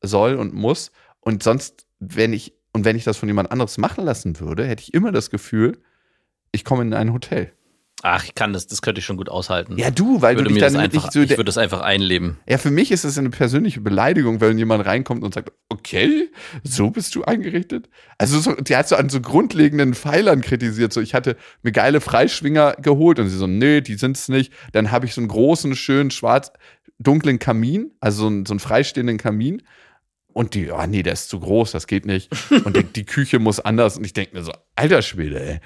soll 0.00 0.36
und 0.36 0.54
muss. 0.54 0.92
Und 1.20 1.42
sonst, 1.42 1.86
wenn 1.98 2.32
ich, 2.32 2.54
und 2.72 2.84
wenn 2.84 2.96
ich 2.96 3.04
das 3.04 3.16
von 3.16 3.28
jemand 3.28 3.50
anderes 3.50 3.76
machen 3.76 4.04
lassen 4.04 4.38
würde, 4.38 4.64
hätte 4.64 4.82
ich 4.82 4.94
immer 4.94 5.10
das 5.10 5.30
Gefühl, 5.30 5.82
ich 6.52 6.64
komme 6.64 6.82
in 6.82 6.94
ein 6.94 7.12
Hotel. 7.12 7.52
Ach, 8.02 8.24
ich 8.24 8.36
kann 8.36 8.52
das, 8.52 8.68
das 8.68 8.80
könnte 8.80 9.00
ich 9.00 9.04
schon 9.04 9.16
gut 9.16 9.28
aushalten. 9.28 9.76
Ja, 9.76 9.90
du, 9.90 10.22
weil 10.22 10.36
du 10.36 10.44
dich 10.44 10.58
dann 10.58 10.72
das 10.72 10.80
einfach, 10.80 11.02
nicht 11.04 11.12
so. 11.12 11.20
ich 11.20 11.30
würde 11.30 11.44
das 11.44 11.58
einfach 11.58 11.80
einleben. 11.80 12.38
Ja, 12.48 12.56
für 12.56 12.70
mich 12.70 12.92
ist 12.92 13.02
es 13.02 13.18
eine 13.18 13.30
persönliche 13.30 13.80
Beleidigung, 13.80 14.40
wenn 14.40 14.56
jemand 14.56 14.86
reinkommt 14.86 15.24
und 15.24 15.34
sagt, 15.34 15.50
okay, 15.68 16.30
so 16.62 16.90
bist 16.90 17.16
du 17.16 17.24
eingerichtet. 17.24 17.88
Also 18.16 18.38
so, 18.38 18.54
die 18.54 18.76
hat 18.76 18.88
so 18.88 18.94
an 18.94 19.08
so 19.08 19.20
grundlegenden 19.20 19.94
Pfeilern 19.94 20.42
kritisiert. 20.42 20.92
So, 20.92 21.00
ich 21.00 21.12
hatte 21.12 21.36
mir 21.62 21.72
geile 21.72 22.00
Freischwinger 22.00 22.76
geholt 22.80 23.18
und 23.18 23.28
sie 23.30 23.36
so, 23.36 23.48
nee, 23.48 23.80
die 23.80 23.94
sind's 23.94 24.28
nicht. 24.28 24.52
Dann 24.70 24.92
habe 24.92 25.06
ich 25.06 25.14
so 25.14 25.20
einen 25.20 25.28
großen, 25.28 25.74
schönen, 25.74 26.12
schwarz, 26.12 26.52
dunklen 27.00 27.40
Kamin, 27.40 27.90
also 27.98 28.22
so 28.22 28.26
einen, 28.28 28.46
so 28.46 28.52
einen 28.52 28.60
freistehenden 28.60 29.18
Kamin. 29.18 29.62
Und 30.32 30.54
die, 30.54 30.70
oh 30.70 30.86
nee, 30.86 31.02
der 31.02 31.14
ist 31.14 31.30
zu 31.30 31.40
groß, 31.40 31.72
das 31.72 31.88
geht 31.88 32.06
nicht. 32.06 32.30
Und 32.64 32.76
die, 32.76 32.84
die 32.84 33.04
Küche 33.04 33.40
muss 33.40 33.58
anders. 33.58 33.96
Und 33.96 34.04
ich 34.04 34.12
denke 34.12 34.36
mir 34.36 34.44
so, 34.44 34.52
alter 34.76 35.02
Schwede, 35.02 35.40
ey. 35.40 35.60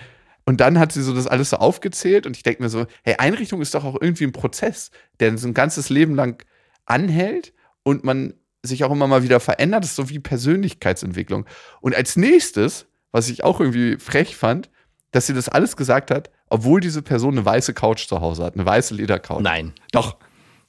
Und 0.44 0.60
dann 0.60 0.78
hat 0.78 0.92
sie 0.92 1.02
so 1.02 1.14
das 1.14 1.26
alles 1.26 1.50
so 1.50 1.56
aufgezählt 1.56 2.26
und 2.26 2.36
ich 2.36 2.42
denke 2.42 2.62
mir 2.62 2.68
so, 2.68 2.86
hey, 3.04 3.16
Einrichtung 3.18 3.62
ist 3.62 3.74
doch 3.74 3.84
auch 3.84 3.96
irgendwie 4.00 4.24
ein 4.24 4.32
Prozess, 4.32 4.90
der 5.20 5.36
so 5.38 5.46
ein 5.46 5.54
ganzes 5.54 5.88
Leben 5.88 6.14
lang 6.14 6.44
anhält 6.84 7.52
und 7.84 8.04
man 8.04 8.34
sich 8.62 8.84
auch 8.84 8.90
immer 8.90 9.06
mal 9.06 9.22
wieder 9.22 9.40
verändert. 9.40 9.84
Das 9.84 9.90
ist 9.90 9.96
so 9.96 10.08
wie 10.08 10.18
Persönlichkeitsentwicklung. 10.18 11.46
Und 11.80 11.94
als 11.94 12.16
nächstes, 12.16 12.86
was 13.12 13.28
ich 13.28 13.44
auch 13.44 13.60
irgendwie 13.60 13.98
frech 13.98 14.36
fand, 14.36 14.70
dass 15.10 15.26
sie 15.26 15.34
das 15.34 15.48
alles 15.48 15.76
gesagt 15.76 16.10
hat, 16.10 16.30
obwohl 16.48 16.80
diese 16.80 17.02
Person 17.02 17.34
eine 17.34 17.44
weiße 17.44 17.74
Couch 17.74 18.06
zu 18.08 18.20
Hause 18.20 18.44
hat, 18.44 18.54
eine 18.54 18.66
weiße 18.66 18.94
Ledercouch. 18.94 19.40
Nein. 19.40 19.72
Doch. 19.92 20.16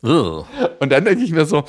Ugh. 0.04 0.46
Und 0.80 0.92
dann 0.92 1.06
denke 1.06 1.24
ich 1.24 1.32
mir 1.32 1.46
so, 1.46 1.66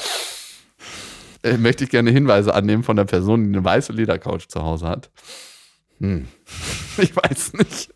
äh, 1.42 1.56
möchte 1.56 1.84
ich 1.84 1.90
gerne 1.90 2.10
Hinweise 2.10 2.54
annehmen 2.54 2.82
von 2.82 2.96
der 2.96 3.04
Person, 3.04 3.44
die 3.44 3.56
eine 3.56 3.64
weiße 3.64 3.92
Ledercouch 3.92 4.48
zu 4.48 4.62
Hause 4.62 4.88
hat. 4.88 5.10
Hm. 6.04 6.28
Ich 6.98 7.16
weiß 7.16 7.54
nicht. 7.54 7.90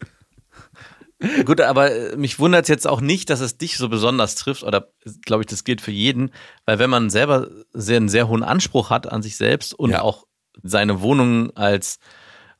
Gut, 1.44 1.60
aber 1.60 1.92
äh, 1.92 2.16
mich 2.16 2.38
wundert 2.38 2.62
es 2.64 2.68
jetzt 2.68 2.86
auch 2.86 3.00
nicht, 3.00 3.30
dass 3.30 3.40
es 3.40 3.58
dich 3.58 3.76
so 3.76 3.88
besonders 3.88 4.34
trifft, 4.36 4.62
oder 4.64 4.88
glaube 5.24 5.42
ich, 5.42 5.46
das 5.48 5.62
gilt 5.64 5.80
für 5.80 5.90
jeden, 5.92 6.30
weil 6.64 6.78
wenn 6.78 6.90
man 6.90 7.10
selber 7.10 7.48
sehr, 7.72 7.96
einen 7.96 8.08
sehr 8.08 8.28
hohen 8.28 8.42
Anspruch 8.42 8.90
hat 8.90 9.10
an 9.10 9.22
sich 9.22 9.36
selbst 9.36 9.74
und 9.74 9.90
Ja. 9.90 10.02
auch 10.02 10.26
seine 10.62 11.00
Wohnung 11.00 11.56
als 11.56 11.98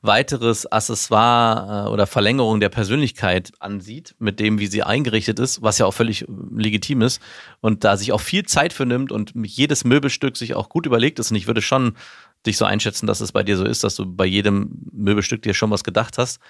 weiteres 0.01 0.65
Accessoire 0.71 1.87
äh, 1.87 1.91
oder 1.91 2.07
Verlängerung 2.07 2.61
der 2.61 2.69
Persönlichkeit 2.69 3.51
ansieht, 3.59 4.15
mit 4.21 4.39
dem, 4.39 4.61
wie 4.61 4.69
sie 4.69 4.85
eingerichtet 4.85 5.41
ist, 5.41 5.61
was 5.63 5.79
ja 5.79 5.87
auch 5.87 5.95
völlig 5.95 6.23
äh, 6.23 6.27
legitim 6.57 7.03
ist 7.03 7.21
und 7.61 7.83
da 7.83 7.97
sich 7.97 8.13
auch 8.13 8.21
viel 8.21 8.45
Zeit 8.45 8.73
für 8.73 8.87
nimmt 8.87 9.11
und 9.11 9.33
jedes 9.43 9.85
Möbelstück 9.85 10.37
sich 10.37 10.55
auch 10.55 10.69
gut 10.69 10.87
überlegt 10.87 11.19
ist. 11.19 11.33
Und 11.33 11.37
ich 11.37 11.49
würde 11.49 11.63
schon 11.63 11.97
dich 12.47 12.57
so 12.57 12.65
einschätzen, 12.65 13.07
dass 13.07 13.21
es 13.21 13.33
bei 13.33 13.43
dir 13.43 13.57
so 13.57 13.65
ist, 13.65 13.85
dass 13.85 13.97
du 13.97 14.07
bei 14.07 14.25
jedem 14.25 14.71
Möbelstück 14.93 15.43
dir 15.43 15.55
schon 15.55 15.71
was 15.71 15.85
gedacht 15.85 16.19
hast. 16.19 16.41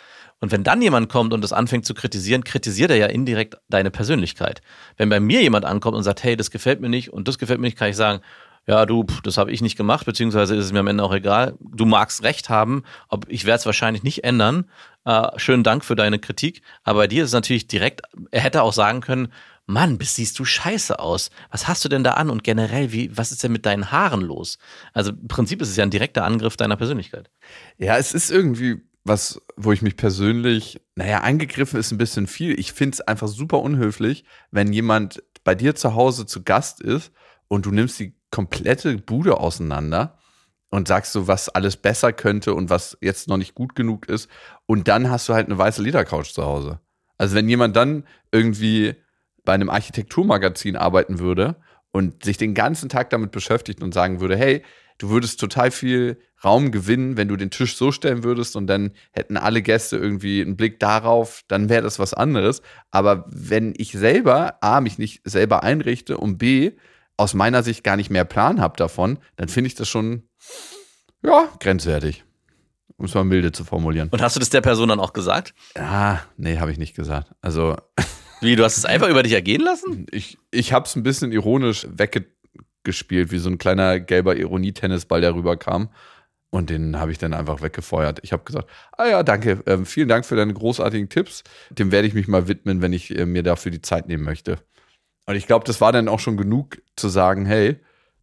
Und 0.40 0.52
wenn 0.52 0.64
dann 0.64 0.82
jemand 0.82 1.08
kommt 1.08 1.32
und 1.32 1.42
das 1.42 1.52
anfängt 1.52 1.86
zu 1.86 1.94
kritisieren, 1.94 2.44
kritisiert 2.44 2.90
er 2.90 2.96
ja 2.96 3.06
indirekt 3.06 3.56
deine 3.68 3.90
Persönlichkeit. 3.90 4.60
Wenn 4.96 5.08
bei 5.08 5.20
mir 5.20 5.42
jemand 5.42 5.64
ankommt 5.64 5.96
und 5.96 6.02
sagt, 6.02 6.22
hey, 6.22 6.36
das 6.36 6.50
gefällt 6.50 6.80
mir 6.80 6.88
nicht 6.88 7.12
und 7.12 7.26
das 7.26 7.38
gefällt 7.38 7.60
mir 7.60 7.66
nicht, 7.66 7.78
kann 7.78 7.90
ich 7.90 7.96
sagen, 7.96 8.20
ja, 8.66 8.84
du, 8.84 9.06
das 9.22 9.38
habe 9.38 9.50
ich 9.50 9.62
nicht 9.62 9.78
gemacht, 9.78 10.04
beziehungsweise 10.04 10.54
ist 10.54 10.66
es 10.66 10.72
mir 10.72 10.80
am 10.80 10.86
Ende 10.88 11.02
auch 11.02 11.14
egal. 11.14 11.54
Du 11.58 11.86
magst 11.86 12.22
recht 12.22 12.50
haben, 12.50 12.82
ob 13.08 13.24
ich 13.28 13.46
werde 13.46 13.60
es 13.60 13.66
wahrscheinlich 13.66 14.02
nicht 14.02 14.24
ändern. 14.24 14.66
Äh, 15.06 15.28
schönen 15.36 15.62
Dank 15.62 15.86
für 15.86 15.96
deine 15.96 16.18
Kritik. 16.18 16.60
Aber 16.84 16.98
bei 16.98 17.06
dir 17.06 17.22
ist 17.22 17.30
es 17.30 17.34
natürlich 17.34 17.66
direkt, 17.66 18.02
er 18.30 18.42
hätte 18.42 18.62
auch 18.62 18.74
sagen 18.74 19.00
können, 19.00 19.32
Mann, 19.68 19.98
bis 19.98 20.14
siehst 20.14 20.38
du 20.38 20.46
scheiße 20.46 20.98
aus. 20.98 21.30
Was 21.50 21.68
hast 21.68 21.84
du 21.84 21.90
denn 21.90 22.02
da 22.02 22.14
an? 22.14 22.30
Und 22.30 22.42
generell, 22.42 22.90
wie, 22.90 23.14
was 23.16 23.32
ist 23.32 23.42
denn 23.42 23.52
mit 23.52 23.66
deinen 23.66 23.92
Haaren 23.92 24.22
los? 24.22 24.58
Also 24.94 25.12
im 25.12 25.28
Prinzip 25.28 25.60
ist 25.60 25.68
es 25.68 25.76
ja 25.76 25.84
ein 25.84 25.90
direkter 25.90 26.24
Angriff 26.24 26.56
deiner 26.56 26.76
Persönlichkeit. 26.76 27.30
Ja, 27.76 27.98
es 27.98 28.14
ist 28.14 28.30
irgendwie 28.30 28.80
was, 29.04 29.42
wo 29.56 29.72
ich 29.72 29.82
mich 29.82 29.96
persönlich, 29.96 30.80
naja, 30.94 31.20
angegriffen 31.20 31.78
ist 31.78 31.92
ein 31.92 31.98
bisschen 31.98 32.26
viel. 32.26 32.58
Ich 32.58 32.72
finde 32.72 32.94
es 32.94 33.00
einfach 33.02 33.28
super 33.28 33.60
unhöflich, 33.60 34.24
wenn 34.50 34.72
jemand 34.72 35.22
bei 35.44 35.54
dir 35.54 35.74
zu 35.74 35.94
Hause 35.94 36.24
zu 36.24 36.42
Gast 36.42 36.80
ist 36.80 37.12
und 37.48 37.66
du 37.66 37.70
nimmst 37.70 37.98
die 38.00 38.14
komplette 38.30 38.96
Bude 38.96 39.38
auseinander 39.38 40.18
und 40.70 40.88
sagst 40.88 41.12
so, 41.12 41.28
was 41.28 41.50
alles 41.50 41.76
besser 41.76 42.12
könnte 42.14 42.54
und 42.54 42.70
was 42.70 42.96
jetzt 43.02 43.28
noch 43.28 43.36
nicht 43.36 43.54
gut 43.54 43.74
genug 43.74 44.08
ist. 44.08 44.30
Und 44.66 44.88
dann 44.88 45.10
hast 45.10 45.28
du 45.28 45.34
halt 45.34 45.46
eine 45.46 45.58
weiße 45.58 45.82
Ledercouch 45.82 46.32
zu 46.32 46.44
Hause. 46.44 46.80
Also 47.18 47.34
wenn 47.34 47.48
jemand 47.48 47.76
dann 47.76 48.04
irgendwie 48.32 48.94
bei 49.48 49.54
einem 49.54 49.70
Architekturmagazin 49.70 50.76
arbeiten 50.76 51.20
würde 51.20 51.56
und 51.90 52.22
sich 52.22 52.36
den 52.36 52.52
ganzen 52.52 52.90
Tag 52.90 53.08
damit 53.08 53.30
beschäftigt 53.30 53.82
und 53.82 53.94
sagen 53.94 54.20
würde, 54.20 54.36
hey, 54.36 54.62
du 54.98 55.08
würdest 55.08 55.40
total 55.40 55.70
viel 55.70 56.20
Raum 56.44 56.70
gewinnen, 56.70 57.16
wenn 57.16 57.28
du 57.28 57.36
den 57.36 57.48
Tisch 57.48 57.74
so 57.74 57.90
stellen 57.90 58.24
würdest 58.24 58.56
und 58.56 58.66
dann 58.66 58.90
hätten 59.10 59.38
alle 59.38 59.62
Gäste 59.62 59.96
irgendwie 59.96 60.42
einen 60.42 60.58
Blick 60.58 60.78
darauf, 60.80 61.44
dann 61.48 61.70
wäre 61.70 61.80
das 61.80 61.98
was 61.98 62.12
anderes. 62.12 62.60
Aber 62.90 63.24
wenn 63.30 63.72
ich 63.78 63.92
selber 63.92 64.62
A, 64.62 64.82
mich 64.82 64.98
nicht 64.98 65.22
selber 65.24 65.62
einrichte 65.62 66.18
und 66.18 66.36
B, 66.36 66.72
aus 67.16 67.32
meiner 67.32 67.62
Sicht 67.62 67.82
gar 67.82 67.96
nicht 67.96 68.10
mehr 68.10 68.26
Plan 68.26 68.60
habe 68.60 68.76
davon, 68.76 69.16
dann 69.36 69.48
finde 69.48 69.68
ich 69.68 69.74
das 69.74 69.88
schon 69.88 70.24
Ja, 71.24 71.48
grenzwertig. 71.58 72.22
Um 72.98 73.06
es 73.06 73.14
mal 73.14 73.24
milde 73.24 73.50
zu 73.52 73.64
formulieren. 73.64 74.10
Und 74.10 74.20
hast 74.20 74.36
du 74.36 74.40
das 74.40 74.50
der 74.50 74.60
Person 74.60 74.90
dann 74.90 75.00
auch 75.00 75.14
gesagt? 75.14 75.54
Ja, 75.74 76.22
nee, 76.36 76.58
habe 76.58 76.70
ich 76.70 76.76
nicht 76.76 76.94
gesagt. 76.94 77.30
Also, 77.40 77.76
Wie, 78.40 78.56
du 78.56 78.64
hast 78.64 78.78
es 78.78 78.84
einfach 78.84 79.08
über 79.08 79.22
dich 79.22 79.32
ergehen 79.32 79.60
lassen? 79.60 80.06
ich, 80.10 80.38
ich 80.50 80.72
habe 80.72 80.86
es 80.86 80.94
ein 80.96 81.02
bisschen 81.02 81.32
ironisch 81.32 81.86
weggespielt, 81.90 83.30
wie 83.30 83.38
so 83.38 83.50
ein 83.50 83.58
kleiner 83.58 84.00
gelber 84.00 84.36
Ironie-Tennisball, 84.36 85.20
der 85.20 85.34
rüberkam. 85.34 85.90
Und 86.50 86.70
den 86.70 86.98
habe 86.98 87.12
ich 87.12 87.18
dann 87.18 87.34
einfach 87.34 87.60
weggefeuert. 87.60 88.20
Ich 88.22 88.32
habe 88.32 88.44
gesagt, 88.44 88.70
ah 88.96 89.06
ja, 89.06 89.22
danke, 89.22 89.62
ähm, 89.66 89.84
vielen 89.84 90.08
Dank 90.08 90.24
für 90.24 90.36
deine 90.36 90.54
großartigen 90.54 91.10
Tipps. 91.10 91.44
Dem 91.70 91.92
werde 91.92 92.08
ich 92.08 92.14
mich 92.14 92.26
mal 92.26 92.48
widmen, 92.48 92.80
wenn 92.80 92.94
ich 92.94 93.16
äh, 93.16 93.26
mir 93.26 93.42
dafür 93.42 93.70
die 93.70 93.82
Zeit 93.82 94.08
nehmen 94.08 94.24
möchte. 94.24 94.58
Und 95.26 95.34
ich 95.36 95.46
glaube, 95.46 95.66
das 95.66 95.82
war 95.82 95.92
dann 95.92 96.08
auch 96.08 96.20
schon 96.20 96.38
genug 96.38 96.80
zu 96.96 97.08
sagen, 97.08 97.44
hey, 97.44 97.76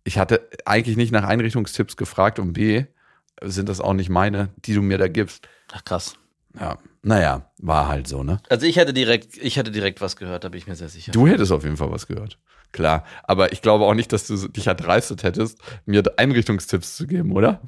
ich 0.04 0.18
hatte 0.18 0.50
eigentlich 0.66 0.98
nicht 0.98 1.12
nach 1.12 1.24
Einrichtungstipps 1.24 1.98
gefragt 1.98 2.40
und 2.40 2.54
B, 2.54 2.86
sind 3.44 3.70
das 3.70 3.82
auch 3.82 3.94
nicht 3.94 4.10
meine, 4.10 4.50
die 4.58 4.74
du 4.74 4.82
mir 4.82 4.98
da 4.98 5.08
gibst. 5.08 5.48
Ach 5.72 5.84
krass. 5.84 6.16
Ja, 6.60 6.78
naja, 7.04 7.50
war 7.60 7.88
halt 7.88 8.08
so, 8.08 8.24
ne? 8.24 8.40
Also 8.50 8.66
ich 8.66 8.78
hätte 8.78 8.94
direkt, 8.94 9.38
ich 9.38 9.58
hätte 9.58 9.72
direkt 9.72 10.02
was 10.02 10.16
gehört, 10.16 10.44
da 10.44 10.50
bin 10.50 10.58
ich 10.58 10.68
mir 10.68 10.76
sehr 10.76 10.90
sicher. 10.90 11.12
Du 11.12 11.28
hättest 11.28 11.52
auf 11.52 11.64
jeden 11.64 11.78
Fall 11.78 11.92
was 11.92 12.08
gehört. 12.08 12.40
Klar. 12.72 13.06
Aber 13.24 13.52
ich 13.54 13.62
glaube 13.62 13.86
auch 13.86 13.94
nicht, 13.94 14.12
dass 14.12 14.28
du 14.28 14.48
dich 14.50 14.68
erdreistet 14.68 15.24
hättest, 15.24 15.60
mir 15.86 16.04
Einrichtungstipps 16.18 16.96
zu 16.96 17.08
geben, 17.08 17.32
oder? 17.32 17.62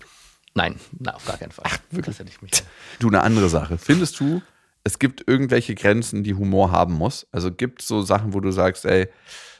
Nein, 0.54 0.76
na, 1.00 1.14
auf 1.14 1.26
gar 1.26 1.38
keinen 1.38 1.52
Fall. 1.52 1.66
Ach, 1.68 1.78
wirklich? 1.92 2.18
Das 2.18 2.20
hätte 2.20 2.32
ich 2.32 2.42
mich. 2.42 2.52
Du, 3.00 3.08
eine 3.08 3.22
andere 3.22 3.48
Sache. 3.48 3.78
Findest 3.78 4.20
du, 4.20 4.42
es 4.84 5.00
gibt 5.00 5.24
irgendwelche 5.28 5.76
Grenzen, 5.76 6.24
die 6.24 6.34
Humor 6.34 6.72
haben 6.72 6.94
muss? 6.94 7.28
Also 7.32 7.52
gibt 7.52 7.82
es 7.82 7.88
so 7.88 8.02
Sachen, 8.02 8.34
wo 8.34 8.40
du 8.40 8.52
sagst, 8.52 8.86
ey, 8.86 9.08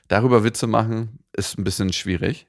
darüber 0.08 0.44
Witze 0.44 0.68
machen 0.68 1.20
ist 1.34 1.58
ein 1.58 1.64
bisschen 1.64 1.94
schwierig? 1.94 2.48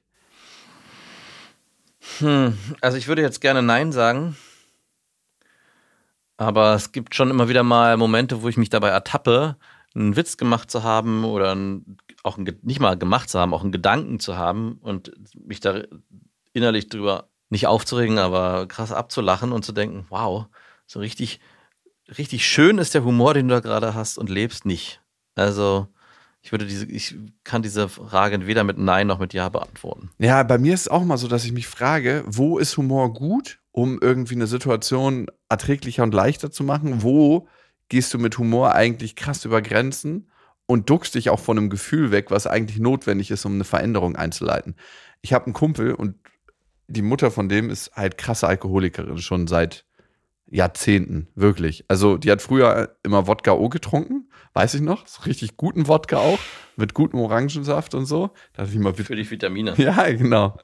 Hm, 2.19 2.57
also 2.81 2.97
ich 2.97 3.07
würde 3.07 3.21
jetzt 3.21 3.39
gerne 3.39 3.61
Nein 3.61 3.91
sagen. 3.91 4.35
Aber 6.39 6.73
es 6.73 6.93
gibt 6.93 7.15
schon 7.15 7.29
immer 7.29 7.49
wieder 7.49 7.63
mal 7.63 7.97
Momente, 7.97 8.41
wo 8.41 8.47
ich 8.47 8.55
mich 8.55 8.69
dabei 8.69 8.87
ertappe, 8.87 9.57
einen 9.93 10.15
Witz 10.15 10.37
gemacht 10.37 10.71
zu 10.71 10.83
haben 10.83 11.25
oder 11.25 11.51
einen, 11.51 11.97
auch 12.23 12.37
einen, 12.37 12.57
nicht 12.61 12.79
mal 12.79 12.97
gemacht 12.97 13.29
zu 13.29 13.37
haben, 13.37 13.53
auch 13.53 13.61
einen 13.61 13.73
Gedanken 13.73 14.21
zu 14.21 14.37
haben 14.37 14.79
und 14.81 15.11
mich 15.37 15.59
da 15.59 15.81
innerlich 16.53 16.87
drüber 16.87 17.27
nicht 17.49 17.67
aufzuregen, 17.67 18.19
aber 18.19 18.67
krass 18.67 18.93
abzulachen 18.93 19.51
und 19.51 19.65
zu 19.65 19.73
denken, 19.73 20.05
wow, 20.07 20.45
so 20.87 21.01
richtig, 21.01 21.41
richtig 22.17 22.47
schön 22.47 22.77
ist 22.77 22.93
der 22.93 23.03
Humor, 23.03 23.33
den 23.33 23.49
du 23.49 23.55
da 23.55 23.59
gerade 23.59 23.93
hast 23.93 24.17
und 24.17 24.29
lebst 24.29 24.65
nicht. 24.65 25.01
Also 25.35 25.89
ich 26.41 26.53
würde 26.53 26.65
diese, 26.65 26.85
ich 26.85 27.17
kann 27.43 27.63
diese 27.63 27.89
Frage 27.89 28.47
weder 28.47 28.63
mit 28.63 28.77
Nein 28.77 29.07
noch 29.07 29.19
mit 29.19 29.33
Ja 29.33 29.49
beantworten. 29.49 30.09
Ja, 30.19 30.43
bei 30.43 30.57
mir 30.57 30.73
ist 30.73 30.81
es 30.81 30.87
auch 30.87 31.03
mal 31.03 31.17
so, 31.17 31.27
dass 31.27 31.43
ich 31.43 31.51
mich 31.51 31.67
frage, 31.67 32.23
wo 32.27 32.59
ist 32.59 32.77
Humor 32.77 33.13
gut, 33.13 33.59
um 33.79 33.97
irgendwie 34.01 34.35
eine 34.35 34.47
Situation 34.47 35.27
erträglicher 35.47 36.03
und 36.03 36.13
leichter 36.13 36.51
zu 36.51 36.65
machen? 36.65 37.01
Wo 37.01 37.47
gehst 37.87 38.13
du 38.13 38.19
mit 38.19 38.37
Humor 38.37 38.73
eigentlich 38.75 39.15
krass 39.15 39.45
über 39.45 39.61
Grenzen 39.61 40.29
und 40.65 40.89
duckst 40.89 41.15
dich 41.15 41.29
auch 41.29 41.39
von 41.39 41.57
einem 41.57 41.69
Gefühl 41.69 42.11
weg, 42.11 42.29
was 42.29 42.45
eigentlich 42.45 42.79
notwendig 42.79 43.31
ist, 43.31 43.45
um 43.45 43.53
eine 43.53 43.63
Veränderung 43.63 44.17
einzuleiten? 44.17 44.75
Ich 45.21 45.31
habe 45.31 45.45
einen 45.45 45.53
Kumpel 45.53 45.93
und 45.93 46.15
die 46.87 47.01
Mutter 47.01 47.31
von 47.31 47.47
dem 47.47 47.69
ist 47.69 47.91
halt 47.95 48.17
krasse 48.17 48.47
Alkoholikerin, 48.47 49.19
schon 49.19 49.47
seit 49.47 49.85
Jahrzehnten, 50.51 51.27
wirklich. 51.35 51.85
Also 51.87 52.17
die 52.17 52.31
hat 52.31 52.41
früher 52.41 52.95
immer 53.03 53.27
Wodka 53.27 53.51
O 53.53 53.69
getrunken, 53.69 54.29
weiß 54.53 54.73
ich 54.75 54.81
noch, 54.81 55.07
so 55.07 55.23
richtig 55.23 55.57
guten 55.57 55.87
Wodka 55.87 56.17
auch, 56.17 56.39
mit 56.75 56.93
gutem 56.93 57.19
Orangensaft 57.19 57.93
und 57.93 58.05
so. 58.05 58.31
Da 58.53 58.63
ich 58.63 58.75
mal, 58.75 58.93
Für 58.93 59.15
die 59.15 59.29
Vitamine. 59.29 59.73
ja, 59.77 60.09
genau. 60.11 60.57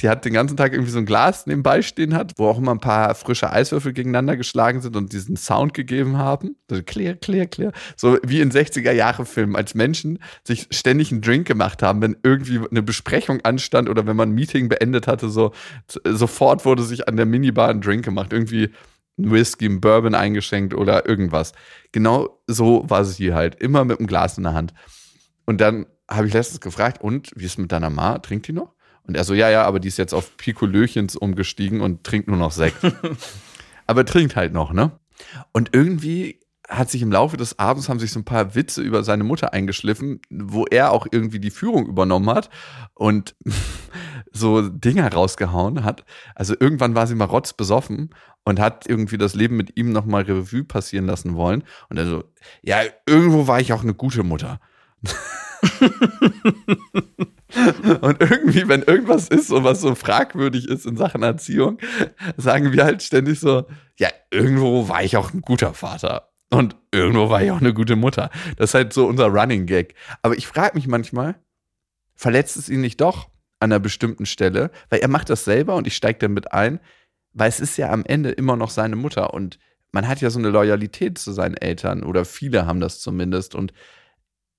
Die 0.00 0.08
hat 0.08 0.24
den 0.24 0.34
ganzen 0.34 0.56
Tag 0.56 0.72
irgendwie 0.72 0.92
so 0.92 0.98
ein 0.98 1.06
Glas 1.06 1.46
nebenbei 1.46 1.82
stehen 1.82 2.14
hat, 2.14 2.34
wo 2.36 2.46
auch 2.46 2.58
immer 2.58 2.72
ein 2.72 2.80
paar 2.80 3.14
frische 3.14 3.50
Eiswürfel 3.50 3.92
gegeneinander 3.94 4.36
geschlagen 4.36 4.80
sind 4.82 4.96
und 4.96 5.12
diesen 5.12 5.36
Sound 5.36 5.72
gegeben 5.74 6.18
haben. 6.18 6.56
So 6.70 6.82
clear, 6.82 7.14
clear, 7.14 7.46
clear. 7.46 7.72
So 7.96 8.18
wie 8.22 8.40
in 8.40 8.52
60er-Jahre-Filmen, 8.52 9.56
als 9.56 9.74
Menschen 9.74 10.18
sich 10.46 10.68
ständig 10.70 11.10
einen 11.10 11.22
Drink 11.22 11.46
gemacht 11.46 11.82
haben, 11.82 12.02
wenn 12.02 12.16
irgendwie 12.22 12.60
eine 12.70 12.82
Besprechung 12.82 13.40
anstand 13.42 13.88
oder 13.88 14.06
wenn 14.06 14.16
man 14.16 14.30
ein 14.30 14.34
Meeting 14.34 14.68
beendet 14.68 15.06
hatte, 15.06 15.30
so 15.30 15.52
sofort 16.06 16.64
wurde 16.64 16.82
sich 16.82 17.08
an 17.08 17.16
der 17.16 17.26
Minibar 17.26 17.70
ein 17.70 17.80
Drink 17.80 18.04
gemacht. 18.04 18.32
Irgendwie 18.32 18.70
ein 19.22 19.30
Whisky, 19.30 19.66
ein 19.66 19.80
Bourbon 19.80 20.14
eingeschenkt 20.14 20.74
oder 20.74 21.08
irgendwas. 21.08 21.52
Genau 21.92 22.42
so 22.46 22.84
war 22.88 23.04
sie 23.04 23.34
halt. 23.34 23.56
Immer 23.56 23.84
mit 23.84 23.98
einem 23.98 24.06
Glas 24.06 24.36
in 24.36 24.44
der 24.44 24.54
Hand. 24.54 24.74
Und 25.44 25.60
dann 25.60 25.86
habe 26.10 26.26
ich 26.26 26.34
letztens 26.34 26.60
gefragt, 26.60 27.00
und 27.00 27.30
wie 27.34 27.44
ist 27.44 27.52
es 27.52 27.58
mit 27.58 27.72
deiner 27.72 27.90
Ma? 27.90 28.18
Trinkt 28.18 28.48
die 28.48 28.52
noch? 28.52 28.74
Und 29.04 29.16
er 29.16 29.24
so, 29.24 29.34
ja, 29.34 29.50
ja, 29.50 29.64
aber 29.64 29.80
die 29.80 29.88
ist 29.88 29.98
jetzt 29.98 30.14
auf 30.14 30.36
Pikolöchens 30.36 31.16
umgestiegen 31.16 31.80
und 31.80 32.04
trinkt 32.04 32.28
nur 32.28 32.36
noch 32.36 32.52
Sekt. 32.52 32.76
aber 33.86 34.04
trinkt 34.04 34.36
halt 34.36 34.52
noch, 34.52 34.72
ne? 34.72 34.92
Und 35.52 35.70
irgendwie 35.72 36.40
hat 36.72 36.90
sich 36.90 37.02
im 37.02 37.12
Laufe 37.12 37.36
des 37.36 37.58
Abends 37.58 37.88
haben 37.88 37.98
sich 37.98 38.12
so 38.12 38.20
ein 38.20 38.24
paar 38.24 38.54
Witze 38.54 38.82
über 38.82 39.04
seine 39.04 39.24
Mutter 39.24 39.52
eingeschliffen, 39.52 40.20
wo 40.30 40.64
er 40.64 40.92
auch 40.92 41.06
irgendwie 41.10 41.40
die 41.40 41.50
Führung 41.50 41.86
übernommen 41.86 42.30
hat 42.30 42.50
und 42.94 43.34
so 44.32 44.68
Dinger 44.68 45.12
rausgehauen 45.12 45.84
hat. 45.84 46.04
Also 46.34 46.54
irgendwann 46.58 46.94
war 46.94 47.06
sie 47.06 47.14
mal 47.14 47.26
rotzbesoffen 47.26 48.10
und 48.44 48.58
hat 48.58 48.88
irgendwie 48.88 49.18
das 49.18 49.34
Leben 49.34 49.56
mit 49.56 49.76
ihm 49.76 49.92
nochmal 49.92 50.22
Revue 50.22 50.64
passieren 50.64 51.06
lassen 51.06 51.36
wollen. 51.36 51.64
Und 51.90 51.98
er 51.98 52.06
so, 52.06 52.24
ja, 52.62 52.80
irgendwo 53.06 53.46
war 53.46 53.60
ich 53.60 53.72
auch 53.72 53.82
eine 53.82 53.94
gute 53.94 54.22
Mutter. 54.22 54.58
Und 58.00 58.20
irgendwie, 58.20 58.66
wenn 58.66 58.82
irgendwas 58.82 59.28
ist, 59.28 59.48
so 59.48 59.62
was 59.62 59.80
so 59.80 59.94
fragwürdig 59.94 60.68
ist 60.68 60.86
in 60.86 60.96
Sachen 60.96 61.22
Erziehung, 61.22 61.78
sagen 62.36 62.72
wir 62.72 62.84
halt 62.84 63.02
ständig 63.02 63.40
so, 63.40 63.66
ja, 63.98 64.08
irgendwo 64.30 64.88
war 64.88 65.02
ich 65.04 65.16
auch 65.16 65.32
ein 65.34 65.42
guter 65.42 65.74
Vater. 65.74 66.31
Und 66.52 66.76
irgendwo 66.90 67.30
war 67.30 67.42
ich 67.42 67.50
auch 67.50 67.60
eine 67.60 67.72
gute 67.72 67.96
Mutter. 67.96 68.30
Das 68.56 68.70
ist 68.70 68.74
halt 68.74 68.92
so 68.92 69.06
unser 69.06 69.28
Running 69.28 69.64
Gag. 69.64 69.94
Aber 70.20 70.36
ich 70.36 70.46
frage 70.46 70.74
mich 70.74 70.86
manchmal, 70.86 71.36
verletzt 72.14 72.58
es 72.58 72.68
ihn 72.68 72.82
nicht 72.82 73.00
doch 73.00 73.30
an 73.58 73.72
einer 73.72 73.80
bestimmten 73.80 74.26
Stelle? 74.26 74.70
Weil 74.90 75.00
er 75.00 75.08
macht 75.08 75.30
das 75.30 75.44
selber 75.44 75.76
und 75.76 75.86
ich 75.86 75.96
steige 75.96 76.18
dann 76.18 76.34
mit 76.34 76.52
ein, 76.52 76.78
weil 77.32 77.48
es 77.48 77.58
ist 77.58 77.78
ja 77.78 77.90
am 77.90 78.04
Ende 78.04 78.30
immer 78.30 78.56
noch 78.56 78.68
seine 78.68 78.96
Mutter 78.96 79.32
und 79.32 79.58
man 79.92 80.06
hat 80.06 80.20
ja 80.20 80.28
so 80.28 80.38
eine 80.38 80.50
Loyalität 80.50 81.16
zu 81.16 81.32
seinen 81.32 81.56
Eltern 81.56 82.02
oder 82.02 82.26
viele 82.26 82.66
haben 82.66 82.80
das 82.80 83.00
zumindest 83.00 83.54
und 83.54 83.72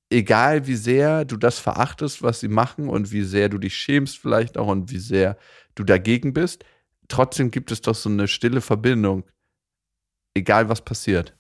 egal 0.09 0.65
wie 0.65 0.75
sehr 0.75 1.25
du 1.25 1.37
das 1.37 1.59
verachtest, 1.59 2.23
was 2.23 2.39
sie 2.39 2.47
machen 2.47 2.89
und 2.89 3.11
wie 3.11 3.23
sehr 3.23 3.49
du 3.49 3.59
dich 3.59 3.75
schämst 3.75 4.17
vielleicht 4.17 4.57
auch 4.57 4.67
und 4.67 4.91
wie 4.91 4.99
sehr 4.99 5.37
du 5.75 5.83
dagegen 5.83 6.33
bist, 6.33 6.65
trotzdem 7.07 7.51
gibt 7.51 7.71
es 7.71 7.81
doch 7.81 7.95
so 7.95 8.09
eine 8.09 8.27
stille 8.27 8.61
Verbindung, 8.61 9.25
egal 10.33 10.69
was 10.69 10.81
passiert. 10.81 11.35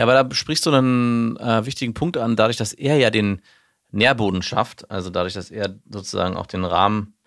Ja, 0.00 0.06
aber 0.06 0.14
da 0.14 0.34
sprichst 0.34 0.64
du 0.64 0.70
einen 0.70 1.36
äh, 1.36 1.66
wichtigen 1.66 1.92
Punkt 1.92 2.16
an, 2.16 2.34
dadurch, 2.34 2.56
dass 2.56 2.72
er 2.72 2.96
ja 2.96 3.10
den 3.10 3.42
Nährboden 3.90 4.40
schafft, 4.40 4.90
also 4.90 5.10
dadurch, 5.10 5.34
dass 5.34 5.50
er 5.50 5.78
sozusagen 5.90 6.38
auch 6.38 6.46
den 6.46 6.64
Rahmen 6.64 7.18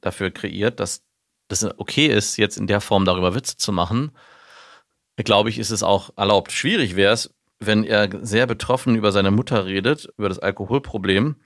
dafür 0.00 0.32
kreiert, 0.32 0.80
dass 0.80 1.04
das 1.46 1.64
okay 1.78 2.08
ist, 2.08 2.36
jetzt 2.36 2.56
in 2.56 2.66
der 2.66 2.80
Form 2.80 3.04
darüber 3.04 3.36
Witze 3.36 3.56
zu 3.56 3.70
machen, 3.70 4.10
glaube 5.16 5.48
ich, 5.48 5.60
ist 5.60 5.70
es 5.70 5.84
auch 5.84 6.10
erlaubt. 6.16 6.50
Schwierig 6.50 6.96
wäre 6.96 7.12
es, 7.12 7.32
wenn 7.60 7.84
er 7.84 8.08
sehr 8.26 8.48
betroffen 8.48 8.96
über 8.96 9.12
seine 9.12 9.30
Mutter 9.30 9.66
redet, 9.66 10.08
über 10.18 10.28
das 10.28 10.40
Alkoholproblem 10.40 11.36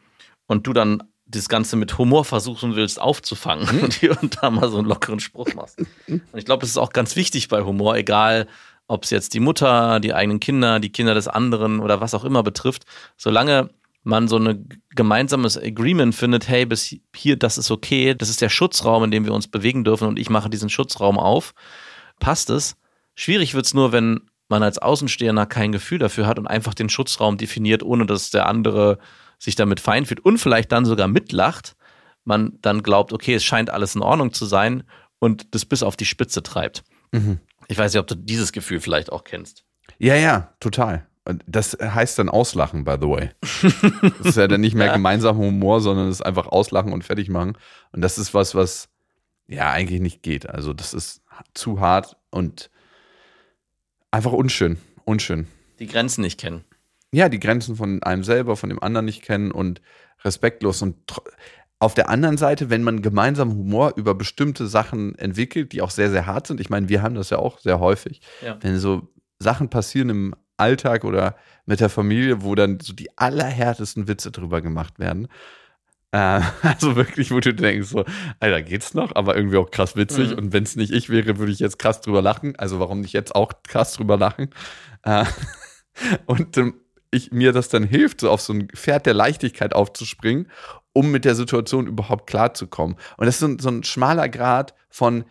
und 0.46 0.66
du 0.66 0.72
dann 0.72 1.02
das 1.26 1.50
Ganze 1.50 1.76
mit 1.76 1.98
Humor 1.98 2.24
versuchen 2.24 2.76
willst 2.76 2.98
aufzufangen 2.98 3.68
und 3.82 3.92
hier 3.92 4.16
und 4.22 4.42
da 4.42 4.48
mal 4.48 4.70
so 4.70 4.78
einen 4.78 4.88
lockeren 4.88 5.20
Spruch 5.20 5.52
machst. 5.52 5.80
Und 6.08 6.22
ich 6.35 6.46
glaube, 6.46 6.62
das 6.62 6.70
ist 6.70 6.78
auch 6.78 6.94
ganz 6.94 7.14
wichtig 7.14 7.48
bei 7.48 7.61
Humor, 7.61 7.94
egal 7.94 8.48
ob 8.88 9.04
es 9.04 9.10
jetzt 9.10 9.34
die 9.34 9.40
Mutter, 9.40 10.00
die 10.00 10.14
eigenen 10.14 10.40
Kinder, 10.40 10.80
die 10.80 10.92
Kinder 10.92 11.14
des 11.14 11.28
anderen 11.28 11.80
oder 11.80 12.00
was 12.00 12.14
auch 12.14 12.24
immer 12.24 12.42
betrifft, 12.42 12.84
solange 13.16 13.70
man 14.04 14.26
so 14.28 14.36
ein 14.36 14.68
gemeinsames 14.90 15.56
Agreement 15.56 16.14
findet, 16.14 16.48
hey, 16.48 16.66
bis 16.66 16.96
hier, 17.14 17.36
das 17.36 17.56
ist 17.56 17.70
okay, 17.70 18.14
das 18.14 18.28
ist 18.28 18.40
der 18.40 18.48
Schutzraum, 18.48 19.04
in 19.04 19.10
dem 19.10 19.24
wir 19.24 19.32
uns 19.32 19.48
bewegen 19.48 19.84
dürfen 19.84 20.08
und 20.08 20.18
ich 20.18 20.28
mache 20.28 20.50
diesen 20.50 20.68
Schutzraum 20.68 21.18
auf, 21.18 21.54
passt 22.18 22.50
es. 22.50 22.76
Schwierig 23.14 23.54
wird 23.54 23.66
es 23.66 23.74
nur, 23.74 23.92
wenn 23.92 24.20
man 24.48 24.62
als 24.62 24.78
Außenstehender 24.78 25.46
kein 25.46 25.72
Gefühl 25.72 25.98
dafür 25.98 26.26
hat 26.26 26.38
und 26.38 26.46
einfach 26.46 26.74
den 26.74 26.88
Schutzraum 26.88 27.38
definiert, 27.38 27.82
ohne 27.82 28.06
dass 28.06 28.30
der 28.30 28.48
andere 28.48 28.98
sich 29.38 29.54
damit 29.54 29.80
fein 29.80 30.04
fühlt 30.06 30.20
und 30.20 30.38
vielleicht 30.38 30.72
dann 30.72 30.84
sogar 30.84 31.08
mitlacht, 31.08 31.74
man 32.24 32.58
dann 32.60 32.82
glaubt, 32.82 33.12
okay, 33.12 33.34
es 33.34 33.44
scheint 33.44 33.70
alles 33.70 33.94
in 33.94 34.02
Ordnung 34.02 34.32
zu 34.32 34.46
sein 34.46 34.84
und 35.18 35.54
das 35.54 35.64
bis 35.64 35.82
auf 35.82 35.96
die 35.96 36.04
Spitze 36.04 36.42
treibt. 36.42 36.84
Mhm. 37.12 37.40
Ich 37.68 37.79
weiß 37.79 37.92
nicht, 37.92 38.01
ob 38.01 38.07
du 38.07 38.14
dieses 38.14 38.53
Gefühl 38.53 38.81
vielleicht 38.81 39.11
auch 39.12 39.25
kennst. 39.25 39.64
Ja, 39.98 40.14
ja, 40.14 40.53
total. 40.61 41.07
Und 41.25 41.44
das 41.46 41.77
heißt 41.81 42.18
dann 42.18 42.29
Auslachen, 42.29 42.85
by 42.85 42.96
the 43.01 43.07
way. 43.09 43.31
Das 44.18 44.27
ist 44.27 44.37
ja 44.37 44.48
dann 44.48 44.61
nicht 44.61 44.75
mehr 44.75 44.87
Ja. 44.88 44.92
gemeinsamer 44.94 45.38
Humor, 45.38 45.81
sondern 45.81 46.09
es 46.09 46.16
ist 46.16 46.27
einfach 46.27 46.46
Auslachen 46.48 46.92
und 46.92 47.05
fertig 47.05 47.29
machen. 47.29 47.57
Und 47.92 48.03
das 48.03 48.18
ist 48.18 48.35
was, 48.35 48.55
was 48.57 48.88
ja 49.46 49.70
eigentlich 49.70 50.01
nicht 50.01 50.22
geht. 50.22 50.48
Also 50.48 50.72
das 50.72 50.92
ist 50.94 51.22
zu 51.55 51.79
hart 51.81 52.16
und 52.31 52.70
einfach 54.11 54.33
unschön. 54.33 54.79
Unschön. 55.04 55.46
Die 55.79 55.87
Grenzen 55.87 56.23
nicht 56.23 56.40
kennen. 56.40 56.65
Ja, 57.13 57.29
die 57.29 57.40
Grenzen 57.40 57.77
von 57.77 58.02
einem 58.02 58.25
selber, 58.25 58.56
von 58.56 58.71
dem 58.71 58.83
anderen 58.83 59.04
nicht 59.06 59.23
kennen 59.23 59.52
und 59.52 59.81
respektlos 60.25 60.83
und 60.83 60.96
auf 61.83 61.94
der 61.94 62.08
anderen 62.08 62.37
Seite, 62.37 62.70
wenn 62.70 62.85
man 62.85 63.02
gemeinsam 63.02 63.50
Humor 63.50 63.94
über 63.96 64.14
bestimmte 64.14 64.68
Sachen 64.68 65.16
entwickelt, 65.16 65.72
die 65.72 65.83
auch 65.83 65.90
sehr, 65.90 66.10
sehr 66.10 66.26
hart 66.26 66.46
sind, 66.46 66.60
ich 66.60 66.70
meine, 66.70 66.88
wir 66.88 67.02
haben 67.02 67.16
das 67.16 67.30
ja 67.30 67.38
auch 67.38 67.58
sehr 67.58 67.80
häufig, 67.80 68.20
Ja. 68.40 68.56
wenn 68.60 68.78
so 68.78 69.08
Sachen 69.40 69.68
passieren 69.68 70.08
im 70.08 70.35
Alltag 70.56 71.04
oder 71.04 71.35
mit 71.66 71.80
der 71.80 71.88
Familie, 71.88 72.42
wo 72.42 72.54
dann 72.54 72.78
so 72.78 72.92
die 72.92 73.18
allerhärtesten 73.18 74.06
Witze 74.06 74.30
drüber 74.30 74.62
gemacht 74.62 75.00
werden. 75.00 75.26
Äh, 76.12 76.40
also 76.62 76.94
wirklich, 76.94 77.33
wo 77.33 77.40
du 77.40 77.52
denkst, 77.52 77.88
so, 77.88 78.04
Alter, 78.38 78.62
geht's 78.62 78.94
noch? 78.94 79.16
Aber 79.16 79.37
irgendwie 79.37 79.56
auch 79.56 79.70
krass 79.72 79.96
witzig. 79.96 80.30
Mhm. 80.30 80.38
Und 80.38 80.52
wenn 80.52 80.62
es 80.62 80.76
nicht 80.76 80.92
ich 80.92 81.10
wäre, 81.10 81.38
würde 81.38 81.50
ich 81.50 81.58
jetzt 81.58 81.80
krass 81.80 82.00
drüber 82.00 82.22
lachen. 82.22 82.54
Also 82.56 82.78
warum 82.78 83.00
nicht 83.00 83.12
jetzt 83.12 83.35
auch 83.35 83.52
krass 83.64 83.94
drüber 83.94 84.16
lachen? 84.16 84.50
Äh, 85.02 85.24
und 86.26 86.56
ähm, 86.58 86.74
ich, 87.13 87.31
mir 87.31 87.52
das 87.52 87.69
dann 87.69 87.85
hilft, 87.85 88.21
so 88.21 88.31
auf 88.31 88.40
so 88.40 88.52
ein 88.54 88.69
Pferd 88.69 89.06
der 89.06 89.15
Leichtigkeit 89.15 89.75
aufzuspringen, 89.75 90.50
um 90.92 91.10
mit 91.10 91.25
der 91.25 91.35
Situation 91.35 91.87
überhaupt 91.87 92.27
klarzukommen. 92.27 92.96
Und 93.17 93.27
das 93.27 93.37
ist 93.37 93.40
so 93.40 93.46
ein, 93.46 93.58
so 93.58 93.69
ein 93.69 93.85
schmaler 93.85 94.29
Grad 94.29 94.75
von, 94.88 95.25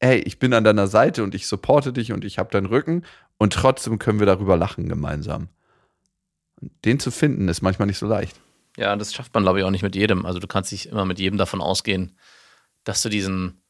ey, 0.00 0.18
ich 0.20 0.38
bin 0.38 0.54
an 0.54 0.64
deiner 0.64 0.86
Seite 0.86 1.22
und 1.22 1.34
ich 1.34 1.46
supporte 1.46 1.92
dich 1.92 2.12
und 2.12 2.24
ich 2.24 2.38
habe 2.38 2.50
deinen 2.50 2.66
Rücken 2.66 3.04
und 3.36 3.52
trotzdem 3.52 3.98
können 3.98 4.18
wir 4.18 4.26
darüber 4.26 4.56
lachen 4.56 4.88
gemeinsam. 4.88 5.48
Den 6.84 6.98
zu 6.98 7.10
finden 7.10 7.46
ist 7.48 7.62
manchmal 7.62 7.86
nicht 7.86 7.98
so 7.98 8.06
leicht. 8.06 8.40
Ja, 8.76 8.96
das 8.96 9.12
schafft 9.12 9.34
man, 9.34 9.42
glaube 9.42 9.58
ich, 9.58 9.64
auch 9.64 9.70
nicht 9.70 9.82
mit 9.82 9.96
jedem. 9.96 10.24
Also 10.24 10.38
du 10.38 10.46
kannst 10.46 10.72
nicht 10.72 10.86
immer 10.86 11.04
mit 11.04 11.18
jedem 11.18 11.38
davon 11.38 11.60
ausgehen, 11.60 12.16
dass 12.84 13.02
du 13.02 13.10
diesen 13.10 13.60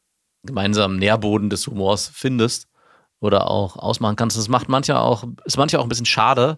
gemeinsamen 0.43 0.97
Nährboden 0.97 1.49
des 1.49 1.67
Humors 1.67 2.09
findest 2.13 2.67
oder 3.19 3.51
auch 3.51 3.75
ausmachen 3.75 4.15
kannst. 4.15 4.37
Das 4.37 4.47
macht 4.47 4.69
mancher 4.69 5.01
auch, 5.01 5.25
ist 5.43 5.57
manchmal 5.57 5.81
auch 5.81 5.85
ein 5.85 5.89
bisschen 5.89 6.05
schade, 6.05 6.57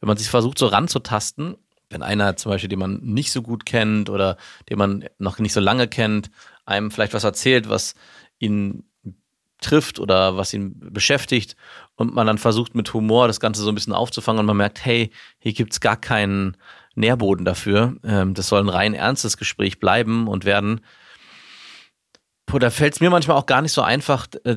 wenn 0.00 0.08
man 0.08 0.16
sich 0.16 0.28
versucht, 0.28 0.58
so 0.58 0.66
ranzutasten. 0.66 1.56
Wenn 1.88 2.02
einer 2.02 2.36
zum 2.36 2.52
Beispiel, 2.52 2.68
den 2.68 2.78
man 2.78 3.00
nicht 3.00 3.32
so 3.32 3.42
gut 3.42 3.66
kennt 3.66 4.10
oder 4.10 4.36
den 4.68 4.78
man 4.78 5.04
noch 5.18 5.38
nicht 5.38 5.52
so 5.52 5.60
lange 5.60 5.88
kennt, 5.88 6.30
einem 6.64 6.90
vielleicht 6.90 7.14
was 7.14 7.24
erzählt, 7.24 7.68
was 7.68 7.94
ihn 8.38 8.84
trifft 9.60 9.98
oder 9.98 10.36
was 10.36 10.54
ihn 10.54 10.78
beschäftigt 10.78 11.56
und 11.96 12.14
man 12.14 12.26
dann 12.26 12.38
versucht 12.38 12.74
mit 12.74 12.92
Humor 12.94 13.26
das 13.26 13.40
Ganze 13.40 13.62
so 13.62 13.68
ein 13.68 13.74
bisschen 13.74 13.92
aufzufangen 13.92 14.40
und 14.40 14.46
man 14.46 14.56
merkt, 14.56 14.84
hey, 14.84 15.10
hier 15.38 15.52
gibt's 15.52 15.80
gar 15.80 15.96
keinen 15.96 16.56
Nährboden 16.94 17.44
dafür. 17.44 17.96
Ähm, 18.04 18.34
das 18.34 18.48
soll 18.48 18.60
ein 18.60 18.68
rein 18.68 18.94
ernstes 18.94 19.36
Gespräch 19.36 19.78
bleiben 19.78 20.28
und 20.28 20.44
werden. 20.44 20.80
Da 22.46 22.70
fällt 22.70 22.94
es 22.94 23.00
mir 23.00 23.10
manchmal 23.10 23.36
auch 23.36 23.46
gar 23.46 23.62
nicht 23.62 23.72
so 23.72 23.82
einfach, 23.82 24.26
äh, 24.44 24.56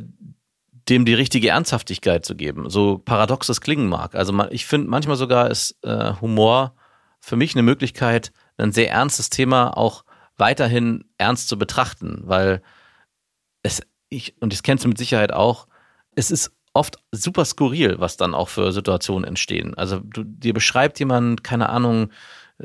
dem 0.90 1.06
die 1.06 1.14
richtige 1.14 1.50
Ernsthaftigkeit 1.50 2.26
zu 2.26 2.36
geben. 2.36 2.70
So 2.70 2.98
paradox 2.98 3.50
es 3.50 3.62
klingen 3.62 3.88
mag. 3.88 4.16
Also 4.16 4.34
ich 4.50 4.66
finde 4.66 4.90
manchmal 4.90 5.16
sogar 5.16 5.50
ist 5.50 5.78
äh, 5.84 6.14
Humor 6.22 6.76
für 7.20 7.36
mich 7.36 7.56
eine 7.56 7.64
Möglichkeit, 7.64 8.32
ein 8.58 8.72
sehr 8.72 8.92
ernstes 8.92 9.30
Thema 9.30 9.78
auch 9.78 10.04
weiterhin 10.38 11.06
ernst 11.18 11.48
zu 11.48 11.58
betrachten, 11.58 12.22
weil 12.26 12.62
es, 13.62 13.82
ich, 14.10 14.36
und 14.42 14.52
das 14.52 14.64
kennst 14.64 14.84
du 14.84 14.90
mit 14.90 14.98
Sicherheit 14.98 15.32
auch, 15.32 15.68
es 16.16 16.32
ist 16.32 16.52
oft 16.74 16.98
super 17.12 17.46
skurril, 17.46 18.00
was 18.00 18.18
dann 18.18 18.34
auch 18.34 18.50
für 18.50 18.72
Situationen 18.72 19.26
entstehen. 19.26 19.76
Also 19.76 20.00
du, 20.00 20.24
dir 20.24 20.54
beschreibt 20.54 21.00
jemand, 21.00 21.44
keine 21.44 21.70
Ahnung, 21.70 22.10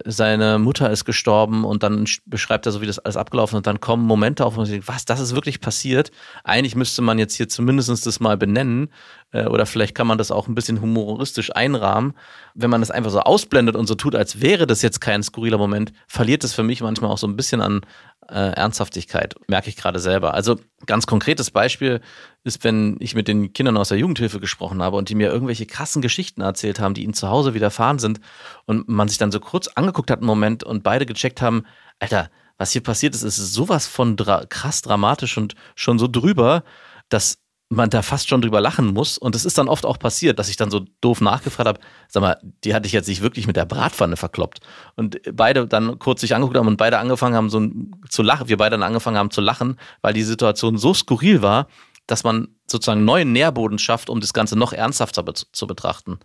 seine 0.04 0.58
Mutter 0.58 0.90
ist 0.90 1.04
gestorben 1.04 1.64
und 1.64 1.82
dann 1.82 2.04
sch- 2.04 2.20
beschreibt 2.26 2.66
er 2.66 2.72
so, 2.72 2.80
wie 2.80 2.86
das 2.86 2.98
alles 2.98 3.16
abgelaufen 3.16 3.54
ist 3.54 3.58
und 3.58 3.66
dann 3.66 3.80
kommen 3.80 4.04
Momente 4.06 4.44
auf, 4.44 4.54
wo 4.54 4.58
man 4.58 4.66
sich 4.66 4.74
denkt, 4.74 4.88
was, 4.88 5.04
das 5.04 5.20
ist 5.20 5.34
wirklich 5.34 5.60
passiert. 5.60 6.10
Eigentlich 6.44 6.76
müsste 6.76 7.02
man 7.02 7.18
jetzt 7.18 7.34
hier 7.34 7.48
zumindest 7.48 8.06
das 8.06 8.20
mal 8.20 8.36
benennen 8.36 8.90
oder 9.32 9.66
vielleicht 9.66 9.94
kann 9.94 10.06
man 10.06 10.16
das 10.16 10.30
auch 10.30 10.48
ein 10.48 10.54
bisschen 10.54 10.80
humoristisch 10.80 11.54
einrahmen. 11.54 12.14
Wenn 12.54 12.70
man 12.70 12.80
das 12.80 12.90
einfach 12.90 13.10
so 13.10 13.20
ausblendet 13.20 13.76
und 13.76 13.86
so 13.86 13.94
tut, 13.94 14.14
als 14.14 14.40
wäre 14.40 14.66
das 14.66 14.80
jetzt 14.80 15.00
kein 15.00 15.22
skurriler 15.22 15.58
Moment, 15.58 15.92
verliert 16.06 16.44
es 16.44 16.54
für 16.54 16.62
mich 16.62 16.80
manchmal 16.80 17.10
auch 17.10 17.18
so 17.18 17.26
ein 17.26 17.36
bisschen 17.36 17.60
an 17.60 17.82
äh, 18.28 18.52
Ernsthaftigkeit, 18.52 19.34
merke 19.46 19.68
ich 19.68 19.76
gerade 19.76 19.98
selber. 19.98 20.34
Also 20.34 20.58
ganz 20.86 21.06
konkretes 21.06 21.50
Beispiel 21.50 22.00
ist, 22.44 22.64
wenn 22.64 22.96
ich 23.00 23.14
mit 23.14 23.28
den 23.28 23.52
Kindern 23.52 23.76
aus 23.76 23.88
der 23.88 23.98
Jugendhilfe 23.98 24.40
gesprochen 24.40 24.82
habe 24.82 24.96
und 24.96 25.08
die 25.08 25.14
mir 25.14 25.30
irgendwelche 25.30 25.66
krassen 25.66 26.02
Geschichten 26.02 26.40
erzählt 26.40 26.80
haben, 26.80 26.94
die 26.94 27.04
ihnen 27.04 27.14
zu 27.14 27.28
Hause 27.28 27.54
widerfahren 27.54 27.98
sind 27.98 28.20
und 28.64 28.88
man 28.88 29.08
sich 29.08 29.18
dann 29.18 29.32
so 29.32 29.40
kurz 29.40 29.68
angeguckt 29.68 30.10
hat 30.10 30.18
einen 30.18 30.26
Moment 30.26 30.64
und 30.64 30.82
beide 30.82 31.06
gecheckt 31.06 31.42
haben, 31.42 31.64
Alter, 31.98 32.30
was 32.58 32.72
hier 32.72 32.82
passiert 32.82 33.14
ist, 33.14 33.22
ist 33.22 33.36
sowas 33.36 33.86
von 33.86 34.16
dra 34.16 34.44
krass 34.46 34.82
dramatisch 34.82 35.38
und 35.38 35.54
schon 35.74 35.98
so 35.98 36.08
drüber, 36.08 36.64
dass 37.08 37.38
man 37.70 37.90
da 37.90 38.02
fast 38.02 38.28
schon 38.28 38.40
drüber 38.40 38.60
lachen 38.60 38.86
muss. 38.88 39.18
Und 39.18 39.34
es 39.34 39.44
ist 39.44 39.58
dann 39.58 39.68
oft 39.68 39.84
auch 39.84 39.98
passiert, 39.98 40.38
dass 40.38 40.48
ich 40.48 40.56
dann 40.56 40.70
so 40.70 40.86
doof 41.00 41.20
nachgefragt 41.20 41.68
habe, 41.68 41.80
sag 42.08 42.22
mal, 42.22 42.40
die 42.64 42.74
hatte 42.74 42.86
ich 42.86 42.92
jetzt 42.92 43.08
nicht 43.08 43.20
wirklich 43.20 43.46
mit 43.46 43.56
der 43.56 43.66
Bratpfanne 43.66 44.16
verkloppt. 44.16 44.60
Und 44.96 45.20
beide 45.32 45.66
dann 45.66 45.98
kurz 45.98 46.22
sich 46.22 46.34
angeguckt 46.34 46.56
haben 46.56 46.66
und 46.66 46.78
beide 46.78 46.98
angefangen 46.98 47.34
haben 47.34 47.50
so 47.50 47.68
zu 48.08 48.22
lachen, 48.22 48.48
wir 48.48 48.56
beide 48.56 48.74
dann 48.74 48.82
angefangen 48.82 49.18
haben 49.18 49.30
zu 49.30 49.40
lachen, 49.40 49.78
weil 50.00 50.14
die 50.14 50.22
Situation 50.22 50.78
so 50.78 50.94
skurril 50.94 51.42
war, 51.42 51.68
dass 52.06 52.24
man 52.24 52.48
sozusagen 52.66 53.04
neuen 53.04 53.32
Nährboden 53.32 53.78
schafft, 53.78 54.08
um 54.08 54.20
das 54.20 54.32
Ganze 54.32 54.56
noch 54.56 54.72
ernsthafter 54.72 55.22
be 55.22 55.34
zu 55.34 55.66
betrachten. 55.66 56.18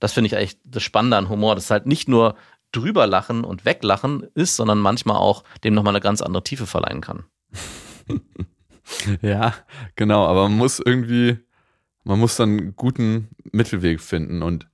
Das 0.00 0.12
finde 0.12 0.26
ich 0.26 0.36
eigentlich 0.36 0.58
das 0.64 0.82
Spannende 0.82 1.16
an 1.16 1.28
Humor, 1.28 1.54
dass 1.54 1.70
halt 1.70 1.86
nicht 1.86 2.08
nur 2.08 2.34
drüber 2.72 3.06
lachen 3.06 3.44
und 3.44 3.64
weglachen 3.64 4.26
ist, 4.34 4.56
sondern 4.56 4.80
manchmal 4.80 5.16
auch 5.16 5.44
dem 5.62 5.74
nochmal 5.74 5.92
eine 5.92 6.00
ganz 6.00 6.20
andere 6.20 6.42
Tiefe 6.42 6.66
verleihen 6.66 7.00
kann. 7.00 7.24
Ja, 9.22 9.54
genau, 9.96 10.26
aber 10.26 10.48
man 10.48 10.58
muss 10.58 10.80
irgendwie, 10.84 11.38
man 12.04 12.18
muss 12.20 12.36
dann 12.36 12.50
einen 12.58 12.76
guten 12.76 13.28
Mittelweg 13.52 14.00
finden. 14.00 14.42
Und 14.42 14.68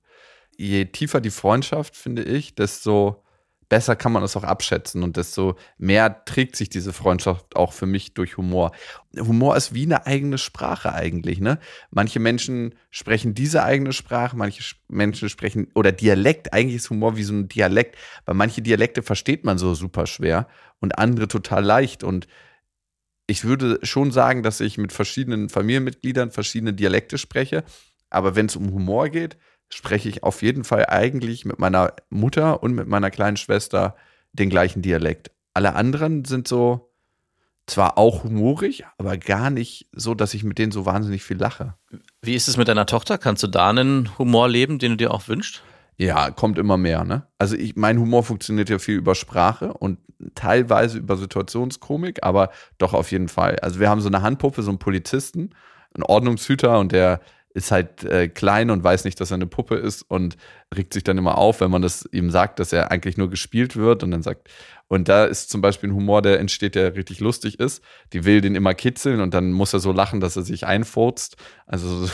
je 0.57 0.85
tiefer 0.85 1.21
die 1.21 1.31
Freundschaft, 1.31 1.97
finde 1.97 2.23
ich, 2.23 2.55
desto 2.55 3.23
besser 3.69 3.95
kann 3.95 4.11
man 4.13 4.21
das 4.23 4.37
auch 4.37 4.43
abschätzen 4.43 5.03
und 5.03 5.17
desto 5.17 5.55
mehr 5.77 6.25
trägt 6.25 6.55
sich 6.55 6.69
diese 6.69 6.93
Freundschaft 6.93 7.55
auch 7.55 7.73
für 7.73 7.87
mich 7.87 8.13
durch 8.13 8.37
Humor. 8.37 8.71
Humor 9.17 9.57
ist 9.57 9.73
wie 9.73 9.85
eine 9.85 10.07
eigene 10.07 10.37
Sprache 10.37 10.93
eigentlich, 10.93 11.39
ne? 11.41 11.59
Manche 11.91 12.19
Menschen 12.19 12.75
sprechen 12.91 13.33
diese 13.35 13.63
eigene 13.63 13.93
Sprache, 13.93 14.37
manche 14.37 14.63
Sch- 14.63 14.75
Menschen 14.89 15.29
sprechen 15.29 15.69
oder 15.75 15.91
Dialekt, 15.91 16.53
eigentlich 16.53 16.77
ist 16.77 16.89
Humor 16.91 17.17
wie 17.17 17.23
so 17.23 17.33
ein 17.33 17.47
Dialekt, 17.49 17.97
weil 18.25 18.35
manche 18.35 18.61
Dialekte 18.61 19.03
versteht 19.03 19.45
man 19.45 19.57
so 19.57 19.73
super 19.75 20.07
schwer 20.07 20.47
und 20.81 20.99
andere 20.99 21.27
total 21.27 21.63
leicht 21.65 22.03
und 22.03 22.27
ich 23.31 23.45
würde 23.45 23.79
schon 23.83 24.11
sagen, 24.11 24.43
dass 24.43 24.59
ich 24.59 24.77
mit 24.77 24.91
verschiedenen 24.91 25.47
Familienmitgliedern 25.47 26.31
verschiedene 26.31 26.73
Dialekte 26.73 27.17
spreche. 27.17 27.63
Aber 28.09 28.35
wenn 28.35 28.47
es 28.47 28.57
um 28.57 28.73
Humor 28.73 29.07
geht, 29.07 29.37
spreche 29.69 30.09
ich 30.09 30.23
auf 30.23 30.41
jeden 30.41 30.65
Fall 30.65 30.87
eigentlich 30.87 31.45
mit 31.45 31.57
meiner 31.57 31.93
Mutter 32.09 32.61
und 32.61 32.75
mit 32.75 32.89
meiner 32.89 33.09
kleinen 33.09 33.37
Schwester 33.37 33.95
den 34.33 34.49
gleichen 34.49 34.81
Dialekt. 34.81 35.31
Alle 35.53 35.75
anderen 35.75 36.25
sind 36.25 36.45
so 36.45 36.91
zwar 37.67 37.97
auch 37.97 38.25
humorig, 38.25 38.83
aber 38.97 39.17
gar 39.17 39.49
nicht 39.49 39.87
so, 39.93 40.13
dass 40.13 40.33
ich 40.33 40.43
mit 40.43 40.57
denen 40.57 40.73
so 40.73 40.85
wahnsinnig 40.85 41.23
viel 41.23 41.37
lache. 41.37 41.75
Wie 42.21 42.35
ist 42.35 42.49
es 42.49 42.57
mit 42.57 42.67
deiner 42.67 42.85
Tochter? 42.85 43.17
Kannst 43.17 43.43
du 43.43 43.47
da 43.47 43.69
einen 43.69 44.17
Humor 44.17 44.49
leben, 44.49 44.77
den 44.77 44.91
du 44.91 44.97
dir 44.97 45.11
auch 45.11 45.29
wünschst? 45.29 45.63
Ja, 45.95 46.31
kommt 46.31 46.57
immer 46.57 46.75
mehr, 46.75 47.05
ne? 47.05 47.27
Also 47.37 47.55
ich, 47.55 47.77
mein 47.77 47.97
Humor 47.97 48.23
funktioniert 48.23 48.69
ja 48.69 48.77
viel 48.77 48.95
über 48.95 49.15
Sprache 49.15 49.71
und 49.71 49.99
teilweise 50.35 50.97
über 50.97 51.17
Situationskomik, 51.17 52.23
aber 52.23 52.51
doch 52.77 52.93
auf 52.93 53.11
jeden 53.11 53.27
Fall. 53.27 53.57
Also 53.59 53.79
wir 53.79 53.89
haben 53.89 54.01
so 54.01 54.09
eine 54.09 54.21
Handpuppe, 54.21 54.61
so 54.61 54.71
einen 54.71 54.79
Polizisten, 54.79 55.51
einen 55.93 56.03
Ordnungshüter 56.03 56.79
und 56.79 56.91
der 56.91 57.21
ist 57.53 57.71
halt 57.71 58.03
äh, 58.05 58.29
klein 58.29 58.69
und 58.69 58.83
weiß 58.83 59.03
nicht, 59.03 59.19
dass 59.19 59.31
er 59.31 59.35
eine 59.35 59.47
Puppe 59.47 59.75
ist 59.75 60.03
und 60.03 60.37
regt 60.73 60.93
sich 60.93 61.03
dann 61.03 61.17
immer 61.17 61.37
auf, 61.37 61.59
wenn 61.59 61.71
man 61.71 61.81
das 61.81 62.07
ihm 62.11 62.29
sagt, 62.29 62.59
dass 62.59 62.71
er 62.71 62.91
eigentlich 62.91 63.17
nur 63.17 63.29
gespielt 63.29 63.75
wird 63.75 64.03
und 64.03 64.11
dann 64.11 64.23
sagt, 64.23 64.49
und 64.87 65.09
da 65.09 65.25
ist 65.25 65.49
zum 65.49 65.61
Beispiel 65.61 65.89
ein 65.89 65.95
Humor, 65.95 66.21
der 66.21 66.39
entsteht, 66.39 66.75
der 66.75 66.95
richtig 66.95 67.19
lustig 67.19 67.59
ist. 67.59 67.81
Die 68.13 68.25
will 68.25 68.41
den 68.41 68.55
immer 68.55 68.73
kitzeln 68.73 69.21
und 69.21 69.33
dann 69.33 69.51
muss 69.51 69.73
er 69.73 69.79
so 69.79 69.91
lachen, 69.91 70.19
dass 70.19 70.35
er 70.35 70.43
sich 70.43 70.65
einfurzt. 70.65 71.37
Also 71.65 72.05
so 72.05 72.11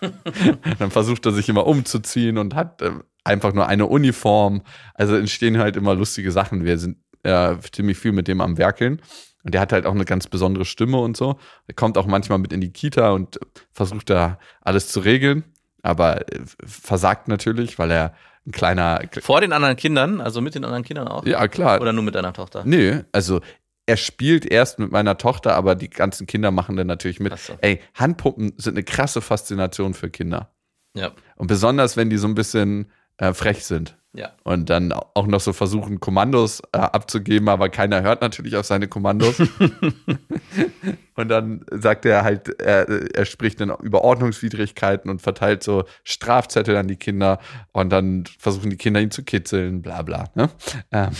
dann 0.78 0.90
versucht 0.90 1.24
er 1.26 1.32
sich 1.32 1.48
immer 1.48 1.66
umzuziehen 1.66 2.38
und 2.38 2.54
hat 2.54 2.82
äh, 2.82 2.90
einfach 3.24 3.52
nur 3.52 3.66
eine 3.66 3.86
Uniform. 3.86 4.62
Also 4.94 5.16
entstehen 5.16 5.58
halt 5.58 5.76
immer 5.76 5.94
lustige 5.94 6.32
Sachen. 6.32 6.64
Wir 6.64 6.78
sind 6.78 6.98
äh, 7.26 7.56
ziemlich 7.72 7.98
viel 7.98 8.12
mit 8.12 8.28
dem 8.28 8.40
am 8.40 8.58
Werkeln. 8.58 9.02
Und 9.42 9.54
der 9.54 9.60
hat 9.60 9.72
halt 9.72 9.86
auch 9.86 9.94
eine 9.94 10.04
ganz 10.04 10.26
besondere 10.26 10.64
Stimme 10.64 10.98
und 10.98 11.16
so. 11.16 11.38
Er 11.66 11.74
kommt 11.74 11.98
auch 11.98 12.06
manchmal 12.06 12.38
mit 12.38 12.52
in 12.52 12.60
die 12.60 12.72
Kita 12.72 13.10
und 13.10 13.38
versucht 13.72 14.10
da 14.10 14.38
alles 14.60 14.88
zu 14.88 15.00
regeln. 15.00 15.44
Aber 15.82 16.22
äh, 16.32 16.40
versagt 16.64 17.28
natürlich, 17.28 17.78
weil 17.78 17.90
er 17.90 18.14
ein 18.46 18.52
kleiner. 18.52 19.00
Vor 19.20 19.40
den 19.40 19.52
anderen 19.52 19.76
Kindern, 19.76 20.20
also 20.20 20.40
mit 20.40 20.54
den 20.54 20.64
anderen 20.64 20.84
Kindern 20.84 21.08
auch? 21.08 21.24
Ja, 21.26 21.46
klar. 21.48 21.80
Oder 21.80 21.92
nur 21.92 22.02
mit 22.02 22.14
deiner 22.14 22.32
Tochter? 22.32 22.62
Nö, 22.64 23.02
also 23.12 23.40
er 23.86 23.96
spielt 23.96 24.44
erst 24.44 24.80
mit 24.80 24.90
meiner 24.90 25.16
Tochter, 25.16 25.54
aber 25.54 25.76
die 25.76 25.88
ganzen 25.88 26.26
Kinder 26.26 26.50
machen 26.50 26.76
dann 26.76 26.88
natürlich 26.88 27.20
mit. 27.20 27.38
So. 27.38 27.56
Ey, 27.60 27.80
Handpuppen 27.94 28.52
sind 28.56 28.74
eine 28.74 28.82
krasse 28.82 29.20
Faszination 29.20 29.94
für 29.94 30.10
Kinder. 30.10 30.50
Ja. 30.94 31.12
Und 31.36 31.46
besonders, 31.46 31.96
wenn 31.96 32.10
die 32.10 32.16
so 32.16 32.26
ein 32.26 32.34
bisschen 32.34 32.90
äh, 33.18 33.32
frech 33.32 33.64
sind. 33.64 33.96
Ja. 34.16 34.32
Und 34.44 34.70
dann 34.70 34.92
auch 34.92 35.26
noch 35.26 35.40
so 35.40 35.52
versuchen, 35.52 36.00
Kommandos 36.00 36.62
äh, 36.72 36.78
abzugeben, 36.78 37.50
aber 37.50 37.68
keiner 37.68 38.00
hört 38.00 38.22
natürlich 38.22 38.56
auf 38.56 38.64
seine 38.64 38.88
Kommandos. 38.88 39.36
Und 41.16 41.28
dann 41.28 41.64
sagt 41.70 42.04
er 42.04 42.24
halt, 42.24 42.60
er, 42.60 42.88
er 43.14 43.24
spricht 43.24 43.60
dann 43.60 43.70
über 43.82 44.04
Ordnungswidrigkeiten 44.04 45.10
und 45.10 45.22
verteilt 45.22 45.62
so 45.62 45.84
Strafzettel 46.04 46.76
an 46.76 46.88
die 46.88 46.96
Kinder 46.96 47.38
und 47.72 47.90
dann 47.90 48.24
versuchen 48.38 48.68
die 48.68 48.76
Kinder 48.76 49.00
ihn 49.00 49.10
zu 49.10 49.24
kitzeln, 49.24 49.80
bla 49.80 50.02
bla. 50.02 50.24
Ne? 50.34 50.50
Ähm, 50.92 51.10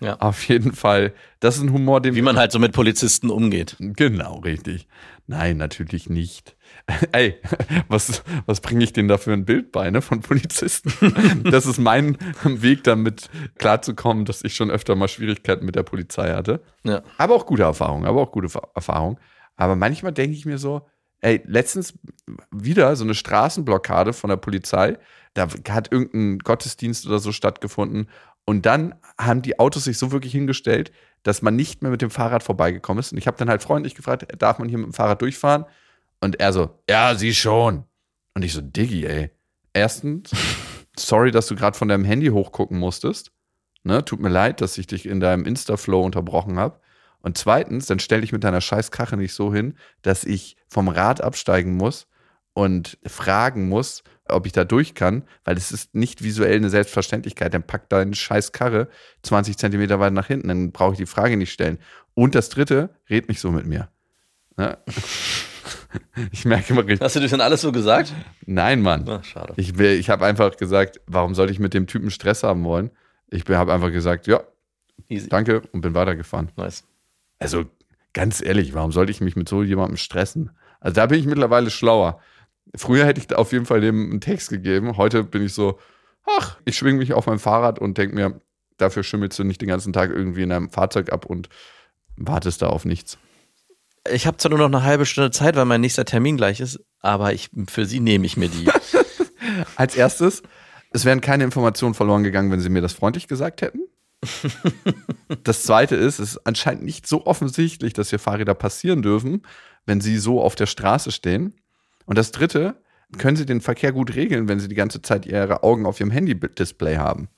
Ja. 0.00 0.16
Auf 0.20 0.48
jeden 0.48 0.72
Fall, 0.72 1.12
das 1.40 1.56
ist 1.56 1.62
ein 1.62 1.72
Humor, 1.72 2.00
den 2.00 2.14
Wie 2.14 2.22
man 2.22 2.38
halt 2.38 2.52
so 2.52 2.60
mit 2.60 2.72
Polizisten 2.72 3.28
umgeht. 3.28 3.76
Genau, 3.80 4.38
richtig. 4.38 4.86
Nein, 5.26 5.56
natürlich 5.56 6.08
nicht. 6.08 6.56
Ey, 7.12 7.40
was, 7.88 8.22
was 8.46 8.60
bringe 8.60 8.84
ich 8.84 8.92
denen 8.92 9.08
da 9.08 9.18
für 9.18 9.32
ein 9.32 9.44
Bild 9.44 9.72
bei, 9.72 9.90
ne, 9.90 10.02
von 10.02 10.20
Polizisten? 10.20 10.92
Das 11.50 11.66
ist 11.66 11.78
mein 11.78 12.16
Weg, 12.44 12.84
damit 12.84 13.28
klarzukommen, 13.58 14.24
dass 14.24 14.42
ich 14.44 14.54
schon 14.54 14.70
öfter 14.70 14.94
mal 14.96 15.08
Schwierigkeiten 15.08 15.64
mit 15.64 15.74
der 15.76 15.82
Polizei 15.82 16.32
hatte. 16.32 16.62
Ja. 16.84 17.02
Aber 17.18 17.34
auch 17.34 17.46
gute 17.46 17.62
Erfahrungen, 17.62 18.06
aber 18.06 18.20
auch 18.20 18.32
gute 18.32 18.48
Fa- 18.48 18.68
Erfahrungen. 18.74 19.18
Aber 19.56 19.76
manchmal 19.76 20.12
denke 20.12 20.36
ich 20.36 20.46
mir 20.46 20.58
so, 20.58 20.86
ey, 21.20 21.42
letztens 21.46 21.94
wieder 22.50 22.94
so 22.96 23.04
eine 23.04 23.14
Straßenblockade 23.14 24.12
von 24.12 24.30
der 24.30 24.36
Polizei. 24.36 24.96
Da 25.34 25.48
hat 25.68 25.92
irgendein 25.92 26.38
Gottesdienst 26.38 27.06
oder 27.06 27.18
so 27.18 27.32
stattgefunden. 27.32 28.08
Und 28.46 28.66
dann 28.66 28.94
haben 29.18 29.42
die 29.42 29.58
Autos 29.58 29.84
sich 29.84 29.98
so 29.98 30.12
wirklich 30.12 30.32
hingestellt, 30.32 30.92
dass 31.22 31.42
man 31.42 31.54
nicht 31.56 31.82
mehr 31.82 31.90
mit 31.90 32.00
dem 32.02 32.10
Fahrrad 32.10 32.42
vorbeigekommen 32.42 33.00
ist. 33.00 33.12
Und 33.12 33.18
ich 33.18 33.26
habe 33.26 33.36
dann 33.36 33.50
halt 33.50 33.62
freundlich 33.62 33.94
gefragt, 33.94 34.26
darf 34.38 34.58
man 34.58 34.68
hier 34.68 34.78
mit 34.78 34.86
dem 34.86 34.92
Fahrrad 34.94 35.20
durchfahren? 35.20 35.66
Und 36.20 36.40
er 36.40 36.52
so, 36.52 36.82
ja, 36.88 37.14
sie 37.14 37.34
schon. 37.34 37.84
Und 38.34 38.44
ich 38.44 38.52
so, 38.52 38.60
Diggi, 38.60 39.06
ey. 39.06 39.30
Erstens, 39.72 40.30
sorry, 40.96 41.30
dass 41.30 41.46
du 41.46 41.56
gerade 41.56 41.76
von 41.76 41.88
deinem 41.88 42.04
Handy 42.04 42.28
hochgucken 42.28 42.78
musstest. 42.78 43.32
Ne, 43.82 44.04
tut 44.04 44.20
mir 44.20 44.28
leid, 44.28 44.60
dass 44.60 44.76
ich 44.76 44.86
dich 44.86 45.06
in 45.06 45.20
deinem 45.20 45.46
Insta-Flow 45.46 46.02
unterbrochen 46.02 46.58
habe. 46.58 46.80
Und 47.22 47.38
zweitens, 47.38 47.86
dann 47.86 47.98
stell 47.98 48.20
dich 48.20 48.32
mit 48.32 48.44
deiner 48.44 48.60
scheiß 48.60 48.90
Kache 48.90 49.16
nicht 49.16 49.32
so 49.32 49.52
hin, 49.52 49.74
dass 50.02 50.24
ich 50.24 50.56
vom 50.68 50.88
Rad 50.88 51.22
absteigen 51.22 51.76
muss 51.76 52.06
und 52.52 52.98
fragen 53.06 53.68
muss, 53.68 54.02
ob 54.28 54.46
ich 54.46 54.52
da 54.52 54.64
durch 54.64 54.94
kann, 54.94 55.24
weil 55.44 55.56
es 55.56 55.72
ist 55.72 55.94
nicht 55.94 56.22
visuell 56.22 56.56
eine 56.56 56.70
Selbstverständlichkeit. 56.70 57.54
Dann 57.54 57.62
pack 57.62 57.88
deine 57.88 58.14
scheiß 58.14 58.52
Karre 58.52 58.88
20 59.22 59.56
Zentimeter 59.56 59.98
weit 60.00 60.12
nach 60.12 60.26
hinten, 60.26 60.48
dann 60.48 60.72
brauche 60.72 60.92
ich 60.92 60.98
die 60.98 61.06
Frage 61.06 61.36
nicht 61.36 61.52
stellen. 61.52 61.78
Und 62.14 62.34
das 62.34 62.48
dritte, 62.48 62.90
red 63.08 63.28
nicht 63.28 63.40
so 63.40 63.50
mit 63.50 63.66
mir. 63.66 63.88
Ne? 64.56 64.78
Ich 66.32 66.44
merke 66.44 66.72
immer 66.72 66.82
richtig. 66.82 67.00
Hast 67.00 67.16
du 67.16 67.20
das 67.20 67.30
denn 67.30 67.40
alles 67.40 67.62
so 67.62 67.72
gesagt? 67.72 68.12
Nein, 68.46 68.82
Mann. 68.82 69.06
Ach, 69.08 69.24
schade. 69.24 69.54
Ich, 69.56 69.78
ich 69.78 70.10
habe 70.10 70.24
einfach 70.24 70.56
gesagt, 70.56 71.00
warum 71.06 71.34
sollte 71.34 71.52
ich 71.52 71.58
mit 71.58 71.74
dem 71.74 71.86
Typen 71.86 72.10
Stress 72.10 72.42
haben 72.42 72.64
wollen? 72.64 72.90
Ich 73.28 73.48
habe 73.48 73.72
einfach 73.72 73.90
gesagt, 73.90 74.26
ja, 74.26 74.42
Easy. 75.08 75.28
danke 75.28 75.62
und 75.72 75.80
bin 75.80 75.94
weitergefahren. 75.94 76.50
Nice. 76.56 76.84
Also 77.38 77.64
ganz 78.12 78.42
ehrlich, 78.42 78.74
warum 78.74 78.92
sollte 78.92 79.12
ich 79.12 79.20
mich 79.20 79.36
mit 79.36 79.48
so 79.48 79.62
jemandem 79.62 79.96
stressen? 79.96 80.50
Also 80.80 80.94
da 80.94 81.06
bin 81.06 81.18
ich 81.18 81.26
mittlerweile 81.26 81.70
schlauer. 81.70 82.20
Früher 82.76 83.04
hätte 83.06 83.20
ich 83.20 83.26
da 83.26 83.36
auf 83.36 83.52
jeden 83.52 83.66
Fall 83.66 83.80
dem 83.80 84.10
einen 84.10 84.20
Text 84.20 84.50
gegeben. 84.50 84.96
Heute 84.96 85.24
bin 85.24 85.44
ich 85.44 85.54
so, 85.54 85.78
ach, 86.24 86.58
ich 86.64 86.76
schwinge 86.76 86.98
mich 86.98 87.12
auf 87.12 87.26
mein 87.26 87.38
Fahrrad 87.38 87.78
und 87.78 87.98
denke 87.98 88.14
mir, 88.14 88.40
dafür 88.76 89.02
schimmelst 89.02 89.38
du 89.38 89.44
nicht 89.44 89.60
den 89.60 89.68
ganzen 89.68 89.92
Tag 89.92 90.10
irgendwie 90.10 90.42
in 90.42 90.52
einem 90.52 90.70
Fahrzeug 90.70 91.12
ab 91.12 91.26
und 91.26 91.48
wartest 92.16 92.62
da 92.62 92.68
auf 92.68 92.84
nichts. 92.84 93.18
Ich 94.08 94.26
habe 94.26 94.36
zwar 94.38 94.50
nur 94.50 94.58
noch 94.58 94.66
eine 94.66 94.82
halbe 94.82 95.04
Stunde 95.06 95.30
Zeit, 95.30 95.56
weil 95.56 95.64
mein 95.66 95.80
nächster 95.80 96.04
Termin 96.04 96.36
gleich 96.36 96.60
ist, 96.60 96.80
aber 97.00 97.32
ich, 97.32 97.50
für 97.68 97.84
sie 97.84 98.00
nehme 98.00 98.24
ich 98.24 98.36
mir 98.36 98.48
die. 98.48 98.68
Als 99.76 99.94
erstes, 99.94 100.42
es 100.90 101.04
wären 101.04 101.20
keine 101.20 101.44
Informationen 101.44 101.94
verloren 101.94 102.22
gegangen, 102.22 102.50
wenn 102.50 102.60
sie 102.60 102.70
mir 102.70 102.82
das 102.82 102.92
freundlich 102.92 103.28
gesagt 103.28 103.62
hätten. 103.62 103.80
Das 105.44 105.62
zweite 105.62 105.94
ist, 105.94 106.18
es 106.18 106.32
ist 106.32 106.46
anscheinend 106.46 106.82
nicht 106.82 107.06
so 107.06 107.24
offensichtlich, 107.24 107.92
dass 107.92 108.10
hier 108.10 108.18
Fahrräder 108.18 108.54
passieren 108.54 109.00
dürfen, 109.00 109.42
wenn 109.86 110.00
sie 110.00 110.18
so 110.18 110.42
auf 110.42 110.56
der 110.56 110.66
Straße 110.66 111.12
stehen. 111.12 111.54
Und 112.04 112.18
das 112.18 112.32
dritte, 112.32 112.82
können 113.18 113.36
sie 113.36 113.46
den 113.46 113.60
Verkehr 113.60 113.92
gut 113.92 114.14
regeln, 114.14 114.48
wenn 114.48 114.60
sie 114.60 114.68
die 114.68 114.74
ganze 114.74 115.02
Zeit 115.02 115.26
ihre 115.26 115.62
Augen 115.62 115.86
auf 115.86 116.00
ihrem 116.00 116.10
Handy-Display 116.10 116.96
haben. 116.96 117.28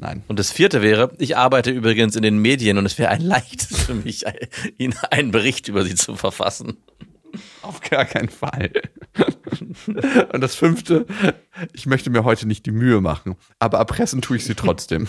Nein. 0.00 0.22
Und 0.28 0.38
das 0.38 0.52
vierte 0.52 0.80
wäre, 0.80 1.12
ich 1.18 1.36
arbeite 1.36 1.72
übrigens 1.72 2.14
in 2.14 2.22
den 2.22 2.38
Medien 2.38 2.78
und 2.78 2.86
es 2.86 2.98
wäre 2.98 3.10
ein 3.10 3.20
leichtes 3.20 3.82
für 3.82 3.94
mich, 3.94 4.24
Ihnen 4.78 4.94
einen 5.10 5.32
Bericht 5.32 5.66
über 5.66 5.84
sie 5.84 5.96
zu 5.96 6.14
verfassen. 6.14 6.78
Auf 7.62 7.80
gar 7.80 8.04
keinen 8.04 8.30
Fall. 8.30 8.70
Und 10.32 10.40
das 10.40 10.54
fünfte, 10.54 11.04
ich 11.74 11.84
möchte 11.84 12.08
mir 12.08 12.24
heute 12.24 12.48
nicht 12.48 12.64
die 12.64 12.70
Mühe 12.70 13.02
machen, 13.02 13.36
aber 13.58 13.76
erpressen 13.76 14.22
tue 14.22 14.38
ich 14.38 14.44
sie 14.44 14.54
trotzdem. 14.54 15.08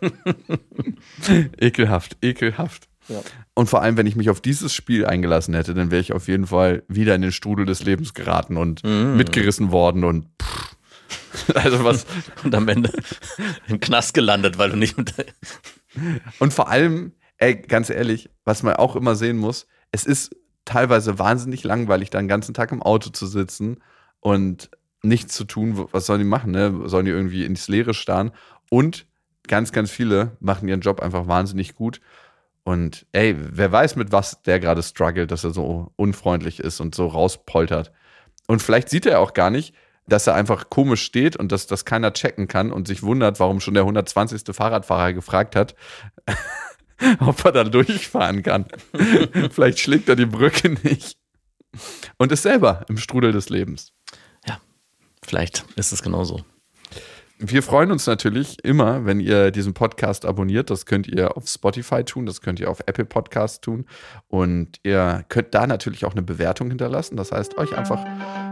ekelhaft, 1.58 2.16
ekelhaft. 2.22 2.88
Ja. 3.08 3.20
Und 3.54 3.68
vor 3.68 3.82
allem, 3.82 3.96
wenn 3.96 4.06
ich 4.06 4.14
mich 4.14 4.30
auf 4.30 4.40
dieses 4.40 4.72
Spiel 4.72 5.04
eingelassen 5.04 5.54
hätte, 5.54 5.74
dann 5.74 5.90
wäre 5.90 6.00
ich 6.00 6.12
auf 6.12 6.28
jeden 6.28 6.46
Fall 6.46 6.84
wieder 6.86 7.16
in 7.16 7.22
den 7.22 7.32
Strudel 7.32 7.66
des 7.66 7.82
Lebens 7.82 8.14
geraten 8.14 8.56
und 8.56 8.84
mitgerissen 8.84 9.72
worden 9.72 10.04
und 10.04 10.28
pff. 10.40 10.76
also 11.54 11.84
was. 11.84 12.06
Und 12.44 12.54
am 12.54 12.68
Ende 12.68 12.92
im 13.68 13.80
Knast 13.80 14.14
gelandet, 14.14 14.58
weil 14.58 14.70
du 14.70 14.76
nicht 14.76 14.96
mit. 14.96 15.14
Und 16.38 16.52
vor 16.52 16.68
allem, 16.68 17.12
ey, 17.38 17.56
ganz 17.56 17.90
ehrlich, 17.90 18.30
was 18.44 18.62
man 18.62 18.74
auch 18.74 18.96
immer 18.96 19.14
sehen 19.14 19.36
muss, 19.36 19.66
es 19.90 20.04
ist 20.06 20.34
teilweise 20.64 21.18
wahnsinnig 21.18 21.64
langweilig, 21.64 22.10
da 22.10 22.18
den 22.18 22.28
ganzen 22.28 22.54
Tag 22.54 22.72
im 22.72 22.82
Auto 22.82 23.10
zu 23.10 23.26
sitzen 23.26 23.78
und 24.20 24.70
nichts 25.02 25.34
zu 25.34 25.44
tun. 25.44 25.88
Was 25.92 26.06
sollen 26.06 26.20
die 26.20 26.26
machen? 26.26 26.52
Ne? 26.52 26.82
Sollen 26.84 27.06
die 27.06 27.10
irgendwie 27.10 27.44
ins 27.44 27.68
Leere 27.68 27.94
starren? 27.94 28.30
Und 28.70 29.06
ganz, 29.48 29.72
ganz 29.72 29.90
viele 29.90 30.36
machen 30.40 30.68
ihren 30.68 30.80
Job 30.80 31.00
einfach 31.00 31.26
wahnsinnig 31.26 31.74
gut. 31.74 32.00
Und 32.64 33.06
ey, 33.12 33.36
wer 33.36 33.72
weiß, 33.72 33.96
mit 33.96 34.12
was 34.12 34.42
der 34.42 34.60
gerade 34.60 34.82
struggelt, 34.82 35.32
dass 35.32 35.44
er 35.44 35.50
so 35.50 35.92
unfreundlich 35.96 36.60
ist 36.60 36.80
und 36.80 36.94
so 36.94 37.08
rauspoltert. 37.08 37.92
Und 38.46 38.62
vielleicht 38.62 38.88
sieht 38.88 39.06
er 39.06 39.18
auch 39.18 39.34
gar 39.34 39.50
nicht, 39.50 39.74
dass 40.12 40.26
er 40.26 40.34
einfach 40.34 40.68
komisch 40.68 41.02
steht 41.02 41.36
und 41.36 41.52
dass 41.52 41.66
das 41.66 41.84
keiner 41.84 42.12
checken 42.12 42.46
kann 42.46 42.70
und 42.70 42.86
sich 42.86 43.02
wundert, 43.02 43.40
warum 43.40 43.60
schon 43.60 43.74
der 43.74 43.84
120. 43.84 44.54
Fahrradfahrer 44.54 45.14
gefragt 45.14 45.56
hat, 45.56 45.74
ob 47.20 47.44
er 47.44 47.52
da 47.52 47.64
durchfahren 47.64 48.42
kann. 48.42 48.66
Vielleicht 49.50 49.78
schlägt 49.80 50.08
er 50.10 50.16
die 50.16 50.26
Brücke 50.26 50.70
nicht. 50.82 51.16
Und 52.18 52.30
ist 52.30 52.42
selber 52.42 52.84
im 52.88 52.98
Strudel 52.98 53.32
des 53.32 53.48
Lebens. 53.48 53.94
Vielleicht 55.24 55.64
ist 55.76 55.92
es 55.92 56.02
genauso. 56.02 56.44
Wir 57.44 57.64
freuen 57.64 57.90
uns 57.90 58.06
natürlich 58.06 58.64
immer, 58.64 59.04
wenn 59.04 59.18
ihr 59.18 59.50
diesen 59.50 59.74
Podcast 59.74 60.24
abonniert. 60.24 60.70
Das 60.70 60.86
könnt 60.86 61.08
ihr 61.08 61.36
auf 61.36 61.48
Spotify 61.48 62.04
tun, 62.04 62.24
das 62.24 62.40
könnt 62.40 62.60
ihr 62.60 62.70
auf 62.70 62.78
Apple 62.86 63.04
Podcast 63.04 63.62
tun. 63.62 63.84
Und 64.28 64.78
ihr 64.84 65.24
könnt 65.28 65.52
da 65.52 65.66
natürlich 65.66 66.04
auch 66.04 66.12
eine 66.12 66.22
Bewertung 66.22 66.68
hinterlassen. 66.68 67.16
Das 67.16 67.32
heißt, 67.32 67.58
euch 67.58 67.76
einfach 67.76 67.98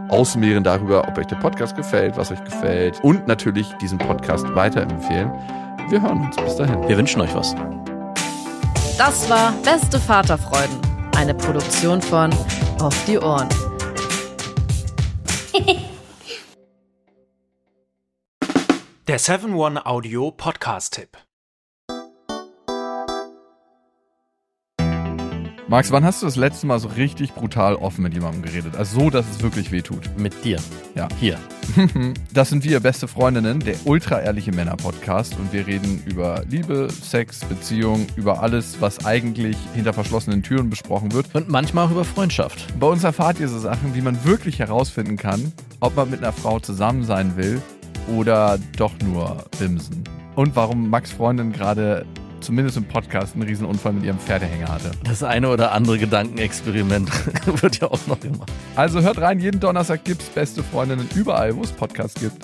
ausmehren 0.09 0.65
darüber, 0.65 1.07
ob 1.07 1.17
euch 1.17 1.27
der 1.27 1.37
Podcast 1.37 1.77
gefällt, 1.77 2.17
was 2.17 2.33
euch 2.33 2.43
gefällt. 2.43 3.01
Und 3.01 3.27
natürlich 3.27 3.65
diesen 3.81 3.97
Podcast 3.97 4.45
weiterempfehlen. 4.55 5.31
Wir 5.89 6.01
hören 6.01 6.25
uns. 6.25 6.35
Bis 6.35 6.57
dahin. 6.57 6.85
Wir 6.89 6.97
wünschen 6.97 7.21
euch 7.21 7.33
was. 7.33 7.55
Das 8.97 9.29
war 9.29 9.53
Beste 9.63 10.01
Vaterfreuden, 10.01 10.77
eine 11.15 11.33
Produktion 11.33 12.01
von 12.01 12.29
Auf 12.81 13.05
die 13.05 13.17
Ohren. 13.17 13.47
Der 19.11 19.19
7-One-Audio-Podcast-Tipp. 19.19 21.17
Max, 25.67 25.91
wann 25.91 26.05
hast 26.05 26.21
du 26.21 26.27
das 26.27 26.37
letzte 26.37 26.65
Mal 26.65 26.79
so 26.79 26.87
richtig 26.87 27.33
brutal 27.33 27.75
offen 27.75 28.03
mit 28.03 28.13
jemandem 28.13 28.43
geredet? 28.43 28.77
Also 28.77 29.01
so, 29.01 29.09
dass 29.09 29.29
es 29.29 29.43
wirklich 29.43 29.73
wehtut. 29.73 30.17
Mit 30.17 30.45
dir. 30.45 30.59
Ja. 30.95 31.09
Hier. 31.19 31.37
Das 32.33 32.47
sind 32.47 32.63
wir, 32.63 32.79
beste 32.79 33.09
Freundinnen, 33.09 33.59
der 33.59 33.75
ultra-ehrliche 33.83 34.53
Männer-Podcast. 34.53 35.37
Und 35.37 35.51
wir 35.51 35.67
reden 35.67 36.01
über 36.05 36.45
Liebe, 36.47 36.87
Sex, 36.89 37.41
Beziehung, 37.41 38.07
über 38.15 38.41
alles, 38.41 38.79
was 38.79 39.05
eigentlich 39.05 39.57
hinter 39.73 39.91
verschlossenen 39.91 40.41
Türen 40.41 40.69
besprochen 40.69 41.11
wird. 41.11 41.35
Und 41.35 41.49
manchmal 41.49 41.87
auch 41.87 41.91
über 41.91 42.05
Freundschaft. 42.05 42.65
Bei 42.79 42.87
uns 42.87 43.03
erfahrt 43.03 43.41
ihr 43.41 43.49
so 43.49 43.59
Sachen, 43.59 43.93
wie 43.93 44.01
man 44.01 44.23
wirklich 44.23 44.59
herausfinden 44.59 45.17
kann, 45.17 45.51
ob 45.81 45.97
man 45.97 46.09
mit 46.09 46.19
einer 46.19 46.31
Frau 46.31 46.61
zusammen 46.61 47.03
sein 47.03 47.35
will 47.35 47.61
oder 48.07 48.57
doch 48.77 48.93
nur 49.03 49.45
bimsen. 49.59 50.03
Und 50.35 50.55
warum 50.55 50.89
Max 50.89 51.11
Freundin 51.11 51.51
gerade, 51.51 52.05
zumindest 52.39 52.77
im 52.77 52.85
Podcast, 52.85 53.35
einen 53.35 53.43
Riesenunfall 53.43 53.93
mit 53.93 54.03
ihrem 54.03 54.17
Pferdehänger 54.17 54.69
hatte. 54.69 54.91
Das 55.03 55.23
eine 55.23 55.49
oder 55.49 55.71
andere 55.73 55.97
Gedankenexperiment 55.97 57.09
wird 57.61 57.79
ja 57.79 57.89
auch 57.89 58.07
noch 58.07 58.19
gemacht. 58.19 58.51
Also 58.75 59.01
hört 59.01 59.19
rein, 59.19 59.39
jeden 59.39 59.59
Donnerstag 59.59 60.03
gibt's 60.03 60.25
beste 60.29 60.63
Freundinnen 60.63 61.07
überall, 61.15 61.55
wo 61.55 61.61
es 61.61 61.71
Podcasts 61.71 62.19
gibt. 62.19 62.37